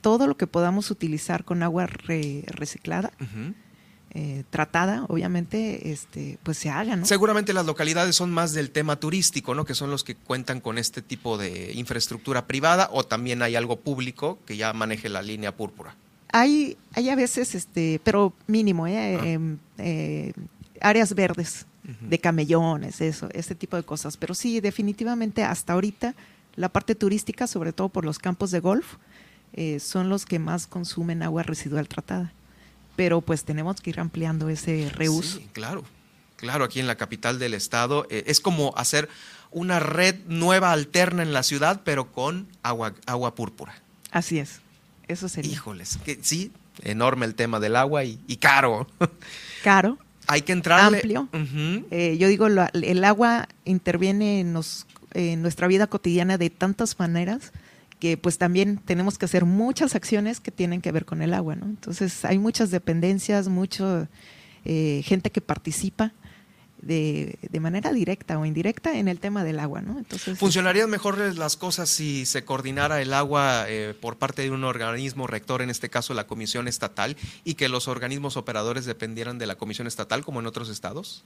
[0.00, 3.12] todo lo que podamos utilizar con agua reciclada,
[4.14, 7.06] eh, tratada, obviamente, este, pues se haga, ¿no?
[7.06, 9.64] Seguramente las localidades son más del tema turístico, ¿no?
[9.64, 13.80] Que son los que cuentan con este tipo de infraestructura privada o también hay algo
[13.80, 15.96] público que ya maneje la línea púrpura.
[16.32, 19.18] Hay, hay a veces, este, pero mínimo, ¿eh?
[19.20, 19.26] Ah.
[19.26, 20.32] Em, eh
[20.82, 24.16] áreas verdes de camellones, eso, ese tipo de cosas.
[24.16, 26.14] Pero sí, definitivamente hasta ahorita
[26.54, 28.96] la parte turística, sobre todo por los campos de golf,
[29.52, 32.32] eh, son los que más consumen agua residual tratada.
[32.96, 35.38] Pero pues tenemos que ir ampliando ese reuso.
[35.38, 35.82] Sí, claro,
[36.36, 39.08] claro, aquí en la capital del estado eh, es como hacer
[39.50, 43.74] una red nueva alterna en la ciudad, pero con agua, agua púrpura.
[44.10, 44.60] Así es,
[45.08, 45.52] eso sería.
[45.52, 46.52] Híjoles, que sí,
[46.82, 48.86] enorme el tema del agua y, y caro.
[49.62, 49.98] Caro,
[50.32, 51.28] hay que entrar amplio.
[51.90, 54.58] Eh, yo digo, el agua interviene en,
[55.12, 57.52] en nuestra vida cotidiana de tantas maneras
[58.00, 61.54] que pues también tenemos que hacer muchas acciones que tienen que ver con el agua,
[61.54, 61.66] ¿no?
[61.66, 64.08] Entonces hay muchas dependencias, mucha
[64.64, 66.12] eh, gente que participa
[66.82, 69.98] de, de, manera directa o indirecta en el tema del agua, ¿no?
[69.98, 74.64] Entonces funcionarían mejor las cosas si se coordinara el agua eh, por parte de un
[74.64, 79.46] organismo rector, en este caso la Comisión Estatal, y que los organismos operadores dependieran de
[79.46, 81.24] la Comisión Estatal como en otros estados.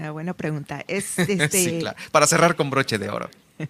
[0.00, 0.84] Ah, buena pregunta.
[0.86, 1.48] Es, este...
[1.48, 1.96] sí, claro.
[2.12, 3.28] Para cerrar con broche de oro.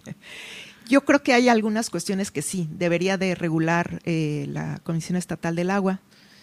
[0.89, 5.57] Yo creo que hay algunas cuestiones que sí debería de regular eh, la Comisión Estatal
[5.57, 6.01] del Agua,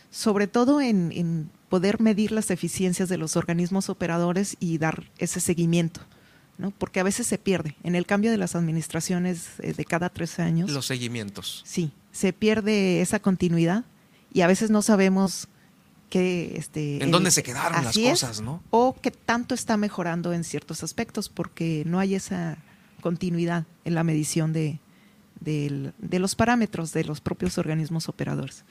[0.09, 5.39] sobre todo en, en poder medir las eficiencias de los organismos operadores y dar ese
[5.39, 6.01] seguimiento.
[6.57, 6.71] ¿no?
[6.71, 7.77] Porque a veces se pierde.
[7.81, 10.69] En el cambio de las administraciones eh, de cada tres años.
[10.69, 11.63] Los seguimientos.
[11.65, 13.85] Sí, se pierde esa continuidad
[14.33, 15.47] y a veces no sabemos
[16.09, 16.55] qué.
[16.57, 18.61] Este, en dónde se quedaron las cosas, ¿no?
[18.69, 22.57] O qué tanto está mejorando en ciertos aspectos, porque no hay esa
[22.99, 24.81] continuidad en la medición de,
[25.39, 28.65] de los parámetros de los propios organismos operadores.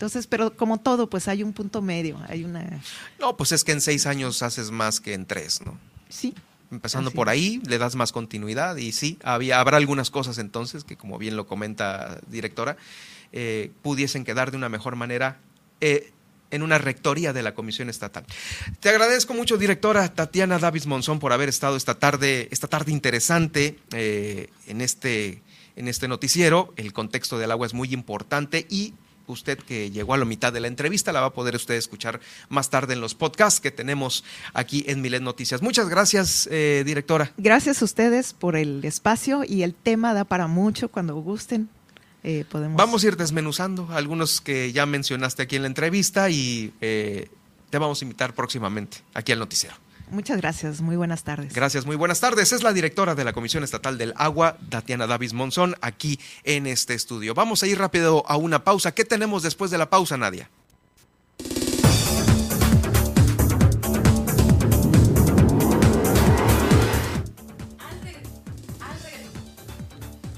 [0.00, 2.80] Entonces, pero como todo, pues hay un punto medio, hay una...
[3.18, 5.76] No, pues es que en seis años haces más que en tres, ¿no?
[6.08, 6.32] Sí.
[6.70, 10.96] Empezando por ahí, le das más continuidad y sí, había, habrá algunas cosas entonces que,
[10.96, 12.78] como bien lo comenta directora,
[13.32, 15.36] eh, pudiesen quedar de una mejor manera
[15.82, 16.14] eh,
[16.50, 18.24] en una rectoría de la Comisión Estatal.
[18.80, 23.78] Te agradezco mucho, directora Tatiana Davis Monzón, por haber estado esta tarde, esta tarde interesante
[23.92, 25.42] eh, en, este,
[25.76, 26.72] en este noticiero.
[26.78, 28.94] El contexto del agua es muy importante y
[29.30, 32.20] usted que llegó a la mitad de la entrevista la va a poder usted escuchar
[32.48, 34.24] más tarde en los podcasts que tenemos
[34.54, 35.62] aquí en Milet Noticias.
[35.62, 37.32] Muchas gracias, eh, directora.
[37.36, 41.68] Gracias a ustedes por el espacio y el tema da para mucho cuando gusten.
[42.22, 42.76] Eh, podemos...
[42.76, 47.28] Vamos a ir desmenuzando algunos que ya mencionaste aquí en la entrevista y eh,
[47.70, 49.76] te vamos a invitar próximamente aquí al noticiero.
[50.10, 51.52] Muchas gracias, muy buenas tardes.
[51.54, 52.52] Gracias, muy buenas tardes.
[52.52, 56.94] Es la directora de la Comisión Estatal del Agua, Tatiana Davis Monzón, aquí en este
[56.94, 57.34] estudio.
[57.34, 58.92] Vamos a ir rápido a una pausa.
[58.92, 60.50] ¿Qué tenemos después de la pausa, Nadia?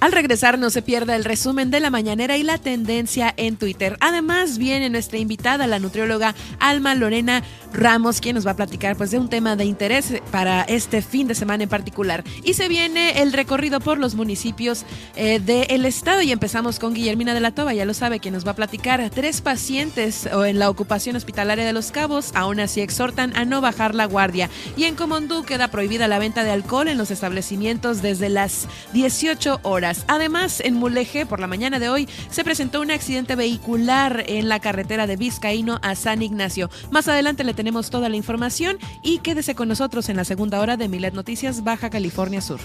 [0.03, 3.97] Al regresar no se pierda el resumen de la mañanera y la tendencia en Twitter.
[4.01, 9.13] Además viene nuestra invitada, la nutrióloga Alma Lorena Ramos, quien nos va a platicar pues,
[9.13, 12.25] de un tema de interés para este fin de semana en particular.
[12.43, 14.85] Y se viene el recorrido por los municipios
[15.15, 18.45] eh, del estado y empezamos con Guillermina de la Toba, ya lo sabe, quien nos
[18.45, 19.09] va a platicar.
[19.11, 23.95] Tres pacientes en la ocupación hospitalaria de Los Cabos aún así exhortan a no bajar
[23.95, 24.51] la guardia.
[24.77, 29.61] Y en Comondú queda prohibida la venta de alcohol en los establecimientos desde las 18
[29.63, 29.92] horas.
[30.09, 34.61] Además, en Mulegé, por la mañana de hoy, se presentó un accidente vehicular en la
[34.61, 36.71] carretera de Vizcaíno a San Ignacio.
[36.91, 40.77] Más adelante le tenemos toda la información y quédese con nosotros en la segunda hora
[40.77, 42.61] de Milet Noticias Baja California Sur.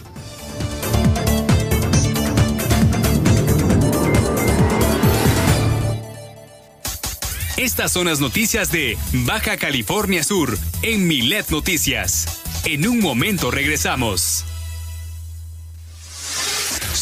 [7.58, 12.42] Estas son las noticias de Baja California Sur en Milet Noticias.
[12.66, 14.46] En un momento regresamos.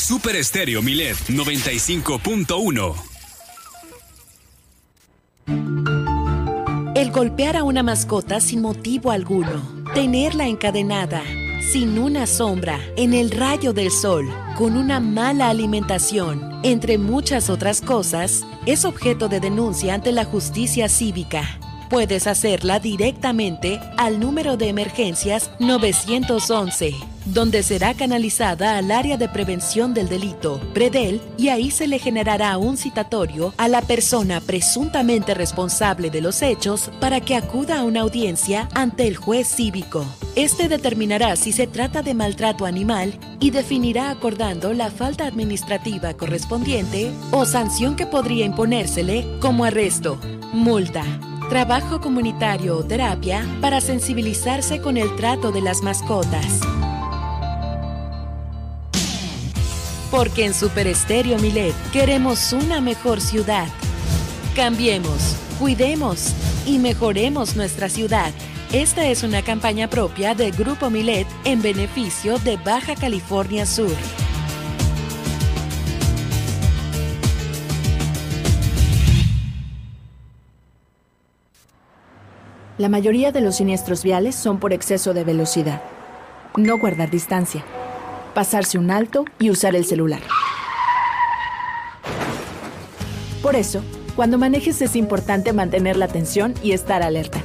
[0.08, 2.96] Super Estéreo Milet 95.1.
[6.94, 11.24] El golpear a una mascota sin motivo alguno, tenerla encadenada,
[11.72, 17.82] sin una sombra, en el rayo del sol, con una mala alimentación, entre muchas otras
[17.82, 21.60] cosas, es objeto de denuncia ante la justicia cívica.
[21.90, 29.94] Puedes hacerla directamente al número de emergencias 911 donde será canalizada al área de prevención
[29.94, 36.10] del delito, PREDEL, y ahí se le generará un citatorio a la persona presuntamente responsable
[36.10, 40.06] de los hechos para que acuda a una audiencia ante el juez cívico.
[40.36, 47.12] Este determinará si se trata de maltrato animal y definirá acordando la falta administrativa correspondiente
[47.32, 50.20] o sanción que podría imponérsele como arresto,
[50.54, 51.04] multa,
[51.50, 56.60] trabajo comunitario o terapia para sensibilizarse con el trato de las mascotas.
[60.10, 63.68] Porque en Super Estéreo Milet queremos una mejor ciudad.
[64.56, 66.34] Cambiemos, cuidemos
[66.66, 68.32] y mejoremos nuestra ciudad.
[68.72, 73.96] Esta es una campaña propia de Grupo Milet en beneficio de Baja California Sur.
[82.78, 85.82] La mayoría de los siniestros viales son por exceso de velocidad.
[86.58, 87.64] No guardar distancia
[88.36, 90.22] pasarse un alto y usar el celular.
[93.42, 93.82] Por eso,
[94.16, 97.40] cuando manejes es importante mantener la atención y estar alerta.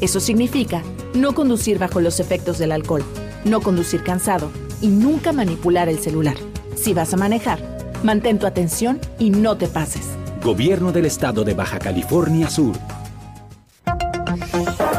[0.00, 0.82] Eso significa
[1.14, 3.02] no conducir bajo los efectos del alcohol,
[3.44, 6.36] no conducir cansado y nunca manipular el celular.
[6.76, 7.58] Si vas a manejar,
[8.02, 10.06] mantén tu atención y no te pases.
[10.42, 12.76] Gobierno del Estado de Baja California Sur.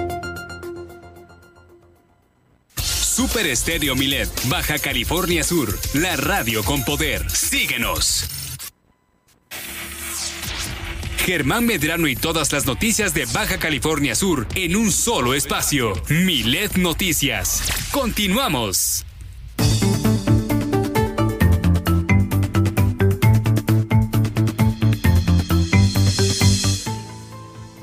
[3.32, 7.32] Super Estéreo Milet, Baja California Sur, la radio con poder.
[7.32, 8.26] Síguenos.
[11.26, 15.94] Germán Medrano y todas las noticias de Baja California Sur en un solo espacio.
[16.10, 17.64] Milet Noticias.
[17.92, 19.06] Continuamos.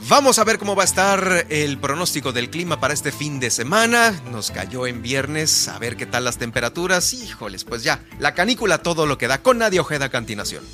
[0.08, 3.50] Vamos a ver cómo va a estar el pronóstico del clima para este fin de
[3.50, 4.18] semana.
[4.32, 7.12] Nos cayó en viernes, a ver qué tal las temperaturas.
[7.12, 10.64] Híjoles, pues ya, la canícula todo lo que da con Nadia Ojeda Cantinación.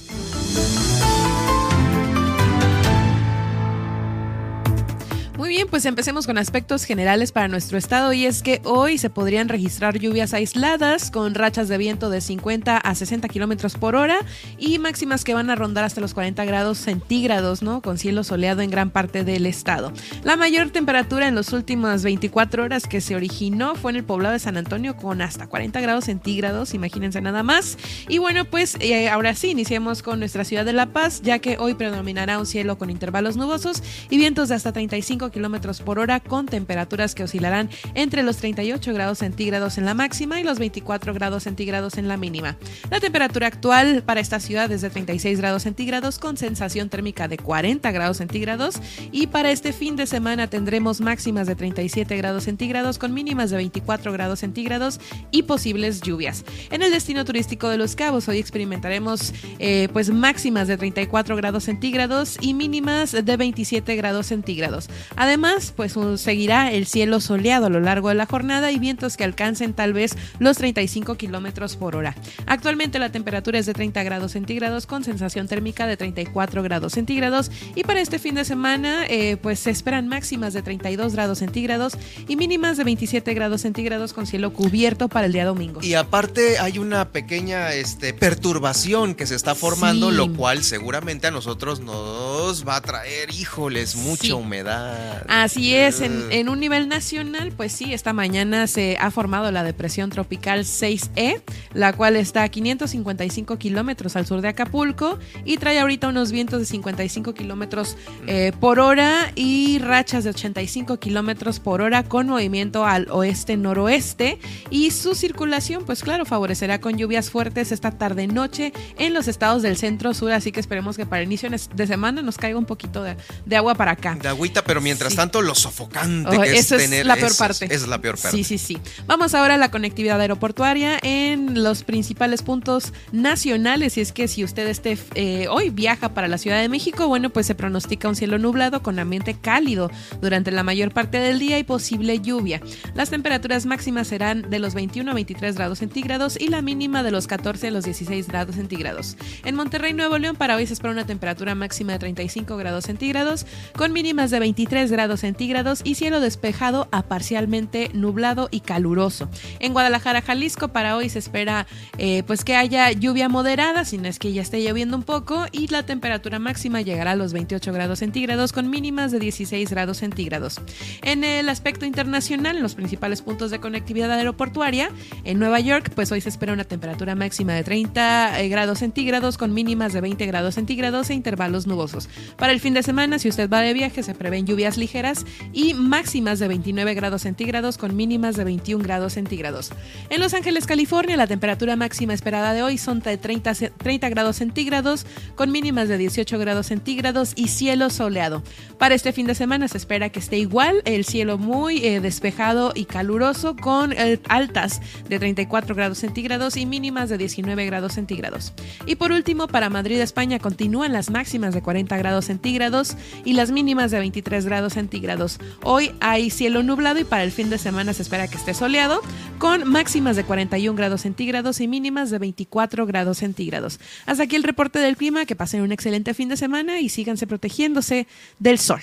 [5.44, 9.10] Muy bien, pues empecemos con aspectos generales para nuestro estado y es que hoy se
[9.10, 14.16] podrían registrar lluvias aisladas con rachas de viento de 50 a 60 kilómetros por hora
[14.56, 17.82] y máximas que van a rondar hasta los 40 grados centígrados, ¿no?
[17.82, 19.92] Con cielo soleado en gran parte del estado.
[20.22, 24.32] La mayor temperatura en las últimas 24 horas que se originó fue en el poblado
[24.32, 27.76] de San Antonio con hasta 40 grados centígrados, imagínense nada más.
[28.08, 31.58] Y bueno, pues eh, ahora sí, iniciemos con nuestra ciudad de La Paz, ya que
[31.58, 36.20] hoy predominará un cielo con intervalos nubosos y vientos de hasta 35 kilómetros por hora
[36.20, 41.12] con temperaturas que oscilarán entre los 38 grados centígrados en la máxima y los 24
[41.12, 42.56] grados centígrados en la mínima.
[42.90, 47.36] La temperatura actual para esta ciudad es de 36 grados centígrados con sensación térmica de
[47.36, 48.76] 40 grados centígrados
[49.12, 53.56] y para este fin de semana tendremos máximas de 37 grados centígrados con mínimas de
[53.56, 56.44] 24 grados centígrados y posibles lluvias.
[56.70, 61.64] En el destino turístico de Los Cabos hoy experimentaremos eh, pues máximas de 34 grados
[61.64, 64.88] centígrados y mínimas de 27 grados centígrados.
[65.24, 69.24] Además, pues seguirá el cielo soleado a lo largo de la jornada y vientos que
[69.24, 72.14] alcancen tal vez los 35 kilómetros por hora.
[72.44, 77.50] Actualmente la temperatura es de 30 grados centígrados con sensación térmica de 34 grados centígrados
[77.74, 81.94] y para este fin de semana eh, pues se esperan máximas de 32 grados centígrados
[82.28, 85.80] y mínimas de 27 grados centígrados con cielo cubierto para el día domingo.
[85.82, 91.30] Y aparte hay una pequeña este, perturbación que se está formando, lo cual seguramente a
[91.30, 95.13] nosotros nos va a traer, híjoles, mucha humedad.
[95.28, 99.62] Así es, en, en, un nivel nacional, pues sí, esta mañana se ha formado la
[99.62, 101.42] depresión tropical 6E,
[101.72, 106.60] la cual está a 555 kilómetros al sur de Acapulco y trae ahorita unos vientos
[106.60, 107.96] de 55 kilómetros
[108.26, 114.38] eh, por hora y rachas de 85 kilómetros por hora con movimiento al oeste-noroeste
[114.70, 119.76] y su circulación, pues claro, favorecerá con lluvias fuertes esta tarde-noche en los estados del
[119.76, 123.56] centro-sur, así que esperemos que para el inicio de semana nos caiga un poquito de,
[123.56, 124.16] agua para acá.
[124.20, 127.00] De agüita, pero mientras tanto lo sofocante oh, que es tener...
[127.00, 127.66] Es la peor parte.
[127.66, 128.36] Esa es la peor parte.
[128.36, 128.78] Sí, sí, sí.
[129.06, 134.44] Vamos ahora a la conectividad aeroportuaria en los principales puntos nacionales y es que si
[134.44, 138.16] usted esté eh, hoy viaja para la Ciudad de México, bueno, pues se pronostica un
[138.16, 139.90] cielo nublado con ambiente cálido
[140.20, 142.60] durante la mayor parte del día y posible lluvia.
[142.94, 147.10] Las temperaturas máximas serán de los 21 a 23 grados centígrados y la mínima de
[147.10, 149.16] los 14 a los 16 grados centígrados.
[149.44, 153.46] En Monterrey, Nuevo León, para hoy se espera una temperatura máxima de 35 grados centígrados
[153.76, 159.28] con mínimas de 23 grados centígrados y cielo despejado a parcialmente nublado y caluroso.
[159.60, 161.66] En Guadalajara, Jalisco, para hoy se espera
[161.98, 165.46] eh, pues que haya lluvia moderada, si no es que ya esté lloviendo un poco,
[165.52, 169.98] y la temperatura máxima llegará a los 28 grados centígrados con mínimas de 16 grados
[169.98, 170.60] centígrados.
[171.02, 174.90] En el aspecto internacional, en los principales puntos de conectividad aeroportuaria,
[175.24, 179.38] en Nueva York, pues hoy se espera una temperatura máxima de 30 eh, grados centígrados
[179.38, 182.08] con mínimas de 20 grados centígrados e intervalos nubosos.
[182.36, 185.74] Para el fin de semana, si usted va de viaje, se prevén lluvias ligeras y
[185.74, 189.70] máximas de 29 grados centígrados con mínimas de 21 grados centígrados.
[190.10, 194.36] En Los Ángeles, California, la temperatura máxima esperada de hoy son de 30, 30 grados
[194.36, 198.42] centígrados con mínimas de 18 grados centígrados y cielo soleado.
[198.78, 202.72] Para este fin de semana se espera que esté igual, el cielo muy eh, despejado
[202.74, 208.52] y caluroso con eh, altas de 34 grados centígrados y mínimas de 19 grados centígrados.
[208.86, 213.50] Y por último, para Madrid, España, continúan las máximas de 40 grados centígrados y las
[213.50, 215.38] mínimas de 23 grados centígrados.
[215.62, 219.00] Hoy hay cielo nublado y para el fin de semana se espera que esté soleado
[219.38, 223.78] con máximas de 41 grados centígrados y mínimas de 24 grados centígrados.
[224.06, 227.26] Hasta aquí el reporte del clima, que pasen un excelente fin de semana y síganse
[227.26, 228.06] protegiéndose
[228.38, 228.80] del sol.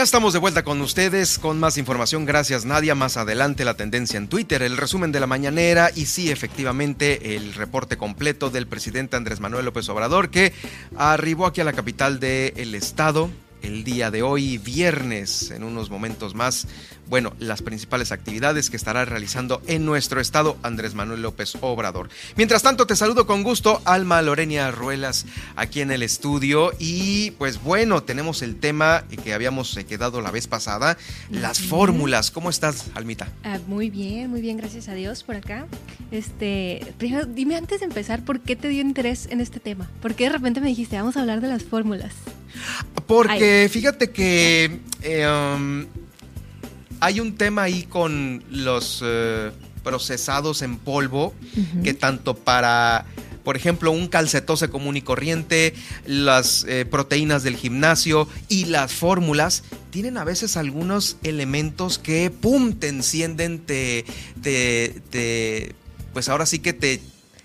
[0.00, 2.24] Ya estamos de vuelta con ustedes con más información.
[2.24, 2.94] Gracias Nadia.
[2.94, 7.52] Más adelante la tendencia en Twitter, el resumen de la mañanera y sí, efectivamente, el
[7.52, 10.54] reporte completo del presidente Andrés Manuel López Obrador que
[10.96, 13.28] arribó aquí a la capital del estado
[13.60, 16.66] el día de hoy, viernes, en unos momentos más,
[17.10, 22.08] bueno, las principales actividades que estará realizando en nuestro estado Andrés Manuel López Obrador.
[22.36, 26.72] Mientras tanto, te saludo con gusto, Alma Lorenia Ruelas, aquí en el estudio.
[26.78, 30.96] Y pues bueno, tenemos el tema que habíamos eh, quedado la vez pasada,
[31.30, 32.30] las fórmulas.
[32.30, 33.28] ¿Cómo estás, Almita?
[33.42, 35.66] Ah, muy bien, muy bien, gracias a Dios por acá.
[36.12, 39.90] Este, primero, dime antes de empezar, ¿por qué te dio interés en este tema?
[40.00, 42.12] ¿Por qué de repente me dijiste, vamos a hablar de las fórmulas?
[43.06, 45.86] Porque fíjate que eh, um,
[47.00, 49.50] hay un tema ahí con los eh,
[49.82, 51.34] procesados en polvo
[51.82, 53.06] que tanto para
[53.44, 55.74] por ejemplo, un calcetose común y corriente,
[56.06, 62.74] las eh, proteínas del gimnasio y las fórmulas tienen a veces algunos elementos que, ¡pum!,
[62.74, 64.04] te encienden, te,
[64.42, 65.74] te, te
[66.12, 67.00] pues ahora sí que te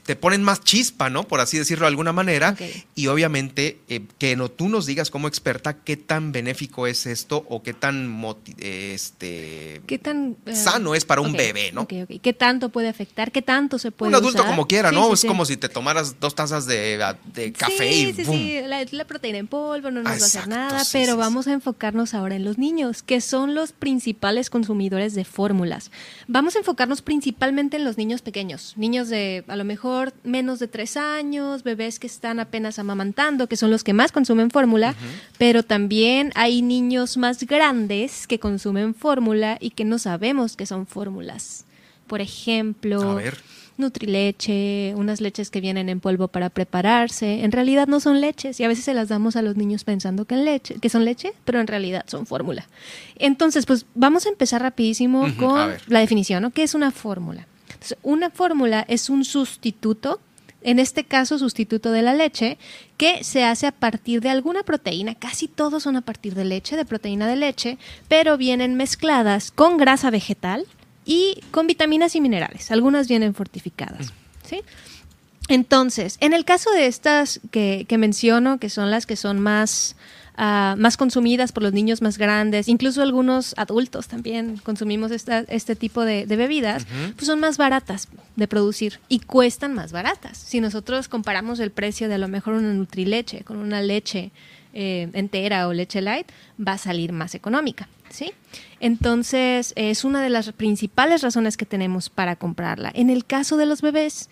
[0.05, 1.23] te ponen más chispa, ¿no?
[1.23, 2.55] Por así decirlo de alguna manera.
[2.93, 7.45] Y obviamente eh, que no, tú nos digas como experta qué tan benéfico es esto
[7.49, 8.23] o qué tan
[8.59, 11.87] este qué tan eh, sano es para un bebé, ¿no?
[11.87, 13.31] ¿Qué tanto puede afectar?
[13.31, 15.13] ¿Qué tanto se puede Un adulto como quiera, ¿no?
[15.13, 17.03] es como si te tomaras dos tazas de,
[17.33, 18.37] de café y sí, ¡boom!
[18.37, 21.53] sí, la, la, proteína en polvo no nos va a hacer nada, pero vamos a
[21.53, 25.91] enfocarnos ahora en los niños, que son los principales consumidores de fórmulas.
[26.27, 30.67] Vamos a enfocarnos principalmente en los niños pequeños, niños de a lo mejor menos de
[30.67, 34.95] tres años, bebés que están apenas amamantando, que son los que más consumen fórmula,
[35.37, 40.87] pero también hay niños más grandes que consumen fórmula y que no sabemos que son
[40.87, 41.65] fórmulas.
[42.07, 43.19] Por ejemplo,
[43.77, 48.63] Nutrileche, unas leches que vienen en polvo para prepararse, en realidad no son leches y
[48.63, 51.59] a veces se las damos a los niños pensando que, leche, que son leche, pero
[51.59, 52.67] en realidad son fórmula.
[53.17, 56.51] Entonces, pues vamos a empezar rapidísimo con la definición, ¿no?
[56.51, 57.47] ¿Qué es una fórmula?
[58.03, 60.19] Una fórmula es un sustituto,
[60.61, 62.57] en este caso sustituto de la leche,
[62.97, 66.75] que se hace a partir de alguna proteína, casi todos son a partir de leche,
[66.75, 67.77] de proteína de leche,
[68.07, 70.65] pero vienen mezcladas con grasa vegetal
[71.05, 74.11] y con vitaminas y minerales, algunas vienen fortificadas.
[74.43, 74.61] ¿sí?
[75.47, 79.95] Entonces, en el caso de estas que, que menciono, que son las que son más
[80.37, 86.03] Ah, más consumidas por los niños más grandes, incluso algunos adultos también consumimos este tipo
[86.03, 90.37] de, bebidas, pues son más baratas de producir y cuestan más baratas.
[90.37, 94.31] Si nosotros comparamos el precio de a lo mejor una Nutrileche con una leche
[94.73, 96.27] eh, entera o leche light,
[96.59, 98.33] va a salir más económica, ¿sí?
[98.81, 102.91] Entonces, es una de las principales razones que tenemos para comprarla.
[102.93, 104.29] En el caso de los bebés,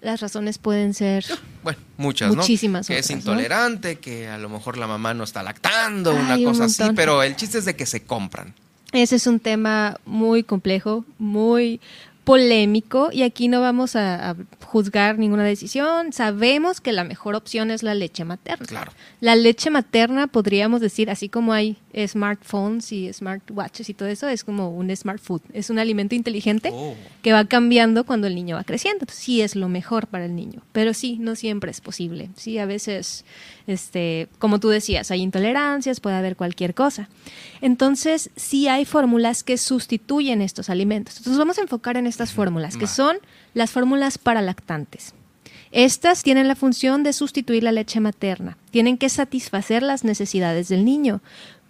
[0.00, 1.24] las razones pueden ser
[1.62, 6.14] bueno, muchas, muchísimas Que es intolerante, que a lo mejor la mamá no está lactando,
[6.14, 8.54] una cosa así, pero el chiste es de que se compran.
[8.92, 11.80] Ese es un tema muy complejo, muy
[12.28, 14.36] polémico y aquí no vamos a,
[14.68, 16.12] juzgar ninguna decisión.
[16.12, 18.66] Sabemos que la mejor opción es la leche materna.
[18.66, 18.92] Claro.
[19.22, 24.44] La leche materna podríamos decir, así como hay smartphones y smartwatches y todo eso, es
[24.44, 25.40] como un smart food.
[25.54, 26.94] Es un alimento inteligente oh.
[27.22, 29.06] que va cambiando cuando el niño va creciendo.
[29.10, 32.28] sí es lo mejor para el niño, pero sí, no siempre es posible.
[32.36, 33.24] Sí, a veces,
[33.68, 37.08] este, como tú decías, hay intolerancias, puede haber cualquier cosa.
[37.60, 41.18] Entonces, sí hay fórmulas que sustituyen estos alimentos.
[41.18, 43.18] Entonces, vamos a enfocar en estas fórmulas, que son
[43.52, 45.14] las fórmulas para lactantes.
[45.70, 50.86] Estas tienen la función de sustituir la leche materna, tienen que satisfacer las necesidades del
[50.86, 51.20] niño.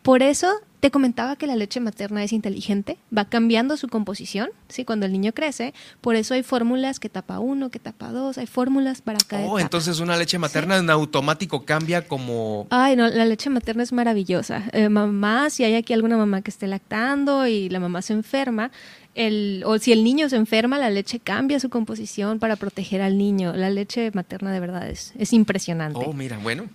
[0.03, 0.49] Por eso
[0.81, 4.85] te comentaba que la leche materna es inteligente, va cambiando su composición, ¿sí?
[4.85, 8.47] Cuando el niño crece, por eso hay fórmulas que tapa uno, que tapa dos, hay
[8.47, 12.67] fórmulas para cada Oh, entonces una leche materna en automático cambia como...
[12.71, 14.65] Ay, no, la leche materna es maravillosa.
[14.73, 18.71] Eh, mamá, si hay aquí alguna mamá que esté lactando y la mamá se enferma,
[19.15, 23.19] el, o si el niño se enferma, la leche cambia su composición para proteger al
[23.19, 23.53] niño.
[23.53, 25.99] La leche materna de verdad es, es impresionante.
[26.07, 26.69] Oh, mira, bueno.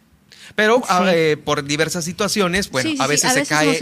[0.55, 3.79] Pero eh, por diversas situaciones, bueno, a veces, se cae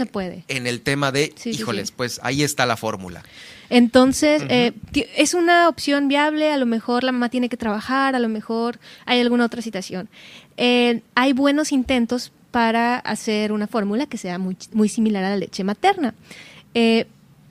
[0.48, 3.22] en el tema de, híjoles, pues ahí está la fórmula.
[3.68, 4.72] Entonces, eh,
[5.16, 8.78] es una opción viable, a lo mejor la mamá tiene que trabajar, a lo mejor
[9.06, 10.08] hay alguna otra situación.
[10.56, 15.36] Eh, hay buenos intentos para hacer una fórmula que sea muy, muy similar a la
[15.36, 16.14] leche materna.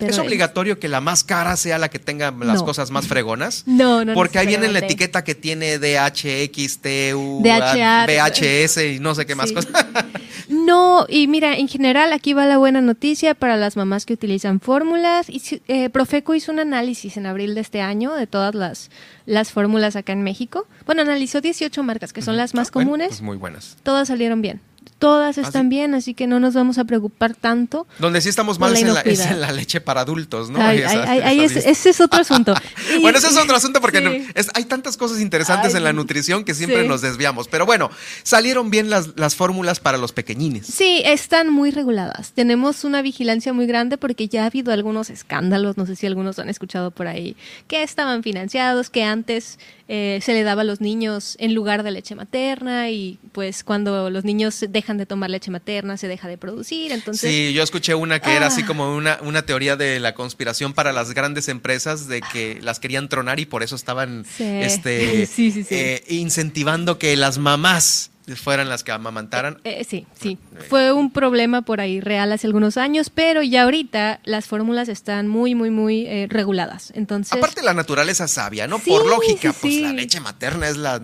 [0.08, 3.64] ¿Es obligatorio que la más cara sea la que tenga las cosas más fregonas?
[3.82, 4.14] No, no.
[4.14, 9.72] Porque ahí viene la etiqueta que tiene DHXTU, VHS y no sé qué más cosas.
[10.50, 14.60] No, y mira, en general aquí va la buena noticia para las mamás que utilizan
[14.60, 15.30] fórmulas.
[15.30, 18.92] Y, eh, Profeco hizo un análisis en abril de este año de todas las,
[19.26, 20.68] las fórmulas acá en México.
[20.86, 23.08] Bueno, analizó 18 marcas, que son las más ah, comunes.
[23.08, 23.78] Pues muy buenas.
[23.84, 24.60] Todas salieron bien
[25.02, 27.88] todas ¿Ah, están bien, así que no nos vamos a preocupar tanto.
[27.98, 30.60] Donde sí estamos mal es en, la, leche para adultos, ¿no?
[30.72, 32.54] ese es otro asunto.
[33.02, 36.88] bueno, ese es otro asunto porque hay tantas cosas interesantes en la nutrición que siempre
[36.88, 37.48] nos desviamos.
[37.48, 37.90] Pero bueno,
[38.22, 40.68] salieron bien las, las fórmulas para los pequeñines.
[40.68, 42.34] Sí, están muy reguladas.
[42.34, 46.38] Tenemos una vigilancia muy grande porque ya ha habido algunos escándalos, no sé si algunos
[46.38, 47.36] han escuchado por ahí,
[47.68, 49.58] que estaban financiados, que antes
[49.94, 54.10] eh, se le daba a los niños en lugar de leche materna y pues cuando
[54.10, 56.94] los niños dejan de tomar leche materna se deja de producir.
[56.94, 58.68] Entonces, sí, yo escuché una que era así ah.
[58.68, 63.10] como una, una teoría de la conspiración para las grandes empresas de que las querían
[63.10, 69.60] tronar y por eso estaban este, eh, incentivando que las mamás fueran las que amamantaran.
[69.64, 70.38] Eh, eh, sí, sí.
[70.70, 75.28] Fue un problema por ahí real hace algunos años, pero ya ahorita las fórmulas están
[75.28, 76.92] muy, muy, muy eh, reguladas.
[76.96, 77.34] Entonces.
[77.34, 78.80] Aparte la naturaleza sabia, ¿no?
[78.80, 81.02] por lógica, pues la leche materna es la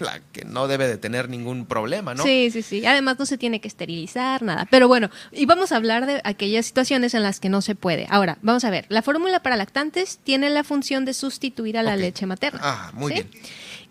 [0.00, 2.22] la que no debe de tener ningún problema, ¿no?
[2.22, 2.86] Sí, sí, sí.
[2.86, 4.66] Además no se tiene que esterilizar, nada.
[4.70, 8.06] Pero bueno, y vamos a hablar de aquellas situaciones en las que no se puede.
[8.10, 11.96] Ahora, vamos a ver, la fórmula para lactantes tiene la función de sustituir a la
[11.96, 12.60] leche materna.
[12.62, 13.30] Ah, muy bien.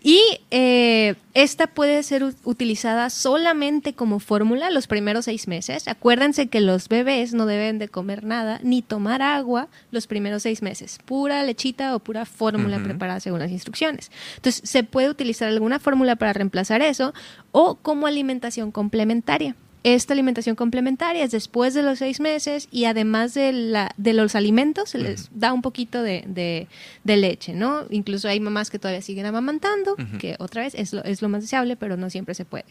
[0.05, 0.21] Y
[0.51, 5.87] eh, esta puede ser utilizada solamente como fórmula los primeros seis meses.
[5.87, 10.61] Acuérdense que los bebés no deben de comer nada ni tomar agua los primeros seis
[10.61, 10.99] meses.
[11.05, 14.11] Pura lechita o pura fórmula preparada según las instrucciones.
[14.35, 17.13] Entonces, se puede utilizar alguna fórmula para reemplazar eso
[17.53, 23.33] o como alimentación complementaria esta alimentación complementaria es después de los seis meses y además
[23.33, 26.67] de, la, de los alimentos se les da un poquito de,
[27.03, 27.83] leche, ¿no?
[27.89, 31.41] Incluso hay mamás que todavía siguen amamantando, que otra vez es lo, es lo más
[31.41, 32.65] deseable, pero no siempre se puede.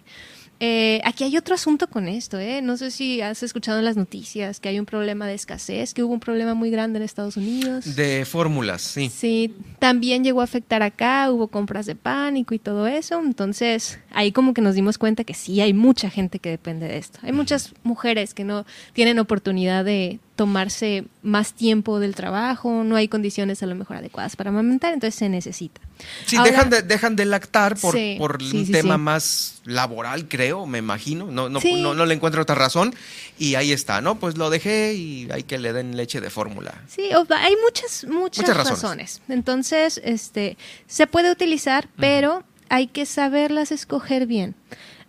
[0.61, 2.63] Eh, aquí hay otro asunto con esto, ¿eh?
[2.63, 6.05] No sé si has escuchado en las noticias que hay un problema de escasez, que
[6.05, 7.97] hubo un problema muy grande en Estados Unidos.
[7.97, 9.09] De fórmulas, sí.
[9.09, 13.21] Sí, también llegó a afectar acá, hubo compras de pánico y todo eso.
[13.21, 16.99] Entonces, ahí como que nos dimos cuenta que sí, hay mucha gente que depende de
[16.99, 17.19] esto.
[17.23, 23.07] Hay muchas mujeres que no tienen oportunidad de tomarse más tiempo del trabajo, no hay
[23.07, 25.81] condiciones a lo mejor adecuadas para amamantar, entonces se necesita.
[26.27, 31.27] Sí, dejan, de, dejan de lactar por, por un tema más laboral, creo, me imagino,
[31.27, 32.93] no, no, no, le encuentro otra razón
[33.39, 34.19] y ahí está, ¿no?
[34.19, 36.75] Pues lo dejé y hay que le den leche de fórmula.
[36.89, 39.23] Sí, hay muchas, muchas, razones.
[39.29, 40.57] Entonces, este,
[40.89, 44.57] se puede utilizar, pero hay que saberlas escoger bien.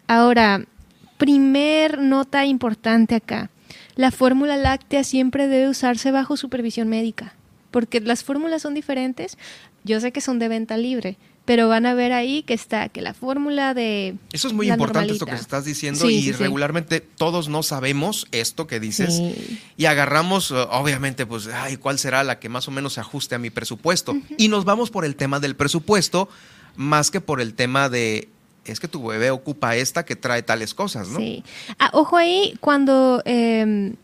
[0.05, 0.63] Ahora,
[1.17, 3.49] primer nota importante acá
[3.95, 7.35] la fórmula láctea siempre debe usarse bajo supervisión médica,
[7.71, 9.37] porque las fórmulas son diferentes.
[9.83, 13.01] Yo sé que son de venta libre, pero van a ver ahí que está, que
[13.01, 14.15] la fórmula de...
[14.31, 18.79] Eso es muy importante esto que estás diciendo y regularmente todos no sabemos esto que
[18.79, 19.21] dices
[19.75, 23.35] y agarramos, uh, obviamente, pues, ay, ¿cuál será la que más o menos se ajuste
[23.35, 24.15] a mi presupuesto?
[24.37, 26.29] Y nos vamos por el tema del presupuesto
[26.75, 28.29] más que por el tema de
[28.71, 31.19] es que tu bebé ocupa esta que trae tales cosas, ¿no?
[31.19, 31.43] Sí.
[31.79, 33.95] Ah, ojo ahí, cuando em,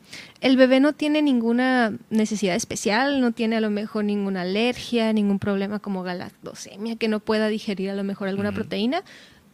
[0.41, 5.39] el bebé no tiene ninguna necesidad especial, no tiene a lo mejor ninguna alergia, ningún
[5.39, 9.03] problema como galactosemia, que no pueda digerir a lo mejor alguna proteína,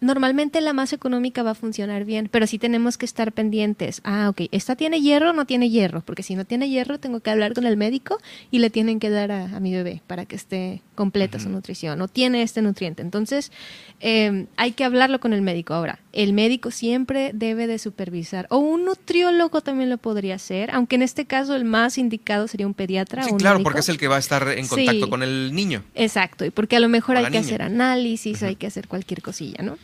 [0.01, 4.01] normalmente la más económica va a funcionar bien, pero sí tenemos que estar pendientes.
[4.03, 6.01] Ah, ok, ¿esta tiene hierro o no tiene hierro?
[6.01, 8.19] Porque si no tiene hierro, tengo que hablar con el médico
[8.51, 11.97] y le tienen que dar a, mi bebé para que esté completa su nutrición.
[11.97, 13.01] No tiene este nutriente.
[13.01, 13.51] Entonces,
[13.99, 15.73] em, hay que hablarlo con el médico.
[15.73, 20.95] Ahora, el médico siempre debe de supervisar, o un nutriólogo también lo podría hacer, aunque
[20.95, 23.23] en este caso el más indicado sería un pediatra.
[23.23, 25.83] Sí, claro, porque es el que va a estar en contacto con el niño.
[25.93, 29.63] Exacto, y porque a lo mejor hay que hacer análisis, hay que hacer cualquier cosilla,
[29.63, 29.77] ¿no?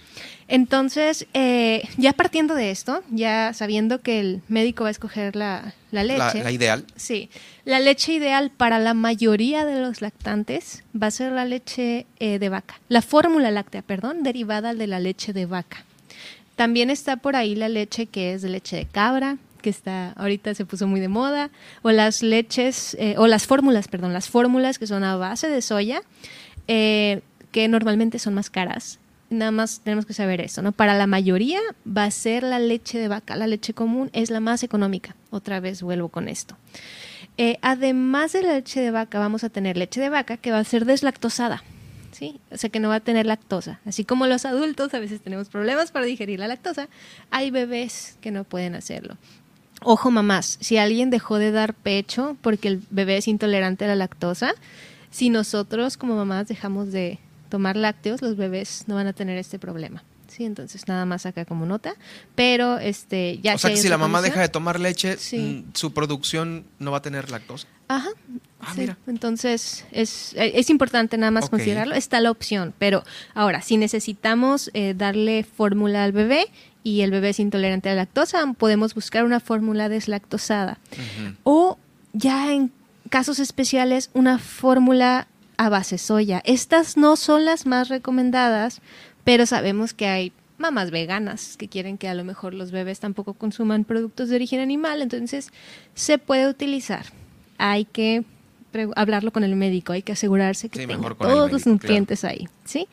[0.51, 5.73] Entonces, eh, ya partiendo de esto, ya sabiendo que el médico va a escoger la,
[5.91, 6.43] leche.
[6.43, 6.85] La, ideal.
[6.97, 7.29] Sí.
[7.63, 12.37] La leche ideal para la mayoría de los lactantes va a ser la leche eh,
[12.37, 12.81] de vaca.
[12.89, 15.85] La fórmula láctea, perdón, derivada de la leche de vaca.
[16.57, 20.53] También está por ahí la leche que es de leche de cabra, que está ahorita
[20.53, 21.49] se puso muy de moda,
[21.81, 25.61] o las leches, eh, o las fórmulas, perdón, las fórmulas que son a base de
[25.61, 26.01] soya,
[26.67, 28.99] que normalmente son más caras
[29.31, 30.71] nada más tenemos que saber eso, ¿no?
[30.71, 34.39] Para la mayoría va a ser la leche de vaca, la leche común es la
[34.39, 35.15] más económica.
[35.31, 36.57] Otra vez vuelvo con esto.
[37.37, 40.59] Eh, además de la leche de vaca, vamos a tener leche de vaca que va
[40.59, 41.63] a ser deslactosada,
[42.11, 42.39] ¿sí?
[42.51, 43.79] O sea que no va a tener lactosa.
[43.85, 46.89] Así como los adultos a veces tenemos problemas para digerir la lactosa,
[47.31, 49.17] hay bebés que no pueden hacerlo.
[49.83, 53.95] Ojo mamás, si alguien dejó de dar pecho porque el bebé es intolerante a la
[53.95, 54.53] lactosa,
[55.09, 57.17] si nosotros como mamás dejamos de,
[57.51, 60.03] tomar lácteos, los bebés no van a tener este problema.
[60.27, 61.93] Sí, entonces nada más acá como nota,
[62.35, 65.93] pero este ya O sea que si la mamá deja de tomar leche, mm, su
[65.93, 67.67] producción no va a tener lactosa.
[67.89, 68.09] Ajá.
[68.61, 68.97] Ah, mira.
[69.07, 71.95] Entonces es, es, importante nada más considerarlo.
[71.95, 73.03] Está la opción, pero
[73.33, 76.45] ahora si necesitamos eh, darle fórmula al bebé
[76.83, 80.79] y el bebé es intolerante a la lactosa, podemos buscar una fórmula deslactosada
[81.43, 81.77] o
[82.13, 82.71] ya en
[83.09, 85.27] casos especiales una fórmula
[85.61, 86.41] a base soya.
[86.43, 88.81] Estas no son las más recomendadas,
[89.23, 93.35] pero sabemos que hay mamás veganas que quieren que a lo mejor los bebés tampoco
[93.35, 95.51] consuman productos de origen animal, entonces
[95.93, 97.05] se puede utilizar.
[97.59, 98.23] Hay que
[98.95, 102.87] hablarlo con el médico, hay que asegurarse que tenga todos los nutrientes ahí, ¿sí?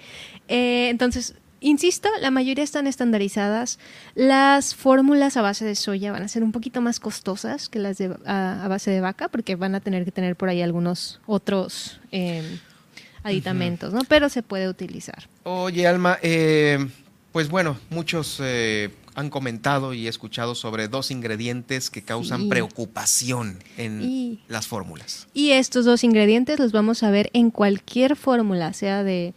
[0.49, 3.79] Eh, entonces, Insisto, la mayoría están estandarizadas.
[4.15, 7.99] Las fórmulas a base de soya van a ser un poquito más costosas que las
[7.99, 12.01] de, a, base de vaca, porque van a tener que tener por ahí algunos otros
[12.13, 12.45] em,
[13.23, 14.03] aditamentos, ¿no?
[14.09, 15.29] Pero se puede utilizar.
[15.43, 16.89] Oye, Alma, eh,
[17.33, 24.39] pues bueno, muchos eh, han comentado y escuchado sobre dos ingredientes que causan preocupación en
[24.47, 25.27] las fórmulas.
[25.35, 29.35] Y estos dos ingredientes los vamos a ver en cualquier fórmula, sea de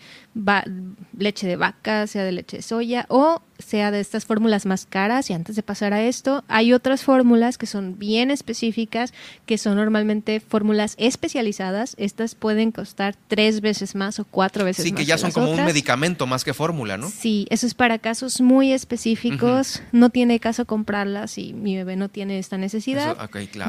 [1.18, 5.30] leche de vaca, sea de leche de soya o sea de estas fórmulas más caras.
[5.30, 9.14] Y antes de pasar a esto, hay otras fórmulas que son bien específicas,
[9.46, 11.96] que son normalmente fórmulas especializadas.
[11.98, 14.90] Estas pueden costar tres veces más o cuatro veces más.
[14.90, 17.10] Sí, que ya son como un medicamento más que fórmula, ¿no?
[17.10, 19.82] Sí, eso es para casos muy específicos.
[19.92, 23.18] No tiene caso comprarlas si mi bebé no tiene esta necesidad.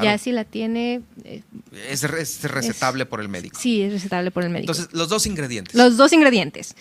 [0.01, 1.01] Ya si la tiene...
[1.23, 1.43] Eh,
[1.89, 3.57] es, recetable por el médico.
[3.59, 4.71] Sí, es recetable por el médico.
[4.71, 5.75] Entonces, los dos ingredientes.
[5.75, 6.75] Los dos ingredientes.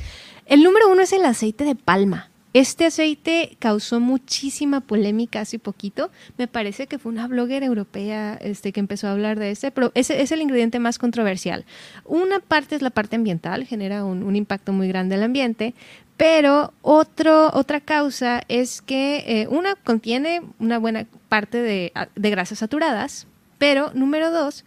[0.47, 2.32] El número uno es el aceite de palma.
[2.55, 6.11] Este aceite causó muchísima polémica hace poquito.
[6.37, 9.91] Me parece que fue una blogger europea este, que empezó a hablar de este, pero
[9.95, 11.65] ese es el ingrediente más controversial.
[12.05, 15.75] Una parte es la parte ambiental, genera un, impacto muy grande al ambiente,
[16.19, 23.27] pero otro, otra causa es que eh, una contiene una buena parte de, grasas saturadas,
[23.57, 24.65] pero número dos,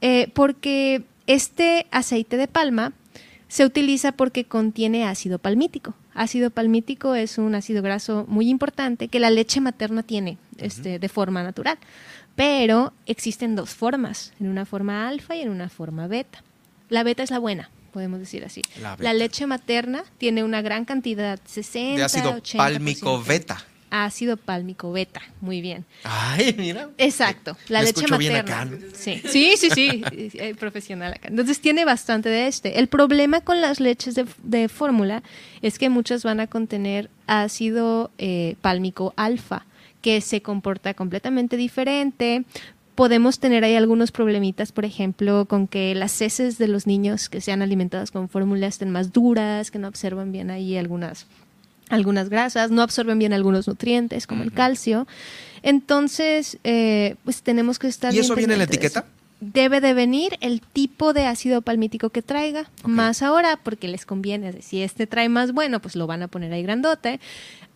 [0.00, 2.92] eh, porque este aceite de palma
[3.48, 5.94] se utiliza porque contiene ácido palmítico.
[6.16, 11.08] Ácido palmítico es un ácido graso muy importante que la leche materna tiene este, de
[11.08, 11.78] forma natural.
[12.34, 16.42] Pero existen dos formas, en una forma alfa y en una forma beta.
[16.88, 18.62] La beta es la buena, podemos decir así.
[18.80, 25.22] La, leche materna tiene una gran cantidad, 60, de ácido pálmico beta ácido pálmico beta.
[25.40, 25.84] Muy bien.
[26.04, 26.90] Ay, mira.
[26.98, 27.56] Exacto.
[27.68, 28.68] La leche materna.
[28.94, 30.02] Sí, sí, sí, sí.
[30.38, 31.28] Eh, profesional acá.
[31.28, 32.78] Entonces tiene bastante de este.
[32.78, 35.22] El problema con las leches de, fórmula
[35.62, 39.64] es que muchas van a contener ácido eh, pálmico alfa,
[40.02, 42.44] que se comporta completamente diferente.
[42.94, 47.40] Podemos tener ahí algunos problemitas, por ejemplo, con que las heces de los niños que
[47.40, 51.26] sean alimentadas con fórmula estén más duras, que no observan bien ahí algunas
[51.88, 55.06] algunas grasas, no absorben bien algunos nutrientes como el calcio.
[55.62, 58.14] Entonces, eh, pues tenemos que estar...
[58.14, 59.04] ¿Y eso viene en la etiqueta?
[59.40, 64.62] Debe de venir el tipo de ácido palmítico que traiga, más ahora porque les conviene.
[64.62, 67.20] Si este trae más bueno, pues lo van a poner ahí grandote.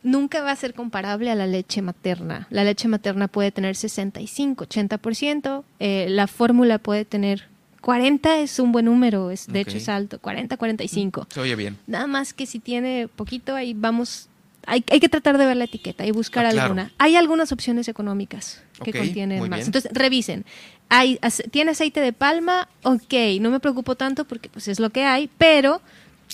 [0.02, 2.46] Nunca va a ser comparable a la leche materna.
[2.48, 5.64] La leche materna puede tener 65, 80%.
[5.80, 7.48] Eh, la fórmula puede tener
[7.80, 11.26] 40 es un buen número, es, de hecho es alto, 40, 45.
[11.30, 11.78] Se oye bien.
[11.86, 14.28] Nada más que si tiene poquito, ahí vamos,
[14.66, 16.92] hay, hay que tratar de ver la etiqueta y buscar ah, alguna.
[16.98, 19.66] Hay algunas opciones económicas que contienen más.
[19.66, 20.44] Entonces, revisen.
[20.88, 21.18] Hay,
[21.50, 22.68] ¿Tiene aceite de palma?
[22.82, 25.80] Ok, no me preocupo tanto porque pues es lo que hay, pero...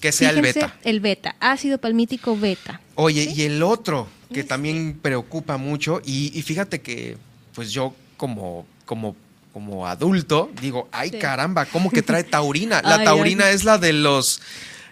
[0.00, 0.76] Que sea el beta.
[0.82, 2.80] El beta, ácido palmítico beta.
[2.96, 7.16] Oye, y el otro que también preocupa mucho, y, y fíjate que
[7.54, 9.14] pues yo como, como
[9.56, 12.82] como adulto, digo, ay caramba, ¿cómo que trae taurina?
[12.82, 14.42] La taurina es la de los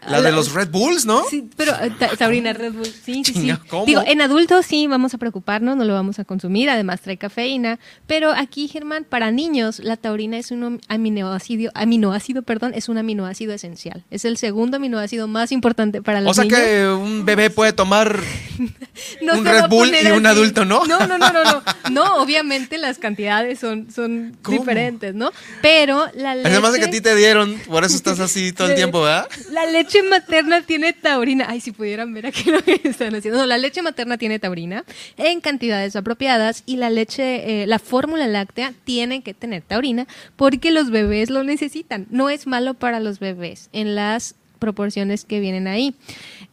[0.09, 1.22] la de los Red Bulls, ¿no?
[1.28, 3.52] Sí, pero eh, taurina Red Bull, sí, sí, sí.
[3.86, 7.78] Digo, en adultos sí vamos a preocuparnos, no lo vamos a consumir, además trae cafeína,
[8.06, 13.52] pero aquí, Germán, para niños la taurina es un aminoácido, aminoácido, perdón, es un aminoácido
[13.55, 14.05] esencial.
[14.10, 16.52] Es el segundo aminoácido más importante para los niños.
[16.52, 18.18] O sea que un bebé puede tomar
[19.20, 20.85] un Red Bull y un adulto, ¿no?
[20.86, 21.62] No, no, no, no, no.
[21.90, 25.31] No, obviamente las cantidades son, son diferentes, ¿no?
[25.60, 26.48] Pero la leche...
[26.48, 29.28] Además de que a ti te dieron, por eso estás así todo el tiempo, ¿verdad?
[29.51, 31.47] La leche leche materna tiene taurina.
[31.49, 33.41] Ay, si pudieran ver aquí lo que están haciendo.
[33.41, 34.85] No, la leche materna tiene taurina
[35.16, 40.07] en cantidades apropiadas y la leche, eh, la fórmula láctea tiene que tener taurina
[40.37, 42.07] porque los bebés lo necesitan.
[42.11, 45.95] No es malo para los bebés en las proporciones que vienen ahí.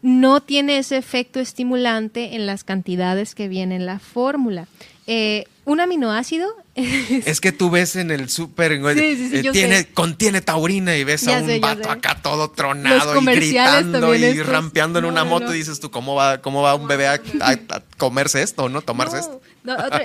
[0.01, 4.67] No tiene ese efecto estimulante en las cantidades que viene en la fórmula.
[5.07, 6.55] Eh, un aminoácido.
[6.75, 11.59] es que tú ves en el súper, eh, tiene, contiene taurina y ves a un
[11.59, 16.15] vato acá todo tronado y gritando y rampeando en una moto y dices tú, ¿cómo
[16.15, 17.21] va, cómo va un bebé a,
[17.97, 18.81] comerse esto, no?
[18.81, 19.41] Tomarse esto.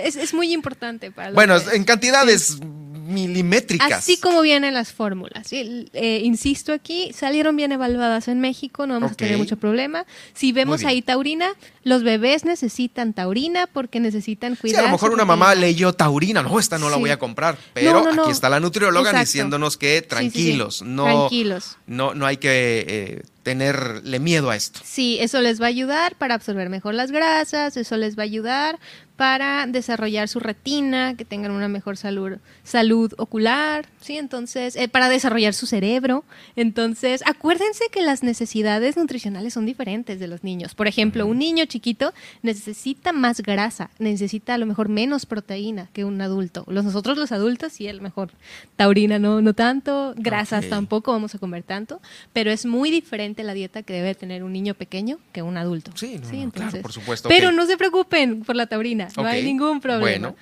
[0.02, 2.58] es, muy importante para Bueno, en cantidades
[3.06, 3.92] milimétricas.
[3.92, 5.48] Así como vienen las fórmulas.
[5.52, 10.04] Eh, insisto aquí, salieron bien evaluadas en México, no vamos a tener mucho problema.
[10.34, 11.52] Si vemos ahí taurina,
[11.84, 14.80] los bebés necesitan taurina porque necesitan cuidar.
[14.80, 17.56] Sí, a lo mejor una mamá leyó taurina, no, esta no la voy a comprar,
[17.72, 21.76] pero aquí está la nutrióloga diciéndonos que tranquilos, no, tranquilos.
[21.86, 24.80] no, no hay que eh, tenerle miedo a esto.
[24.82, 28.24] Sí, eso les va a ayudar para absorber mejor las grasas, eso les va a
[28.24, 28.80] ayudar
[29.14, 34.16] para desarrollar su retina, que tengan una mejor salud, salud ocular, ¿sí?
[34.16, 36.24] Entonces, eh, para desarrollar su cerebro.
[36.54, 40.74] Entonces, acuérdense que las necesidades nutricionales son diferentes de los niños.
[40.74, 46.04] Por ejemplo, un niño chiquito necesita más grasa, necesita a lo mejor menos proteína que
[46.04, 46.64] un adulto.
[46.68, 48.30] Los, nosotros los adultos, sí, a lo mejor
[48.76, 52.00] taurina no, no tanto, grasas tampoco vamos a comer tanto,
[52.32, 55.92] pero es muy diferente la dieta que debe tener un niño pequeño que un adulto.
[55.94, 56.20] Sí,
[56.52, 57.28] claro, por supuesto.
[57.28, 60.34] Pero no se preocupen por la taurina no hay ningún problema.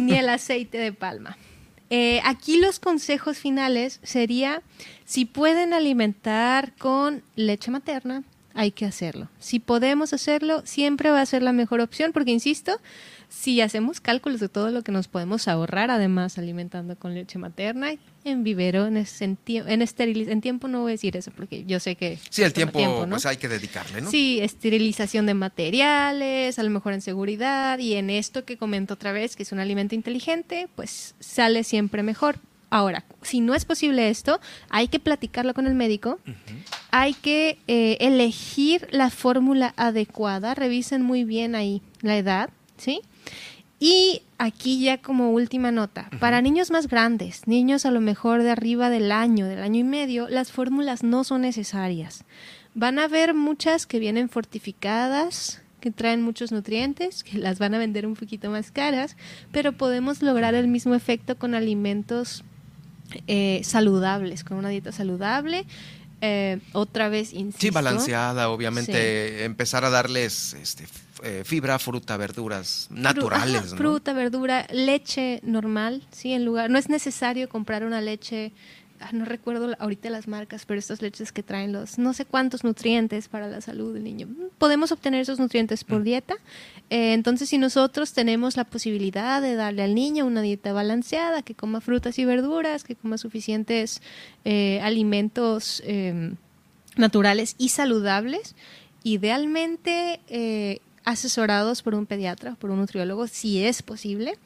[0.00, 1.36] Ni el aceite de palma.
[1.90, 4.62] Eh, aquí los consejos finales sería,
[5.04, 8.22] si pueden alimentar con leche materna,
[8.54, 9.28] hay que hacerlo.
[9.38, 12.80] Si podemos hacerlo, siempre va a ser la mejor opción, porque insisto,
[13.30, 17.92] si hacemos cálculos de todo lo que nos podemos ahorrar, además alimentando con leche materna,
[18.24, 22.18] en vivero, en, en, en tiempo no voy a decir eso, porque yo sé que...
[22.28, 24.10] Sí, el tiempo, pues hay que dedicarle, ¿no?
[24.10, 29.12] Sí, esterilización de materiales, a lo mejor en seguridad, y en esto que comento otra
[29.12, 32.36] vez, que es un alimento inteligente, pues sale siempre mejor.
[32.68, 36.18] Ahora, si no es posible esto, hay que platicarlo con el médico,
[36.90, 43.02] hay que eh, elegir la fórmula adecuada, revisen muy bien ahí la edad, ¿sí?
[43.78, 48.50] Y aquí ya como última nota, para niños más grandes, niños a lo mejor de
[48.50, 52.24] arriba del año, del año y medio, las fórmulas no son necesarias.
[52.74, 57.78] Van a haber muchas que vienen fortificadas, que traen muchos nutrientes, que las van a
[57.78, 59.16] vender un poquito más caras,
[59.50, 62.44] pero podemos lograr el mismo efecto con alimentos
[63.26, 65.64] eh, saludables, con una dieta saludable.
[66.20, 67.60] Eh, otra vez, insisto.
[67.60, 69.44] Sí, balanceada, obviamente.
[69.44, 70.84] Empezar a darles este,
[71.22, 73.74] eh, fibra, fruta, verduras naturales.
[73.74, 76.70] Fruta, verdura, leche normal, sí, en lugar.
[76.70, 78.52] No es necesario comprar una leche
[79.00, 82.64] Ah, no recuerdo ahorita las marcas, pero estas leches que traen los no sé cuántos
[82.64, 84.28] nutrientes para la salud del niño.
[84.58, 86.04] Podemos obtener esos nutrientes por mm.
[86.04, 86.34] dieta.
[86.90, 91.54] Eh, entonces, si nosotros tenemos la posibilidad de darle al niño una dieta balanceada, que
[91.54, 94.02] coma frutas y verduras, que coma suficientes
[94.44, 96.34] eh, alimentos em,
[96.96, 98.56] naturales y saludables,
[99.04, 104.36] idealmente eh, asesorados por un pediatra, por un nutriólogo, si es posible.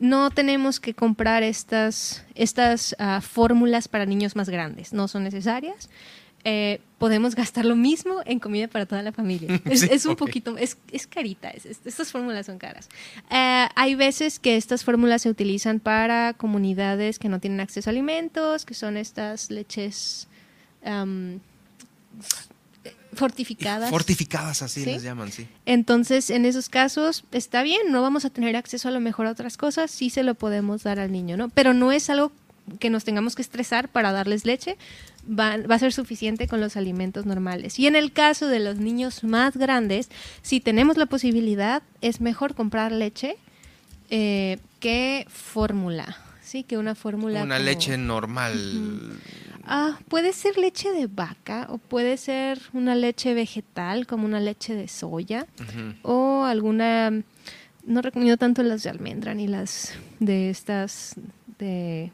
[0.00, 5.88] No tenemos que comprar estas, estas ah, fórmulas para niños más grandes, no son necesarias.
[6.44, 9.60] Eh, podemos gastar lo mismo en comida para toda la familia.
[9.70, 12.88] Es, un poquito, es, es carita, estas fórmulas son caras.
[13.30, 17.92] Eh, hay veces que estas fórmulas se utilizan para comunidades que no tienen acceso a
[17.92, 20.28] alimentos, que son estas leches
[23.14, 23.90] fortificadas.
[23.90, 25.46] Fortificadas, así les llaman, sí.
[25.66, 29.30] Entonces, en esos casos, está bien, no vamos a tener acceso a lo mejor a
[29.30, 31.48] otras cosas, sí se lo podemos dar al niño, ¿no?
[31.50, 32.32] Pero no es algo
[32.78, 34.76] que nos tengamos que estresar para darles leche,
[35.28, 37.78] va, a ser suficiente con los alimentos normales.
[37.78, 40.08] Y en el caso de los niños más grandes,
[40.42, 43.36] si tenemos la posibilidad, es mejor comprar leche
[44.10, 46.16] eh, que fórmula.
[46.42, 47.42] Sí, que una fórmula.
[47.42, 49.18] Una leche normal.
[49.64, 54.74] Ah, puede ser leche de vaca o puede ser una leche vegetal como una leche
[54.74, 55.46] de soya
[56.02, 57.10] o alguna,
[57.86, 61.14] no recomiendo tanto las de almendra ni las de estas
[61.58, 62.10] de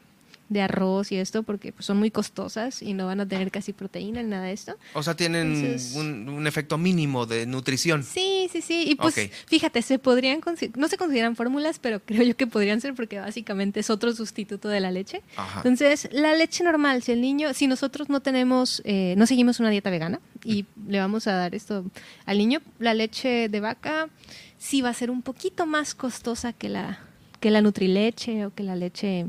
[0.49, 3.71] de arroz y esto porque pues, son muy costosas y no van a tener casi
[3.71, 4.75] proteína ni nada de esto.
[4.93, 8.03] O sea, tienen un, efecto mínimo de nutrición.
[8.03, 8.85] Sí, sí, sí.
[8.87, 9.15] Y pues
[9.45, 10.41] fíjate, se podrían,
[10.75, 14.67] no se consideran fórmulas, pero creo yo que podrían ser porque básicamente es otro sustituto
[14.67, 15.21] de la leche.
[15.57, 19.69] Entonces, la leche normal, si el niño, si nosotros no tenemos, eh, no seguimos una
[19.69, 21.85] dieta vegana y le vamos a dar esto
[22.25, 24.09] al niño, la leche de vaca
[24.57, 26.99] sí va a ser un poquito más costosa que la,
[27.39, 29.27] que la nutrileche o que la leche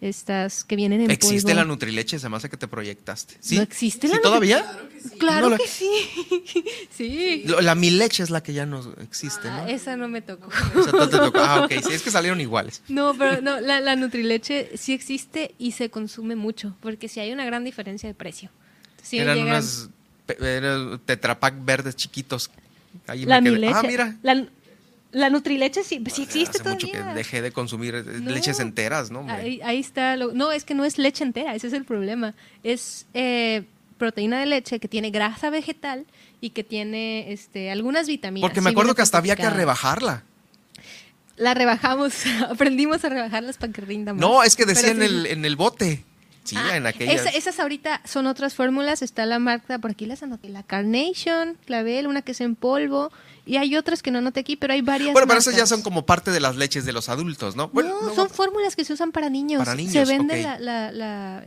[0.00, 2.18] estas que vienen en ¿Existe la Nutrileche?
[2.18, 3.36] Se me hace que te proyectaste.
[3.40, 3.56] ¿Sí?
[3.56, 4.64] ¿No existe la ¿Sí, todavía?
[5.18, 5.90] Claro que sí.
[6.90, 7.44] sí.
[7.60, 9.64] La Mileche es la que ya no existe, ¿no?
[9.64, 10.48] Ah, esa no me tocó.
[10.78, 11.38] Esa no te tocó.
[11.40, 11.72] Ah, ok.
[11.84, 12.82] Sí, es que salieron iguales.
[12.88, 17.32] No, pero no, la, la Nutrileche sí existe y se consume mucho, porque sí hay
[17.32, 18.50] una gran diferencia de precio.
[19.02, 19.90] Sí Eran unas
[21.06, 22.50] tetrapac verdes chiquitos.
[23.06, 23.72] Ahí la Mileche.
[23.74, 24.16] Ah, mira.
[24.22, 24.46] La,
[25.10, 29.26] la Nutrileche sí, sí existe Hace mucho que dejé de consumir leches enteras, ¿no?
[29.28, 30.16] Ahí, está.
[30.16, 32.34] no, es que no es leche entera, ese es el problema.
[32.62, 33.64] Es eh,
[33.96, 36.06] proteína de leche que tiene grasa vegetal
[36.40, 38.48] y que tiene este, algunas vitaminas.
[38.48, 40.24] Porque me acuerdo que hasta había que rebajarla.
[41.36, 42.14] La rebajamos,
[42.50, 44.20] aprendimos a rebajarlas para que rinda más.
[44.20, 46.04] No, es que decía en, el, en el bote.
[46.44, 47.34] Sí, ah, en aquellas.
[47.34, 49.02] esas ahorita son otras fórmulas.
[49.02, 53.12] Está la marca, por aquí las anoté, la Carnation, Clavel, una que es en polvo.
[53.48, 55.14] Y hay otras que no anoté aquí, pero hay varias.
[55.14, 57.70] Bueno, pero esas ya son como parte de las leches de los adultos, ¿no?
[57.72, 59.60] no, son fórmulas que se usan para niños.
[59.60, 59.94] Para niños.
[59.94, 61.42] Se vende la, la,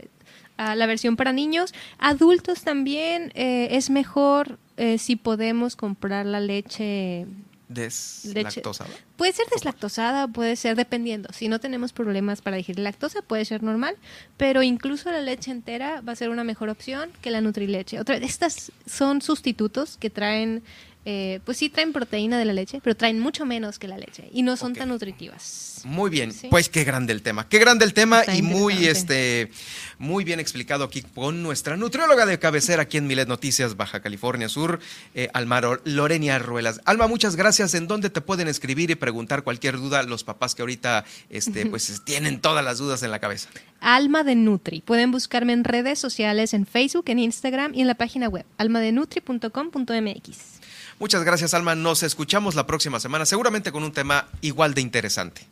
[0.74, 1.72] la, versión para niños.
[1.98, 7.28] Adultos también eh, es mejor eh, si podemos comprar la leche
[7.68, 8.90] deslactosada?
[9.16, 11.28] Puede ser deslactosada, puede ser dependiendo.
[11.32, 13.96] Si no tenemos problemas para digerir lactosa, puede ser normal,
[14.36, 18.00] pero incluso la leche entera va a ser una mejor opción que la nutrileche.
[18.00, 20.62] Otra, estas son sustitutos que traen
[21.04, 24.28] eh, pues sí traen proteína de la leche, pero traen mucho menos que la leche
[24.32, 25.80] y no son tan nutritivas.
[25.84, 29.50] Muy bien, pues qué grande el tema, qué grande el tema y muy este
[29.98, 34.48] muy bien explicado aquí con nuestra nutrióloga de cabecera aquí en Milet Noticias Baja California
[34.48, 34.78] Sur,
[35.14, 36.80] eh, Alma Lorenia Ruelas.
[36.84, 37.74] Alma, muchas gracias.
[37.74, 42.02] ¿En dónde te pueden escribir y preguntar cualquier duda los papás que ahorita este pues
[42.04, 43.48] tienen todas las dudas en la cabeza?
[43.80, 44.82] Alma de Nutri.
[44.82, 50.61] Pueden buscarme en redes sociales, en Facebook, en Instagram y en la página web almadenutri.com.mx.
[51.02, 51.74] Muchas gracias, Alma.
[51.74, 55.51] Nos escuchamos la próxima semana, seguramente con un tema igual de interesante.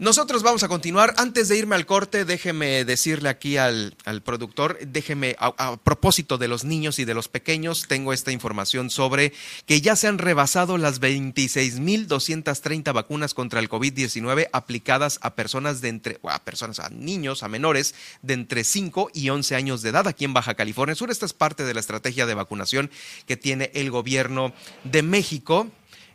[0.00, 1.12] Nosotros vamos a continuar.
[1.16, 6.62] Antes de irme al corte, déjeme decirle aquí al, productor, déjeme, a, propósito de los
[6.62, 9.32] niños y de los pequeños, tengo esta información sobre
[9.66, 15.88] que ya se han rebasado las 26.230 vacunas contra el COVID-19 aplicadas a personas de
[15.88, 20.06] entre, a personas, a niños, a menores de entre 5 y 11 años de edad
[20.06, 21.10] aquí en Baja California Sur.
[21.10, 22.88] Esta es parte de la estrategia de vacunación
[23.26, 24.52] que tiene el gobierno
[24.84, 25.66] de México.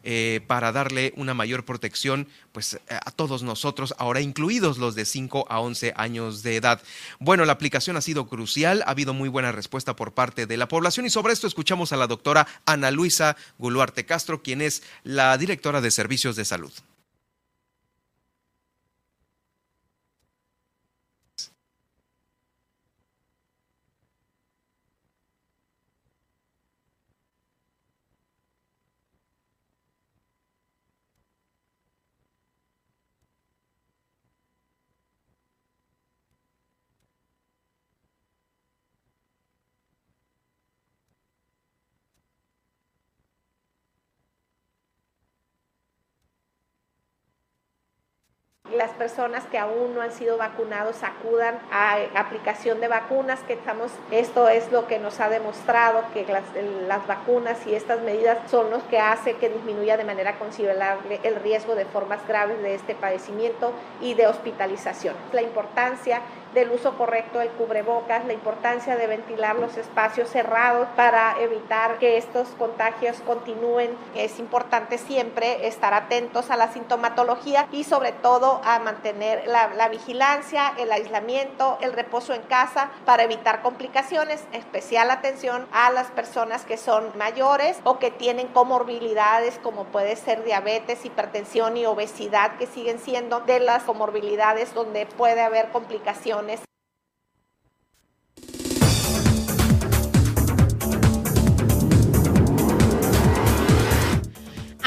[0.06, 5.46] Eh, para darle una mayor protección pues, a todos nosotros, ahora incluidos los de 5
[5.50, 6.82] a 11 años de edad.
[7.20, 10.68] Bueno, la aplicación ha sido crucial, ha habido muy buena respuesta por parte de la
[10.68, 15.38] población y sobre esto escuchamos a la doctora Ana Luisa Guluarte Castro, quien es la
[15.38, 16.74] directora de Servicios de Salud.
[48.84, 53.94] Las personas que aún no han sido vacunados acudan a aplicación de vacunas, que estamos,
[54.12, 56.44] esto es lo que nos ha demostrado que las,
[56.86, 61.36] las vacunas y estas medidas son los que hace que disminuya de manera considerable el
[61.38, 65.16] riesgo de formas graves de este padecimiento y de hospitalización.
[65.32, 66.20] La importancia
[66.54, 72.18] del uso correcto del cubrebocas, la importancia de ventilar los espacios cerrados para evitar que
[72.18, 73.96] estos contagios continúen.
[74.16, 79.90] Es importante siempre estar atentos a la sintomatología y sobre todo a mantener la, la
[79.90, 84.44] vigilancia, el aislamiento, el reposo en casa para evitar complicaciones.
[84.52, 90.44] Especial atención a las personas que son mayores o que tienen comorbilidades como puede ser
[90.44, 96.43] diabetes, hipertensión y obesidad que siguen siendo de las comorbilidades donde puede haber complicaciones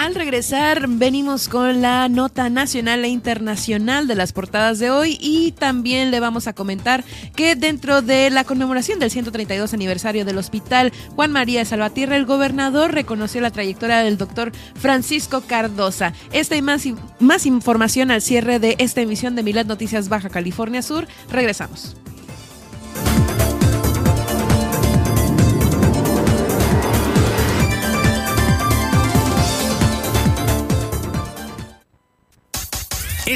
[0.06, 5.50] al regresar venimos con la nota nacional e internacional de las portadas de hoy y
[5.50, 7.02] también le vamos a comentar
[7.34, 12.24] que dentro de la conmemoración del 132 aniversario del Hospital Juan María de Salvatierra, el
[12.24, 16.12] gobernador reconoció la trayectoria del doctor Francisco Cardosa.
[16.30, 16.84] Esta y más,
[17.18, 21.08] más información al cierre de esta emisión de Milet Noticias Baja California Sur.
[21.32, 21.96] Regresamos.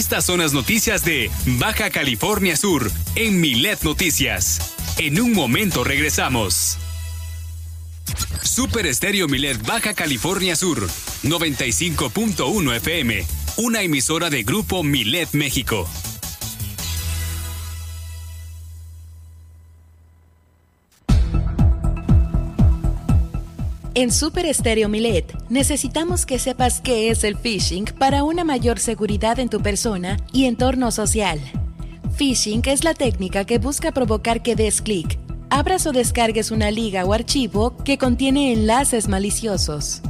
[0.01, 4.73] Estas son las noticias de Baja California Sur en Milet Noticias.
[4.97, 6.79] En un momento regresamos.
[8.43, 10.89] Super Estéreo Milet Baja California Sur,
[11.23, 13.27] 95.1 FM,
[13.59, 15.87] una emisora de Grupo Milet México.
[24.01, 29.39] En Super Estéreo Milet necesitamos que sepas qué es el phishing para una mayor seguridad
[29.39, 31.39] en tu persona y entorno social.
[32.17, 35.19] Phishing es la técnica que busca provocar que des clic,
[35.51, 40.01] abras o descargues una liga o archivo que contiene enlaces maliciosos.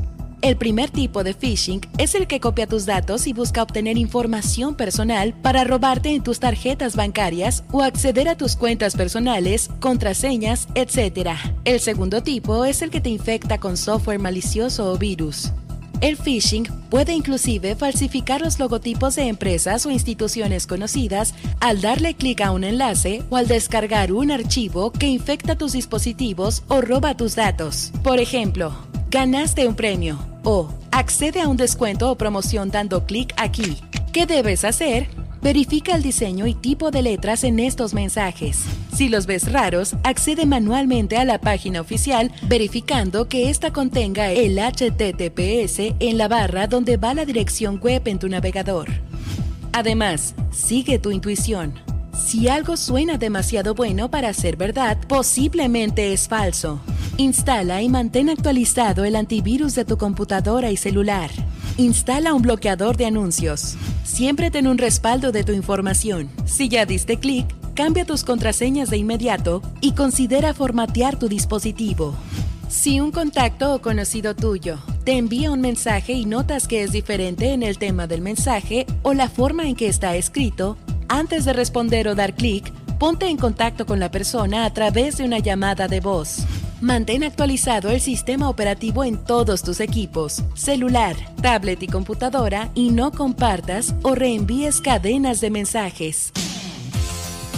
[0.42, 4.74] El primer tipo de phishing es el que copia tus datos y busca obtener información
[4.74, 11.32] personal para robarte en tus tarjetas bancarias o acceder a tus cuentas personales, contraseñas, etc.
[11.66, 15.52] El segundo tipo es el que te infecta con software malicioso o virus.
[16.00, 22.40] El phishing puede inclusive falsificar los logotipos de empresas o instituciones conocidas al darle clic
[22.40, 27.36] a un enlace o al descargar un archivo que infecta tus dispositivos o roba tus
[27.36, 27.92] datos.
[28.02, 28.74] Por ejemplo,
[29.10, 33.76] ganaste un premio o accede a un descuento o promoción dando clic aquí.
[34.10, 35.06] ¿Qué debes hacer?
[35.42, 38.64] Verifica el diseño y tipo de letras en estos mensajes.
[38.92, 44.58] Si los ves raros, accede manualmente a la página oficial verificando que ésta contenga el
[44.58, 48.88] HTTPS en la barra donde va la dirección web en tu navegador.
[49.72, 51.89] Además, sigue tu intuición.
[52.12, 56.80] Si algo suena demasiado bueno para ser verdad, posiblemente es falso.
[57.16, 61.30] Instala y mantén actualizado el antivirus de tu computadora y celular.
[61.76, 63.76] Instala un bloqueador de anuncios.
[64.04, 66.30] Siempre ten un respaldo de tu información.
[66.44, 72.14] Si ya diste clic, cambia tus contraseñas de inmediato y considera formatear tu dispositivo.
[72.68, 77.52] Si un contacto o conocido tuyo te envía un mensaje y notas que es diferente
[77.52, 80.76] en el tema del mensaje o la forma en que está escrito,
[81.10, 85.24] antes de responder o dar clic, ponte en contacto con la persona a través de
[85.24, 86.46] una llamada de voz.
[86.80, 93.10] Mantén actualizado el sistema operativo en todos tus equipos, celular, tablet y computadora y no
[93.10, 96.32] compartas o reenvíes cadenas de mensajes.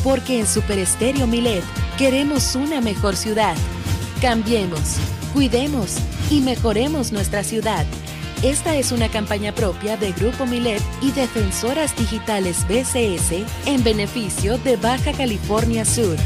[0.02, 1.62] Porque en Super Estéreo Milet
[1.98, 3.54] queremos una mejor ciudad.
[4.20, 4.96] Cambiemos,
[5.34, 5.98] cuidemos
[6.30, 7.84] y mejoremos nuestra ciudad.
[8.42, 14.76] Esta es una campaña propia de Grupo Milet y Defensoras Digitales BCS en beneficio de
[14.76, 16.16] Baja California Sur.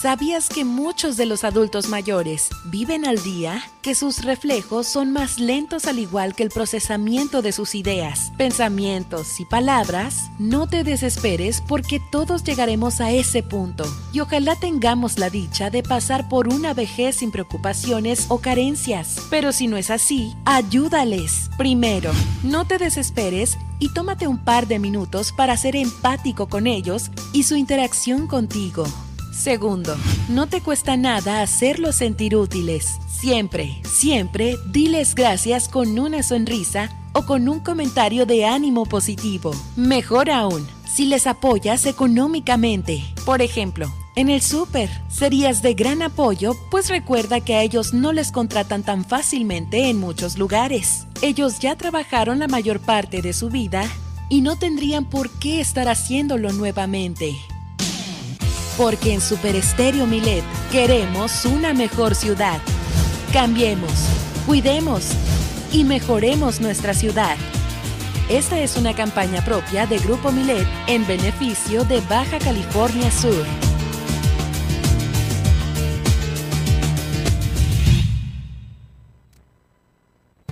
[0.00, 3.62] ¿Sabías que muchos de los adultos mayores viven al día?
[3.82, 9.40] Que sus reflejos son más lentos al igual que el procesamiento de sus ideas, pensamientos
[9.40, 10.30] y palabras.
[10.38, 15.82] No te desesperes porque todos llegaremos a ese punto y ojalá tengamos la dicha de
[15.82, 19.16] pasar por una vejez sin preocupaciones o carencias.
[19.28, 21.50] Pero si no es así, ayúdales.
[21.58, 22.12] Primero,
[22.42, 27.42] no te desesperes y tómate un par de minutos para ser empático con ellos y
[27.42, 28.86] su interacción contigo.
[29.32, 29.96] Segundo,
[30.28, 32.98] no te cuesta nada hacerlos sentir útiles.
[33.08, 39.52] Siempre, siempre diles gracias con una sonrisa o con un comentario de ánimo positivo.
[39.76, 43.02] Mejor aún, si les apoyas económicamente.
[43.24, 48.12] Por ejemplo, en el súper serías de gran apoyo, pues recuerda que a ellos no
[48.12, 51.06] les contratan tan fácilmente en muchos lugares.
[51.22, 53.88] Ellos ya trabajaron la mayor parte de su vida
[54.28, 57.36] y no tendrían por qué estar haciéndolo nuevamente.
[58.76, 62.60] Porque en Super Estéreo Milet queremos una mejor ciudad.
[63.32, 63.92] Cambiemos,
[64.46, 65.08] cuidemos
[65.72, 67.36] y mejoremos nuestra ciudad.
[68.28, 73.69] Esta es una campaña propia de Grupo Milet en beneficio de Baja California Sur.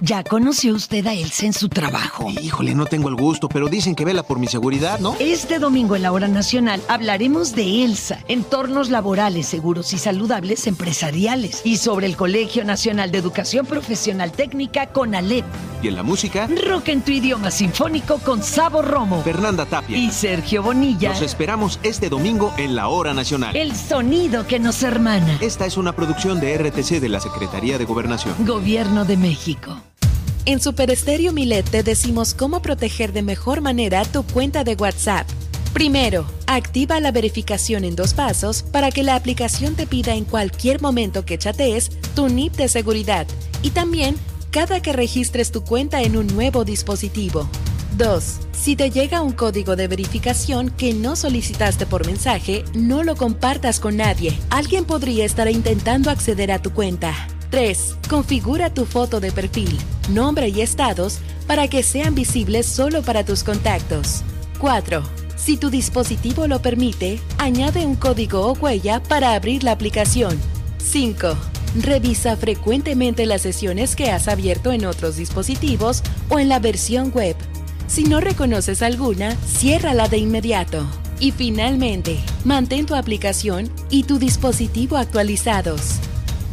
[0.00, 2.30] ¿Ya conoció usted a Elsa en su trabajo?
[2.30, 5.16] Híjole, no tengo el gusto, pero dicen que vela por mi seguridad, ¿no?
[5.18, 11.62] Este domingo en la hora nacional hablaremos de Elsa, entornos laborales seguros y saludables empresariales
[11.64, 15.44] y sobre el Colegio Nacional de Educación Profesional Técnica con Alep.
[15.82, 16.48] ¿Y en la música?
[16.66, 19.22] Rock en tu idioma sinfónico con Sabo Romo.
[19.22, 19.96] Fernanda Tapia.
[19.96, 21.10] Y Sergio Bonilla.
[21.10, 23.56] Los esperamos este domingo en la hora nacional.
[23.56, 25.38] El sonido que nos hermana.
[25.40, 28.34] Esta es una producción de RTC de la Secretaría de Gobernación.
[28.44, 29.76] Gobierno de México.
[30.48, 35.28] En Super Estéreo Milet te decimos cómo proteger de mejor manera tu cuenta de WhatsApp.
[35.74, 40.80] Primero, activa la verificación en dos pasos para que la aplicación te pida en cualquier
[40.80, 43.26] momento que chatees tu NIP de seguridad
[43.60, 44.16] y también
[44.50, 47.46] cada que registres tu cuenta en un nuevo dispositivo.
[47.98, 48.24] 2.
[48.52, 53.80] Si te llega un código de verificación que no solicitaste por mensaje, no lo compartas
[53.80, 54.32] con nadie.
[54.48, 57.14] Alguien podría estar intentando acceder a tu cuenta.
[57.50, 57.96] 3.
[58.08, 59.76] Configura tu foto de perfil,
[60.10, 64.22] nombre y estados para que sean visibles solo para tus contactos.
[64.58, 65.02] 4.
[65.36, 70.38] Si tu dispositivo lo permite, añade un código o huella para abrir la aplicación.
[70.78, 71.36] 5.
[71.80, 77.36] Revisa frecuentemente las sesiones que has abierto en otros dispositivos o en la versión web.
[77.86, 80.86] Si no reconoces alguna, ciérrala de inmediato.
[81.20, 85.98] Y finalmente, mantén tu aplicación y tu dispositivo actualizados.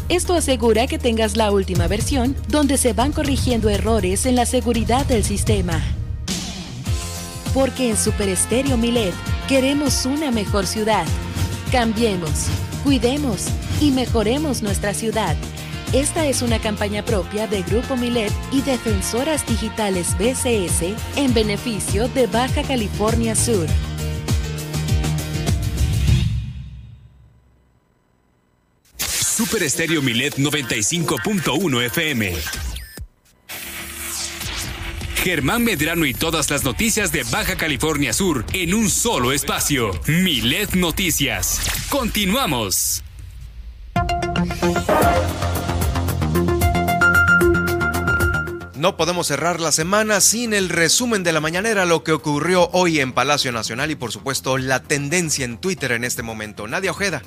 [0.08, 5.04] Esto asegura que tengas la última versión donde se van corrigiendo errores en la seguridad
[5.08, 5.82] del sistema.
[7.56, 9.16] Porque en Super Estéreo Milet
[9.48, 11.06] queremos una mejor ciudad.
[11.72, 12.46] Cambiemos,
[12.84, 13.48] cuidemos
[13.82, 15.36] y mejoremos nuestra ciudad.
[15.92, 22.28] Esta es una campaña propia de Grupo Milet y Defensoras Digitales BCS en beneficio de
[22.28, 23.66] Baja California Sur.
[29.36, 32.34] Super Estéreo Milet 95.1 FM.
[35.22, 39.92] Germán Medrano y todas las noticias de Baja California Sur en un solo espacio.
[40.08, 41.60] Milet Noticias.
[41.90, 43.04] Continuamos.
[48.78, 53.02] No podemos cerrar la semana sin el resumen de la mañanera, lo que ocurrió hoy
[53.02, 56.70] en Palacio Nacional y por supuesto la tendencia en Twitter en este momento.
[56.70, 57.22] Nadia Ojeda.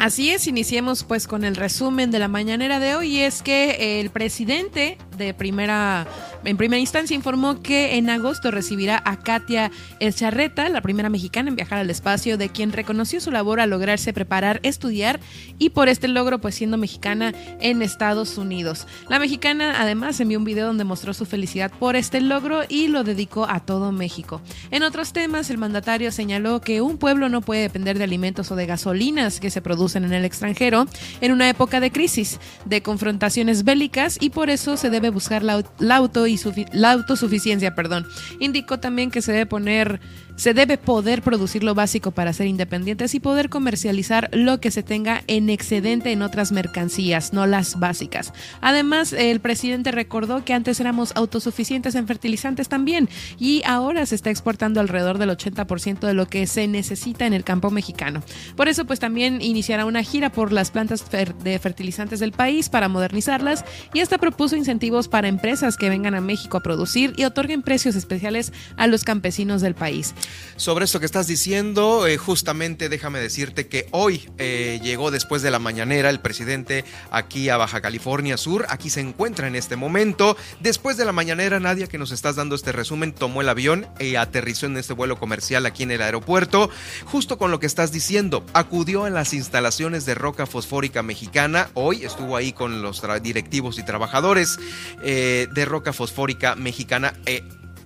[0.00, 3.18] Así es, iniciemos pues con el resumen de la mañanera de hoy.
[3.18, 6.06] Es que el presidente de primera,
[6.42, 11.56] en primera instancia informó que en agosto recibirá a Katia Elcharreta, la primera mexicana en
[11.56, 15.20] viajar al espacio, de quien reconoció su labor a lograrse preparar, estudiar
[15.58, 18.86] y por este logro, pues siendo mexicana en Estados Unidos.
[19.10, 23.04] La mexicana además envió un video donde mostró su felicidad por este logro y lo
[23.04, 24.40] dedicó a todo México.
[24.70, 28.56] En otros temas, el mandatario señaló que un pueblo no puede depender de alimentos o
[28.56, 30.86] de gasolinas que se producen en el extranjero
[31.20, 35.62] en una época de crisis, de confrontaciones bélicas y por eso se debe buscar la,
[35.90, 36.26] auto
[36.72, 37.74] la autosuficiencia.
[37.74, 38.06] Perdón.
[38.38, 40.00] Indicó también que se debe poner
[40.40, 44.82] se debe poder producir lo básico para ser independientes y poder comercializar lo que se
[44.82, 48.32] tenga en excedente en otras mercancías, no las básicas.
[48.62, 54.30] Además, el presidente recordó que antes éramos autosuficientes en fertilizantes también y ahora se está
[54.30, 58.22] exportando alrededor del 80% de lo que se necesita en el campo mexicano.
[58.56, 62.88] Por eso, pues también iniciará una gira por las plantas de fertilizantes del país para
[62.88, 63.62] modernizarlas
[63.92, 67.94] y hasta propuso incentivos para empresas que vengan a México a producir y otorguen precios
[67.94, 70.14] especiales a los campesinos del país.
[70.56, 75.50] Sobre esto que estás diciendo, eh, justamente déjame decirte que hoy eh, llegó después de
[75.50, 78.66] la mañanera el presidente aquí a Baja California Sur.
[78.68, 80.36] Aquí se encuentra en este momento.
[80.60, 84.16] Después de la mañanera, Nadia, que nos estás dando este resumen, tomó el avión y
[84.16, 86.70] aterrizó en este vuelo comercial aquí en el aeropuerto.
[87.06, 91.70] Justo con lo que estás diciendo, acudió a las instalaciones de Roca Fosfórica Mexicana.
[91.74, 94.58] Hoy estuvo ahí con los directivos y trabajadores
[95.02, 97.14] eh, de Roca Fosfórica Mexicana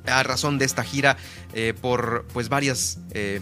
[0.06, 1.16] a razón de esta gira
[1.52, 3.40] eh, por pues varias eh,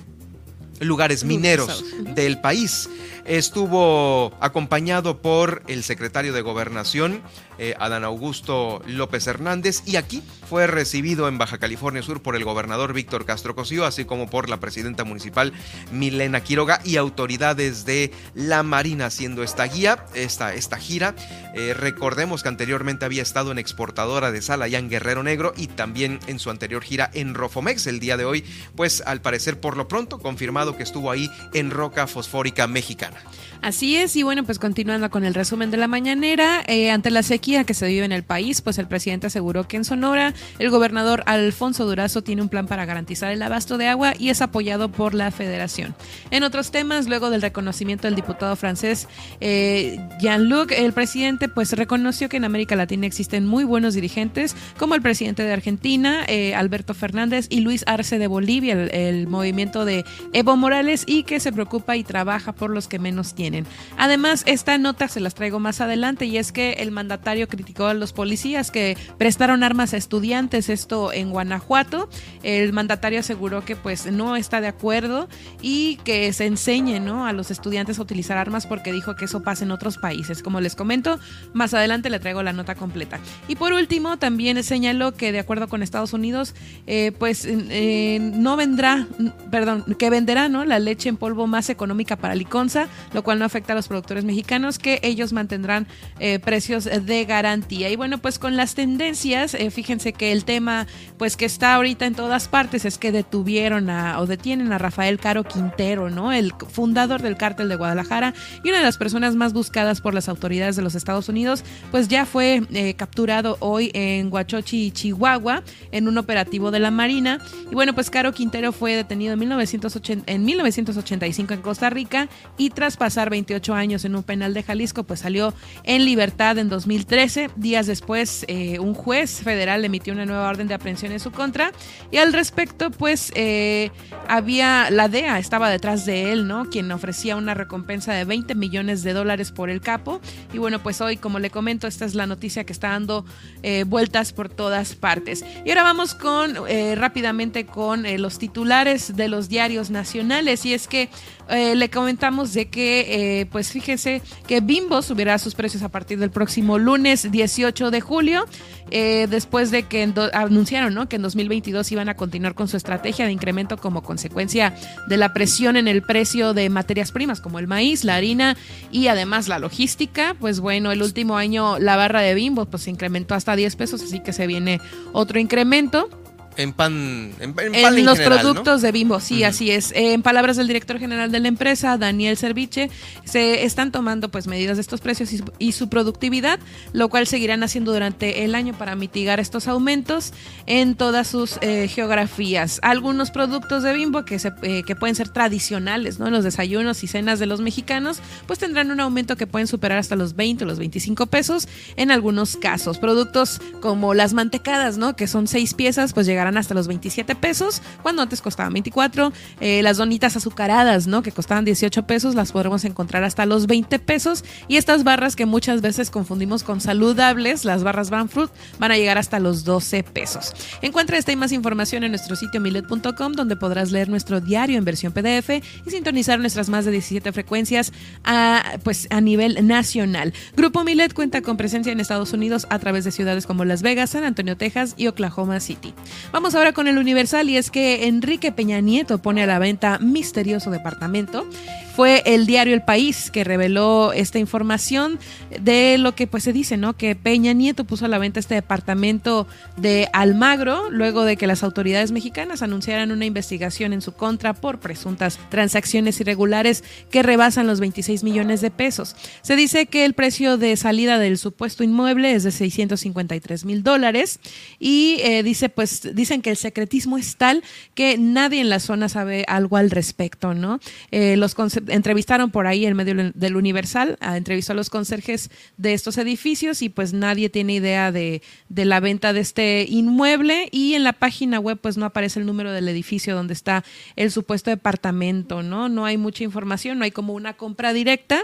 [0.81, 1.85] lugares mineros
[2.15, 2.89] del país.
[3.25, 7.23] Estuvo acompañado por el secretario de Gobernación,
[7.63, 12.43] eh, Adán Augusto López Hernández, y aquí fue recibido en Baja California Sur por el
[12.43, 15.53] gobernador Víctor Castro Cosío, así como por la presidenta municipal
[15.93, 21.15] Milena Quiroga y autoridades de la Marina haciendo esta guía, esta, esta gira.
[21.55, 25.69] Eh, recordemos que anteriormente había estado en exportadora de sal allá en Guerrero Negro y
[25.69, 27.87] también en su anterior gira en Rofomex.
[27.87, 28.45] El día de hoy,
[28.75, 33.19] pues al parecer por lo pronto confirmado que estuvo ahí en Roca Fosfórica Mexicana.
[33.63, 37.23] Así es, y bueno, pues continuando con el resumen de la mañanera, eh, ante la
[37.23, 40.69] sequía que se vive en el país, pues el presidente aseguró que en Sonora el
[40.69, 44.91] gobernador Alfonso Durazo tiene un plan para garantizar el abasto de agua y es apoyado
[44.91, 45.95] por la federación.
[46.33, 49.07] En otros temas, luego del reconocimiento del diputado francés
[49.41, 54.97] eh, Jean-Luc, el presidente pues reconoció que en América Latina existen muy buenos dirigentes, como
[54.97, 59.85] el presidente de Argentina, eh, Alberto Fernández, y Luis Arce de Bolivia, el, el movimiento
[59.85, 63.52] de Evo Morales, y que se preocupa y trabaja por los que menos tienen.
[63.99, 67.95] Además, esta nota se las traigo más adelante y es que el mandatario criticó a
[67.95, 72.09] los policías que prestaron armas a estudiantes, esto en Guanajuato.
[72.43, 75.29] El mandatario aseguró que pues no está de acuerdo
[75.61, 77.27] y que se enseñe ¿no?
[77.27, 80.43] a los estudiantes a utilizar armas porque dijo que eso pasa en otros países.
[80.43, 81.19] Como les comento,
[81.53, 83.21] más adelante le traigo la nota completa.
[83.49, 86.55] Y por último, también señaló que de acuerdo con Estados Unidos,
[86.87, 89.07] eh, pues eh, no vendrá,
[89.51, 90.65] perdón, que venderá ¿no?
[90.65, 94.25] la leche en polvo más económica para Liconza, lo cual no afecta a los productores
[94.25, 95.89] mexicanos, que ellos mantendrán
[96.21, 97.91] eh, precios de garantía.
[97.91, 100.87] Y bueno, pues con las tendencias, eh, fíjense que el tema,
[101.19, 105.19] pues que está ahorita en todas partes, es que detuvieron a, o detienen a Rafael
[105.19, 106.31] Caro Quintero, ¿no?
[106.31, 108.33] El fundador del cártel de Guadalajara
[108.63, 112.07] y una de las personas más buscadas por las autoridades de los Estados Unidos, pues
[112.07, 117.41] ya fue eh, capturado hoy en Huachochi, Chihuahua, en un operativo de la Marina.
[117.73, 122.71] Y bueno, pues Caro Quintero fue detenido en, 1980, en 1985 en Costa Rica y
[122.71, 125.55] tras pasar 28 años en un penal de Jalisco, pues salió
[125.85, 127.51] en libertad en 2013.
[127.57, 131.73] Días después, eh, un juez federal emitió una nueva orden de aprehensión en su contra.
[132.11, 133.91] Y al respecto, pues eh,
[134.29, 136.67] había, la DEA estaba detrás de él, ¿no?
[136.67, 140.21] Quien ofrecía una recompensa de 20 millones de dólares por el capo.
[140.53, 143.25] Y bueno, pues hoy, como le comento, esta es la noticia que está dando
[143.63, 145.45] eh, vueltas por todas partes.
[145.65, 146.53] Y ahora vamos con
[146.97, 150.65] rápidamente con los titulares de los diarios nacionales.
[150.65, 151.09] Y es que
[151.49, 156.31] le comentamos de que eh, pues fíjese que Bimbo subirá sus precios a partir del
[156.31, 158.47] próximo lunes 18 de julio,
[158.91, 161.11] eh, después de que anunciaron ¿no?
[161.11, 164.75] que en 2022 iban a continuar con su estrategia de incremento como consecuencia
[165.09, 168.57] de la presión en el precio de materias primas como el maíz, la harina
[168.91, 170.35] y además la logística.
[170.41, 174.03] Pues bueno, el último año la barra de Bimbo pues se incrementó hasta 10 pesos,
[174.03, 174.81] así que se viene
[175.13, 176.09] otro incremento.
[176.57, 178.87] En pan, en, en, en, pan en los general, productos ¿no?
[178.87, 179.93] de Bimbo, sí, así es.
[179.95, 182.91] En palabras del director general de la empresa, Daniel Serviche,
[183.25, 186.59] se están tomando pues medidas de estos precios y su, y su productividad,
[186.93, 190.33] lo cual seguirán haciendo durante el año para mitigar estos aumentos
[190.67, 192.81] en todas sus eh, geografías.
[192.83, 196.31] Algunos productos de Bimbo que, se, eh, que pueden ser tradicionales, ¿no?
[196.31, 200.17] Los desayunos y cenas de los mexicanos, pues tendrán un aumento que pueden superar hasta
[200.17, 202.99] los 20 o los 25 pesos en algunos casos.
[202.99, 205.17] Productos como las mantecadas, ¿no?
[205.17, 209.33] Que son seis piezas, pues llegarán hasta los 27 pesos, cuando antes costaban 24.
[209.61, 211.23] Eh, las donitas azucaradas, ¿no?
[211.23, 214.45] Que costaban 18 pesos, las podremos encontrar hasta los 20 pesos.
[214.67, 218.51] Y estas barras que muchas veces confundimos con saludables, las barras Banfruit,
[218.81, 220.53] van a llegar hasta los 12 pesos.
[220.83, 224.85] Encuentra esta y más información en nuestro sitio milet.com, donde podrás leer nuestro diario en
[224.85, 225.51] versión PDF
[225.87, 227.93] y sintonizar nuestras más de 17 frecuencias
[228.25, 230.33] a, pues, a nivel nacional.
[230.57, 234.11] Grupo Milet cuenta con presencia en Estados Unidos a través de ciudades como Las Vegas,
[234.11, 235.95] San Antonio, Texas y Oklahoma City.
[236.33, 239.99] Vamos ahora con el Universal y es que Enrique Peña Nieto pone a la venta
[239.99, 241.47] misterioso departamento.
[241.95, 245.19] Fue el diario El País que reveló esta información
[245.61, 246.95] de lo que pues se dice, ¿no?
[246.97, 249.47] Que Peña Nieto puso a la venta este departamento
[249.77, 254.81] de Almagro luego de que las autoridades mexicanas anunciaran una investigación en su contra por
[254.81, 259.15] presuntas transacciones irregulares que rebasan los 26 millones de pesos.
[259.43, 264.41] Se dice que el precio de salida del supuesto inmueble es de 653 mil dólares
[264.79, 267.63] y eh, dice pues dicen que el secretismo es tal
[267.95, 270.81] que nadie en la zona sabe algo al respecto, ¿no?
[271.11, 271.55] Eh, los
[271.89, 276.83] entrevistaron por ahí en medio del Universal, a, entrevistó a los conserjes de estos edificios
[276.83, 281.13] y pues nadie tiene idea de, de, la venta de este inmueble y en la
[281.13, 283.85] página web pues no aparece el número del edificio donde está
[284.17, 285.89] el supuesto departamento, ¿no?
[285.89, 288.43] No hay mucha información, no hay como una compra directa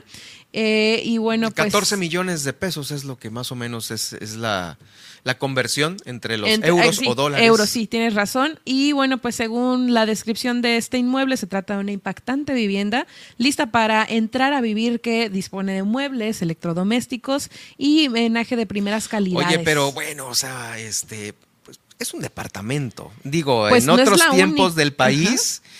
[0.52, 1.66] eh, y bueno, pues...
[1.66, 4.78] 14 millones de pesos es lo que más o menos es, es la,
[5.24, 7.46] la conversión entre los entre, euros sí, o dólares.
[7.46, 8.58] Euros, sí, tienes razón.
[8.64, 13.06] Y bueno, pues según la descripción de este inmueble, se trata de una impactante vivienda
[13.36, 19.48] lista para entrar a vivir que dispone de muebles, electrodomésticos y menaje de primeras calidades.
[19.48, 21.34] Oye, pero bueno, o sea, este,
[21.64, 23.12] pues, es un departamento.
[23.24, 25.62] Digo, pues en no otros tiempos del país...
[25.64, 25.77] Ajá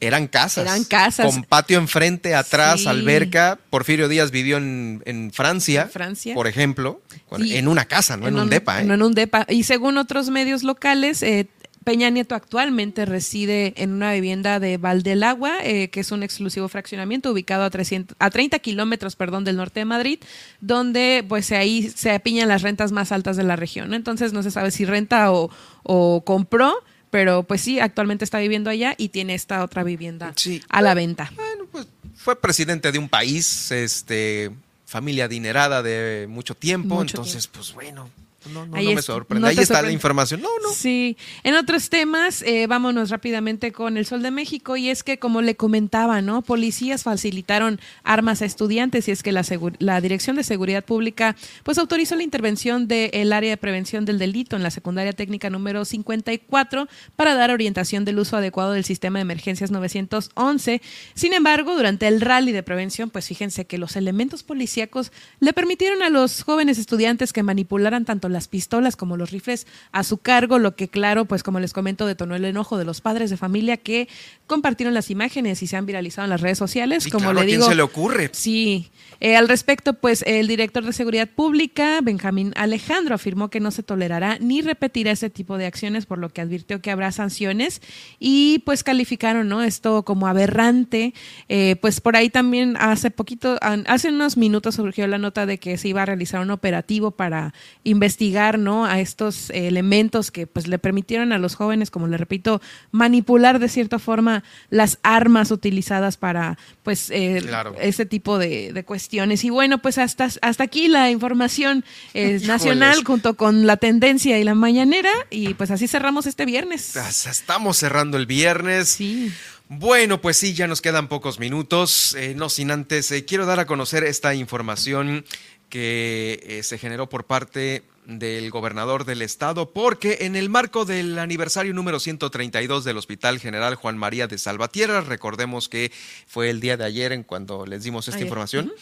[0.00, 0.64] eran casas.
[0.64, 1.26] Eran casas.
[1.26, 2.88] Con patio enfrente, atrás, sí.
[2.88, 3.58] alberca.
[3.70, 7.00] Porfirio Díaz vivió en, en, Francia, en, Francia, por ejemplo,
[7.38, 7.56] sí.
[7.56, 8.82] en una casa, no en, en un, un, depa.
[8.82, 8.84] ¿eh?
[8.84, 9.46] No en un depa.
[9.48, 11.48] Y según otros medios locales, eh,
[11.86, 17.30] Peña Nieto actualmente reside en una vivienda de Valdelagua, eh, que es un exclusivo fraccionamiento
[17.30, 20.18] ubicado a, 300, a 30 kilómetros perdón, del norte de Madrid,
[20.60, 23.94] donde pues ahí se apiñan las rentas más altas de la región.
[23.94, 25.48] Entonces no se sabe si renta o,
[25.84, 26.74] o compró
[27.16, 30.62] pero pues sí, actualmente está viviendo allá y tiene esta otra vivienda sí.
[30.68, 31.32] a la venta.
[31.34, 34.50] Bueno, pues fue presidente de un país, este,
[34.84, 37.56] familia adinerada de mucho tiempo, mucho entonces tiempo.
[37.56, 38.10] pues bueno,
[38.52, 39.48] no, no, no me sorprende.
[39.48, 39.88] Ahí está sorprende.
[39.88, 40.40] la información.
[40.40, 40.72] No, no.
[40.72, 41.16] Sí.
[41.42, 44.76] En otros temas, eh, vámonos rápidamente con el Sol de México.
[44.76, 46.42] Y es que, como le comentaba, ¿no?
[46.42, 49.08] Policías facilitaron armas a estudiantes.
[49.08, 49.44] Y es que la,
[49.78, 54.56] la Dirección de Seguridad Pública, pues autorizó la intervención del área de prevención del delito
[54.56, 59.22] en la secundaria técnica número 54 para dar orientación del uso adecuado del sistema de
[59.22, 60.80] emergencias 911.
[61.14, 66.02] Sin embargo, durante el rally de prevención, pues fíjense que los elementos policíacos le permitieron
[66.02, 70.58] a los jóvenes estudiantes que manipularan tanto las pistolas como los rifles a su cargo,
[70.58, 73.78] lo que claro, pues como les comento, detonó el enojo de los padres de familia
[73.78, 74.08] que
[74.46, 77.04] compartieron las imágenes y se han viralizado en las redes sociales.
[77.04, 78.30] Sí, como claro, le digo, ¿a quién se le ocurre?
[78.32, 78.90] Sí.
[79.20, 83.82] Eh, al respecto, pues el director de Seguridad Pública, Benjamín Alejandro, afirmó que no se
[83.82, 87.80] tolerará ni repetirá ese tipo de acciones, por lo que advirtió que habrá sanciones
[88.18, 89.62] y pues calificaron ¿no?
[89.62, 91.14] esto como aberrante.
[91.48, 95.78] Eh, pues por ahí también hace poquito, hace unos minutos surgió la nota de que
[95.78, 97.54] se iba a realizar un operativo para
[97.84, 98.25] investigar
[98.58, 98.86] ¿no?
[98.86, 103.68] a estos elementos que pues le permitieron a los jóvenes, como le repito, manipular de
[103.68, 107.74] cierta forma las armas utilizadas para pues eh, claro.
[107.80, 109.44] ese tipo de, de, cuestiones.
[109.44, 111.84] Y bueno, pues hasta, hasta aquí la información
[112.14, 115.10] eh, nacional junto con la tendencia y la mañanera.
[115.30, 116.96] Y pues así cerramos este viernes.
[116.96, 118.88] Estamos cerrando el viernes.
[118.88, 119.32] Sí.
[119.68, 122.14] Bueno, pues sí, ya nos quedan pocos minutos.
[122.14, 125.24] Eh, no sin antes, eh, quiero dar a conocer esta información
[125.68, 131.18] que eh, se generó por parte del gobernador del estado, porque en el marco del
[131.18, 135.92] aniversario número 132 del Hospital General Juan María de Salvatierra, recordemos que
[136.26, 138.26] fue el día de ayer en cuando les dimos esta Ayer.
[138.28, 138.72] información,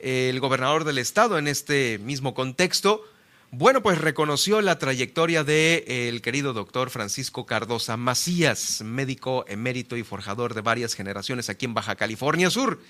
[0.00, 3.04] el gobernador del estado en este mismo contexto,
[3.52, 10.02] bueno, pues reconoció la trayectoria del de querido doctor Francisco Cardosa Macías, médico emérito y
[10.02, 12.80] forjador de varias generaciones aquí en Baja California Sur.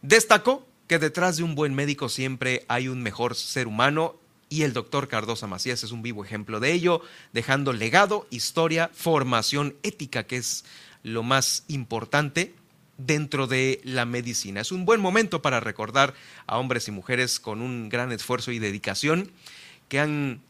[0.00, 4.16] Destacó que detrás de un buen médico siempre hay un mejor ser humano
[4.48, 7.02] y el doctor Cardosa Macías es un vivo ejemplo de ello,
[7.32, 10.64] dejando legado, historia, formación ética, que es
[11.02, 12.54] lo más importante
[12.96, 14.60] dentro de la medicina.
[14.60, 16.14] Es un buen momento para recordar
[16.46, 19.30] a hombres y mujeres con un gran esfuerzo y dedicación
[19.88, 20.40] que han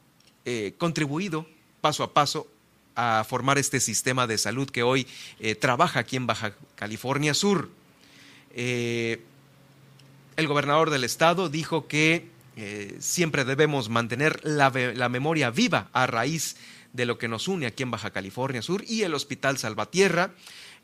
[0.45, 1.47] eh, contribuido
[1.81, 2.49] paso a paso
[2.97, 5.07] a formar este sistema de salud que hoy
[5.39, 7.71] eh, trabaja aquí en Baja California Sur.
[8.55, 9.23] Eh,
[10.37, 12.29] el gobernador del estado dijo que
[12.99, 16.57] siempre debemos mantener la, memoria viva a raíz
[16.93, 20.35] de lo que nos une aquí en Baja California Sur y el Hospital Salvatierra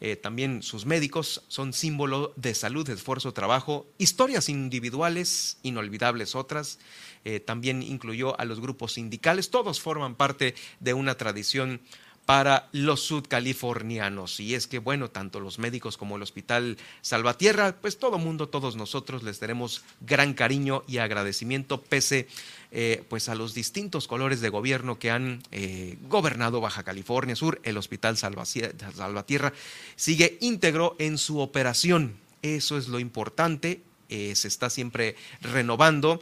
[0.00, 6.78] eh, también sus médicos son símbolo de salud, esfuerzo, trabajo, historias individuales, inolvidables otras.
[7.24, 11.80] Eh, también incluyó a los grupos sindicales, todos forman parte de una tradición
[12.26, 14.40] para los sudcalifornianos.
[14.40, 18.76] Y es que, bueno, tanto los médicos como el Hospital Salvatierra, pues todo mundo, todos
[18.76, 22.26] nosotros les tenemos gran cariño y agradecimiento pese
[22.70, 27.60] eh, pues a los distintos colores de gobierno que han eh, gobernado Baja California Sur.
[27.62, 29.52] El Hospital Salvatierra
[29.96, 32.16] sigue íntegro en su operación.
[32.42, 33.82] Eso es lo importante.
[34.08, 36.20] Eh, se está siempre renovando,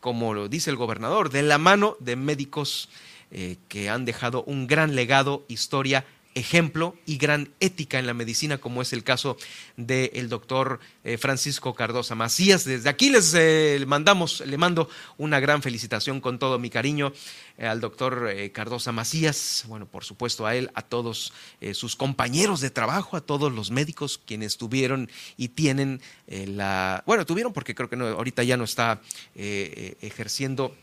[0.00, 2.88] como lo dice el gobernador, de la mano de médicos
[3.32, 6.04] eh, que han dejado un gran legado, historia,
[6.34, 9.36] ejemplo y gran ética en la medicina, como es el caso
[9.76, 12.64] del doctor eh, Francisco Cardosa Macías.
[12.64, 17.12] Desde aquí les eh, mandamos, le mando una gran felicitación con todo mi cariño
[17.56, 21.32] al doctor Cardosa Macías, bueno, por supuesto a él, a todos
[21.74, 27.52] sus compañeros de trabajo, a todos los médicos quienes tuvieron y tienen la, bueno, tuvieron
[27.52, 29.02] porque creo que no, ahorita ya no está
[29.34, 30.74] ejerciendo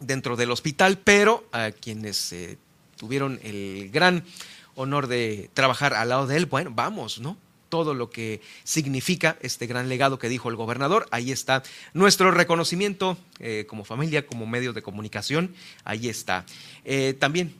[0.00, 2.58] dentro del hospital, pero a quienes eh,
[2.96, 4.24] tuvieron el gran
[4.74, 7.36] honor de trabajar al lado de él, bueno, vamos, ¿no?
[7.68, 11.62] Todo lo que significa este gran legado que dijo el gobernador, ahí está
[11.94, 15.54] nuestro reconocimiento eh, como familia, como medio de comunicación,
[15.84, 16.44] ahí está.
[16.84, 17.54] Eh, también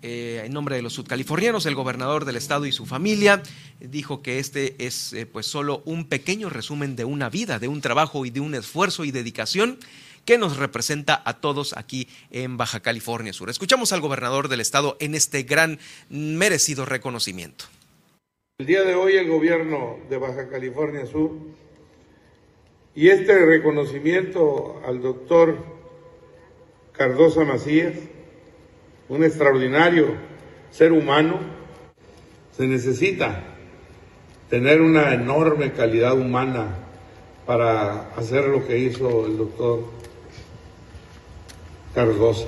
[0.00, 3.42] en nombre de los sudcalifornianos, el gobernador del estado y su familia
[3.80, 8.24] dijo que este es pues solo un pequeño resumen de una vida, de un trabajo
[8.24, 9.76] y de un esfuerzo y dedicación
[10.28, 13.48] que nos representa a todos aquí en Baja California Sur.
[13.48, 15.78] Escuchamos al gobernador del estado en este gran
[16.10, 17.64] merecido reconocimiento.
[18.58, 21.30] El día de hoy el gobierno de Baja California Sur
[22.94, 25.64] y este reconocimiento al doctor
[26.92, 27.94] Cardosa Macías,
[29.08, 30.08] un extraordinario
[30.70, 31.40] ser humano,
[32.54, 33.44] se necesita
[34.50, 36.66] tener una enorme calidad humana
[37.46, 39.97] para hacer lo que hizo el doctor
[41.98, 42.46] Cardosa.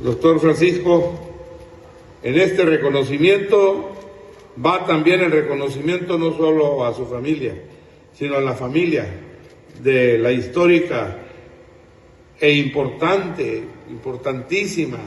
[0.00, 1.12] Doctor Francisco,
[2.24, 3.92] en este reconocimiento
[4.58, 7.54] va también el reconocimiento no solo a su familia,
[8.12, 9.06] sino a la familia
[9.80, 11.18] de la histórica
[12.40, 14.98] e importante, importantísima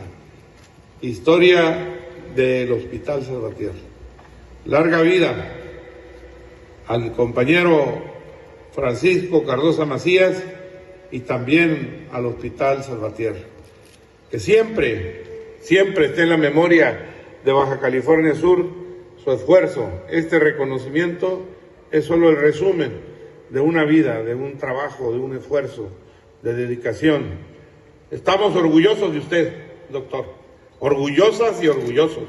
[1.01, 1.93] historia
[2.33, 3.83] del Hospital Salvatierra.
[4.63, 5.55] Larga vida
[6.87, 8.01] al compañero
[8.71, 10.41] Francisco Cardosa Macías
[11.11, 13.39] y también al Hospital Salvatierra.
[14.29, 17.05] Que siempre, siempre esté en la memoria
[17.43, 18.65] de Baja California Sur
[19.23, 19.89] su esfuerzo.
[20.09, 21.45] Este reconocimiento
[21.91, 22.91] es solo el resumen
[23.49, 25.89] de una vida, de un trabajo, de un esfuerzo,
[26.41, 27.25] de dedicación.
[28.11, 29.53] Estamos orgullosos de usted,
[29.89, 30.25] doctor.
[30.79, 32.25] Orgullosas y orgullosos.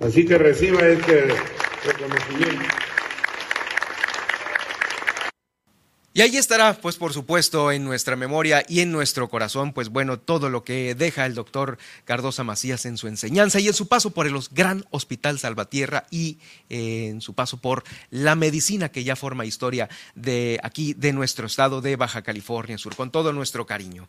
[0.00, 1.28] Así que reciba este
[1.84, 2.85] reconocimiento.
[6.16, 10.18] Y ahí estará, pues por supuesto, en nuestra memoria y en nuestro corazón, pues bueno,
[10.18, 11.76] todo lo que deja el doctor
[12.06, 16.38] Cardosa Macías en su enseñanza y en su paso por el Gran Hospital Salvatierra y
[16.70, 21.46] eh, en su paso por la medicina que ya forma historia de aquí, de nuestro
[21.48, 24.08] estado de Baja California Sur, con todo nuestro cariño.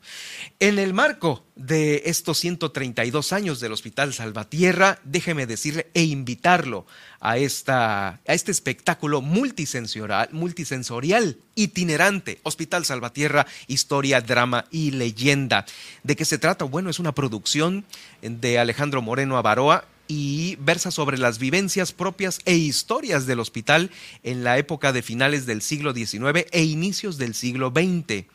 [0.61, 6.85] En el marco de estos 132 años del Hospital Salvatierra, déjeme decirle e invitarlo
[7.19, 11.96] a, esta, a este espectáculo multisensorial, multisensorial, itinerante,
[12.43, 15.65] Hospital Salvatierra, historia, drama y leyenda.
[16.03, 16.65] ¿De qué se trata?
[16.65, 17.85] Bueno, es una producción
[18.21, 23.89] de Alejandro Moreno Avaroa y versa sobre las vivencias propias e historias del hospital
[24.21, 28.25] en la época de finales del siglo XIX e inicios del siglo XX.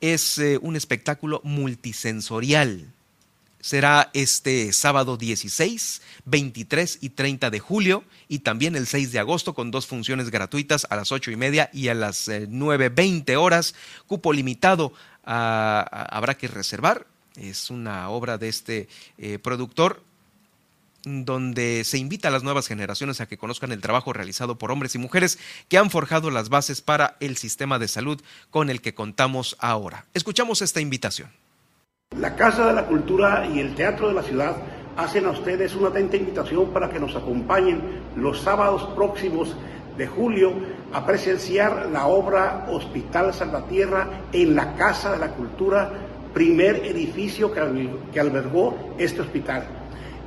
[0.00, 2.93] Es eh, un espectáculo multisensorial
[3.64, 9.54] será este sábado 16, 23 y 30 de julio y también el 6 de agosto
[9.54, 13.74] con dos funciones gratuitas a las 8 y media y a las 9.20 eh, horas.
[14.06, 14.92] Cupo limitado
[15.24, 17.06] habrá que reservar.
[17.36, 18.86] Es una obra de este
[19.16, 20.02] eh, productor
[21.04, 24.94] donde se invita a las nuevas generaciones a que conozcan el trabajo realizado por hombres
[24.94, 25.38] y mujeres
[25.70, 28.20] que han forjado las bases para el sistema de salud
[28.50, 30.04] con el que contamos ahora.
[30.12, 31.43] Escuchamos esta invitación.
[32.18, 34.54] La Casa de la Cultura y el Teatro de la Ciudad
[34.96, 37.82] hacen a ustedes una atenta invitación para que nos acompañen
[38.14, 39.56] los sábados próximos
[39.98, 40.52] de julio
[40.92, 45.90] a presenciar la obra Hospital Salvatierra en la Casa de la Cultura,
[46.32, 49.64] primer edificio que, albergó este hospital.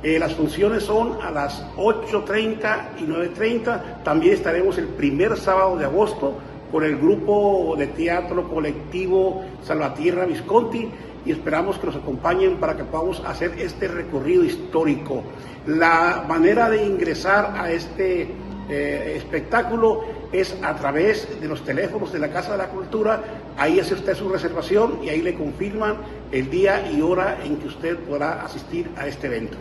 [0.02, 4.02] Eh, las funciones son a las 8.30 y 9.30.
[4.04, 6.34] También estaremos el primer sábado de agosto
[6.70, 10.90] con el grupo de teatro colectivo Salvatierra Visconti
[11.24, 15.22] y esperamos que nos acompañen para que podamos hacer este recorrido histórico.
[15.66, 18.28] La manera de ingresar a este
[18.68, 23.22] eh, espectáculo es a través de los teléfonos de la Casa de la Cultura.
[23.56, 25.96] Ahí hace usted su reservación y ahí le confirman
[26.32, 29.56] el día y hora en que usted podrá asistir a este evento.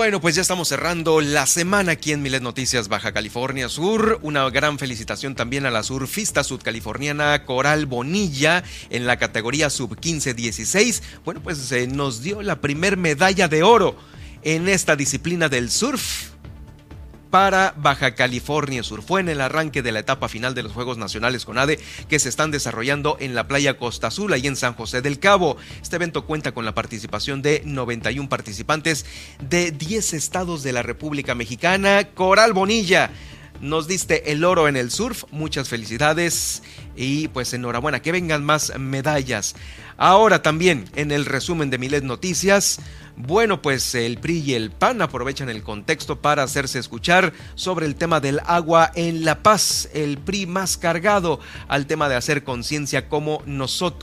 [0.00, 4.18] Bueno, pues ya estamos cerrando la semana aquí en Milet Noticias Baja California Sur.
[4.22, 11.02] Una gran felicitación también a la surfista sudcaliforniana Coral Bonilla en la categoría sub 15-16.
[11.22, 13.94] Bueno, pues se nos dio la primer medalla de oro
[14.42, 16.29] en esta disciplina del surf
[17.30, 19.02] para Baja California Sur.
[19.02, 21.78] Fue en el arranque de la etapa final de los Juegos Nacionales CONADE
[22.08, 25.56] que se están desarrollando en la playa Costa Azul, y en San José del Cabo.
[25.80, 29.06] Este evento cuenta con la participación de 91 participantes
[29.48, 32.08] de 10 estados de la República Mexicana.
[32.14, 33.10] Coral Bonilla
[33.60, 35.24] nos diste el oro en el surf.
[35.30, 36.62] Muchas felicidades
[36.96, 39.54] y pues enhorabuena, que vengan más medallas.
[39.96, 42.80] Ahora también en el resumen de Milet Noticias,
[43.22, 47.94] bueno, pues el PRI y el PAN aprovechan el contexto para hacerse escuchar sobre el
[47.94, 49.88] tema del agua en La Paz.
[49.92, 53.42] El PRI más cargado al tema de hacer conciencia como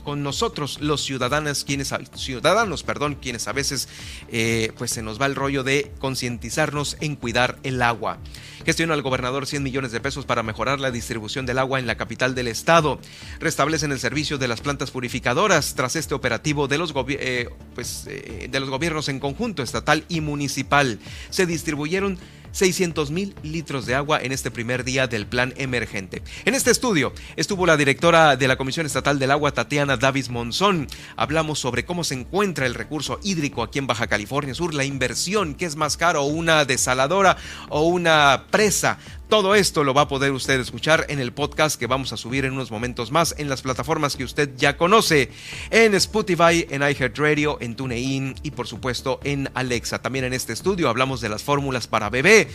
[0.04, 3.88] con nosotros, los ciudadanos, quienes ciudadanos, perdón, quienes a veces
[4.28, 8.18] eh, pues se nos va el rollo de concientizarnos en cuidar el agua.
[8.64, 11.96] Gestiona al gobernador 100 millones de pesos para mejorar la distribución del agua en la
[11.96, 13.00] capital del estado.
[13.40, 18.48] Restablecen el servicio de las plantas purificadoras tras este operativo de los, eh, pues, eh,
[18.50, 20.98] de los gobiernos en conjunto estatal y municipal.
[21.30, 22.18] Se distribuyeron
[22.52, 26.22] 600 mil litros de agua en este primer día del plan emergente.
[26.44, 30.88] En este estudio estuvo la directora de la Comisión Estatal del Agua, Tatiana Davis Monzón.
[31.16, 35.54] Hablamos sobre cómo se encuentra el recurso hídrico aquí en Baja California Sur, la inversión,
[35.54, 37.36] que es más caro, una desaladora
[37.68, 38.98] o una presa
[39.28, 42.46] todo esto lo va a poder usted escuchar en el podcast que vamos a subir
[42.46, 45.30] en unos momentos más en las plataformas que usted ya conoce,
[45.70, 50.00] en Spotify, en iHeartRadio, en TuneIn y por supuesto en Alexa.
[50.00, 52.48] También en este estudio hablamos de las fórmulas para bebé.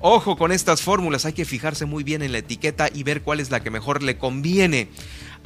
[0.00, 3.40] Ojo con estas fórmulas, hay que fijarse muy bien en la etiqueta y ver cuál
[3.40, 4.88] es la que mejor le conviene.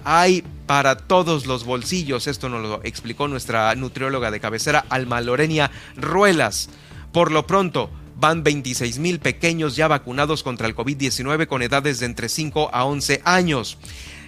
[0.04, 5.70] Hay para todos los bolsillos, esto nos lo explicó nuestra nutrióloga de cabecera, Alma Lorenia
[5.96, 6.70] Ruelas.
[7.12, 7.88] Por lo pronto,
[8.22, 12.84] van 26 mil pequeños ya vacunados contra el COVID-19 con edades de entre 5 a
[12.84, 13.78] 11 años.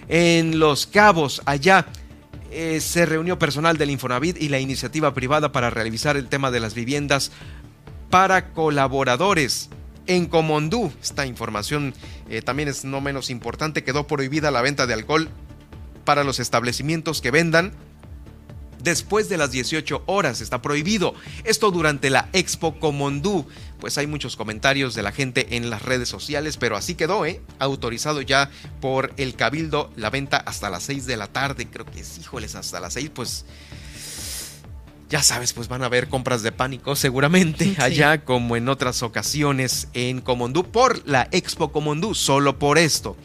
[0.09, 1.85] En Los Cabos, allá,
[2.51, 6.59] eh, se reunió personal del Infonavit y la iniciativa privada para realizar el tema de
[6.59, 7.31] las viviendas
[8.09, 9.69] para colaboradores.
[10.07, 11.93] En Comondú, esta información
[12.29, 15.29] eh, también es no menos importante, quedó prohibida la venta de alcohol
[16.03, 17.71] para los establecimientos que vendan
[18.85, 20.39] después de las 18 horas.
[20.39, 21.13] Está prohibido.
[21.43, 23.45] Esto durante la Expo Comondú.
[23.79, 27.41] Pues hay muchos comentarios de la gente en las redes sociales, pero así quedó, ¿eh?
[27.59, 28.49] Autorizado ya
[28.79, 31.67] por el Cabildo la venta hasta las 6 de la tarde.
[31.67, 33.45] Creo que es, híjoles, hasta las 6, pues
[35.09, 39.87] ya sabes, pues van a haber compras de pánico seguramente allá como en otras ocasiones
[39.93, 43.17] en Comondú por la Expo Comondú, solo por esto.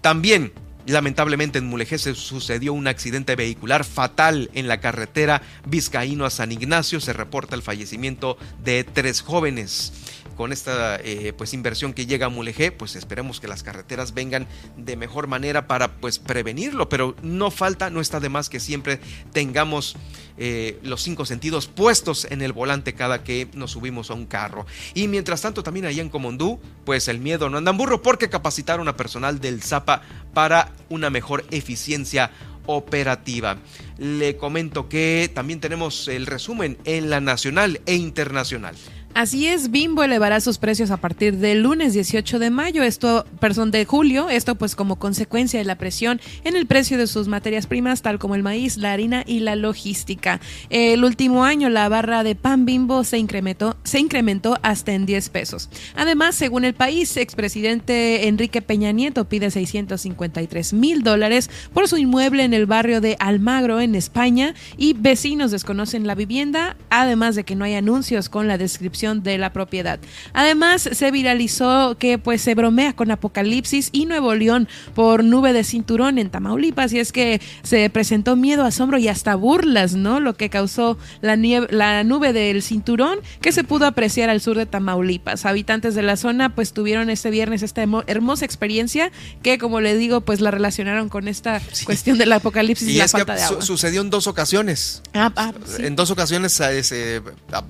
[0.00, 0.52] También
[0.88, 6.50] Lamentablemente en Mulegé se sucedió un accidente vehicular fatal en la carretera Vizcaíno a San
[6.50, 6.98] Ignacio.
[6.98, 9.92] Se reporta el fallecimiento de tres jóvenes
[10.38, 14.46] con esta eh, pues inversión que llega a Mulegé, pues esperemos que las carreteras vengan
[14.76, 19.00] de mejor manera para pues prevenirlo, pero no falta, no está de más que siempre
[19.32, 19.96] tengamos
[20.36, 24.64] eh, los cinco sentidos puestos en el volante cada que nos subimos a un carro.
[24.94, 28.30] Y mientras tanto también allá en Comondú, pues el miedo no anda en burro porque
[28.30, 30.02] capacitaron a personal del ZAPA
[30.34, 32.30] para una mejor eficiencia
[32.66, 33.56] operativa.
[33.96, 38.76] Le comento que también tenemos el resumen en la nacional e internacional.
[39.14, 43.72] Así es, Bimbo elevará sus precios a partir del lunes 18 de mayo, esto, perdón,
[43.72, 47.66] de julio, esto pues como consecuencia de la presión en el precio de sus materias
[47.66, 50.40] primas, tal como el maíz, la harina y la logística.
[50.70, 55.30] El último año la barra de pan Bimbo se incrementó, se incrementó hasta en 10
[55.30, 55.68] pesos.
[55.96, 62.44] Además, según el país, expresidente Enrique Peña Nieto pide 653 mil dólares por su inmueble
[62.44, 67.56] en el barrio de Almagro, en España, y vecinos desconocen la vivienda, además de que
[67.56, 70.00] no hay anuncios con la descripción de la propiedad.
[70.32, 75.62] Además, se viralizó que pues se bromea con Apocalipsis y Nuevo León por nube de
[75.62, 80.18] cinturón en Tamaulipas y es que se presentó miedo, asombro y hasta burlas, ¿no?
[80.18, 84.66] Lo que causó la, la nube del cinturón que se pudo apreciar al sur de
[84.66, 85.46] Tamaulipas.
[85.46, 89.12] Habitantes de la zona pues tuvieron este viernes esta hermosa experiencia
[89.42, 93.36] que como le digo pues la relacionaron con esta cuestión del apocalipsis y, la falta
[93.36, 93.62] de agua.
[93.62, 95.02] sucedió en dos ocasiones.
[95.14, 97.22] Ah, ah, en dos ocasiones eh, se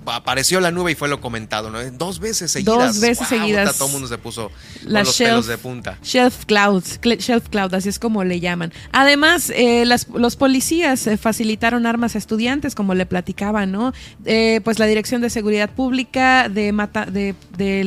[0.07, 1.79] apareció la nube y fue lo comentado, ¿no?
[1.93, 2.95] Dos veces seguidas.
[2.95, 3.77] Dos veces seguidas.
[3.77, 4.51] Todo el mundo se puso
[4.85, 5.99] los shelf, pelos de punta.
[6.03, 8.73] Shelf clouds, shelf cloud, así es como le llaman.
[8.93, 13.93] Además, eh, los policías eh, facilitaron armas a estudiantes, como le platicaba, ¿no?
[14.25, 17.35] Eh, pues la Dirección de Seguridad Pública de, Mata, de,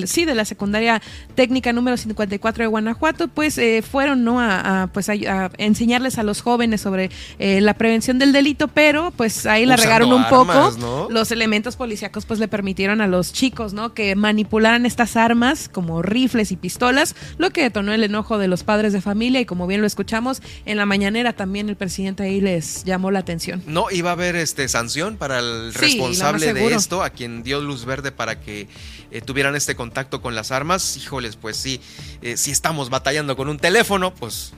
[0.06, 1.02] sí, de la secundaria
[1.36, 3.60] técnica número 54 de Guanajuato, pues
[3.90, 4.40] fueron, ¿no?
[4.40, 7.10] A, pues a, enseñarles a los jóvenes sobre
[7.40, 11.08] la prevención del delito, pero pues ahí la regaron un poco.
[11.10, 13.94] Los elementos policíacos pues le permitieron a los chicos, ¿no?
[13.94, 18.64] Que manipularan estas armas como rifles y pistolas, lo que detonó el enojo de los
[18.64, 22.42] padres de familia y como bien lo escuchamos en la mañanera también el presidente ahí
[22.42, 23.62] les llamó la atención.
[23.68, 27.86] No, iba a haber este sanción para el responsable de esto, a quien dio luz
[27.86, 28.68] verde para que
[29.12, 30.98] eh, tuvieran este contacto con las armas.
[30.98, 31.82] Híjoles, pues sí,
[32.22, 34.54] eh, si estamos batallando con un teléfono, pues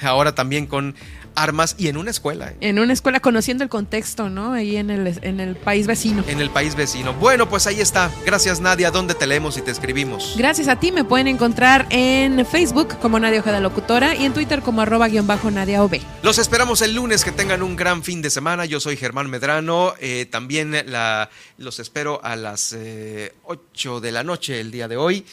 [0.00, 0.94] ahora también con
[1.38, 2.50] armas y en una escuela.
[2.50, 2.56] ¿eh?
[2.60, 4.52] En una escuela, conociendo el contexto, ¿no?
[4.52, 6.24] Ahí en el, en el país vecino.
[6.26, 7.14] En el país vecino.
[7.14, 8.10] Bueno, pues ahí está.
[8.26, 8.90] Gracias, Nadia.
[8.90, 10.34] ¿Dónde te leemos y te escribimos?
[10.36, 10.92] Gracias a ti.
[10.92, 15.26] Me pueden encontrar en Facebook como Nadia Ojeda Locutora y en Twitter como arroba guion
[15.26, 16.00] bajo Nadia OB.
[16.22, 17.24] Los esperamos el lunes.
[17.24, 18.64] Que tengan un gran fin de semana.
[18.64, 19.94] Yo soy Germán Medrano.
[20.00, 24.96] Eh, también la, los espero a las 8 eh, de la noche el día de
[24.96, 25.24] hoy.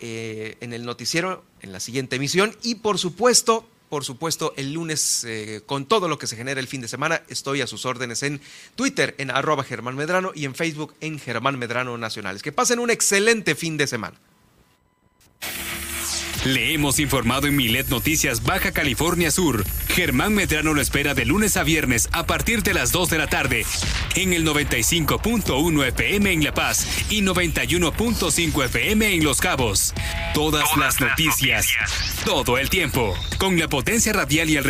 [0.00, 2.56] en el noticiero, en la siguiente emisión.
[2.62, 6.68] Y por supuesto, por supuesto, el lunes eh, con todo lo que se genera el
[6.68, 7.22] fin de semana.
[7.28, 8.40] Estoy a sus órdenes en
[8.74, 12.42] Twitter, en arroba Germán Medrano y en Facebook en Germán Medrano Nacionales.
[12.42, 14.18] Que pasen un excelente fin de semana.
[16.44, 19.64] Le hemos informado en Milet Noticias Baja California Sur.
[19.88, 23.26] Germán Medrano lo espera de lunes a viernes a partir de las 2 de la
[23.26, 23.64] tarde
[24.14, 29.92] en el 95.1 FM en La Paz y 91.5 FM en Los Cabos.
[30.34, 31.66] Todas, las, noticias,
[32.24, 34.64] todo el tiempo, con la potencia radial y el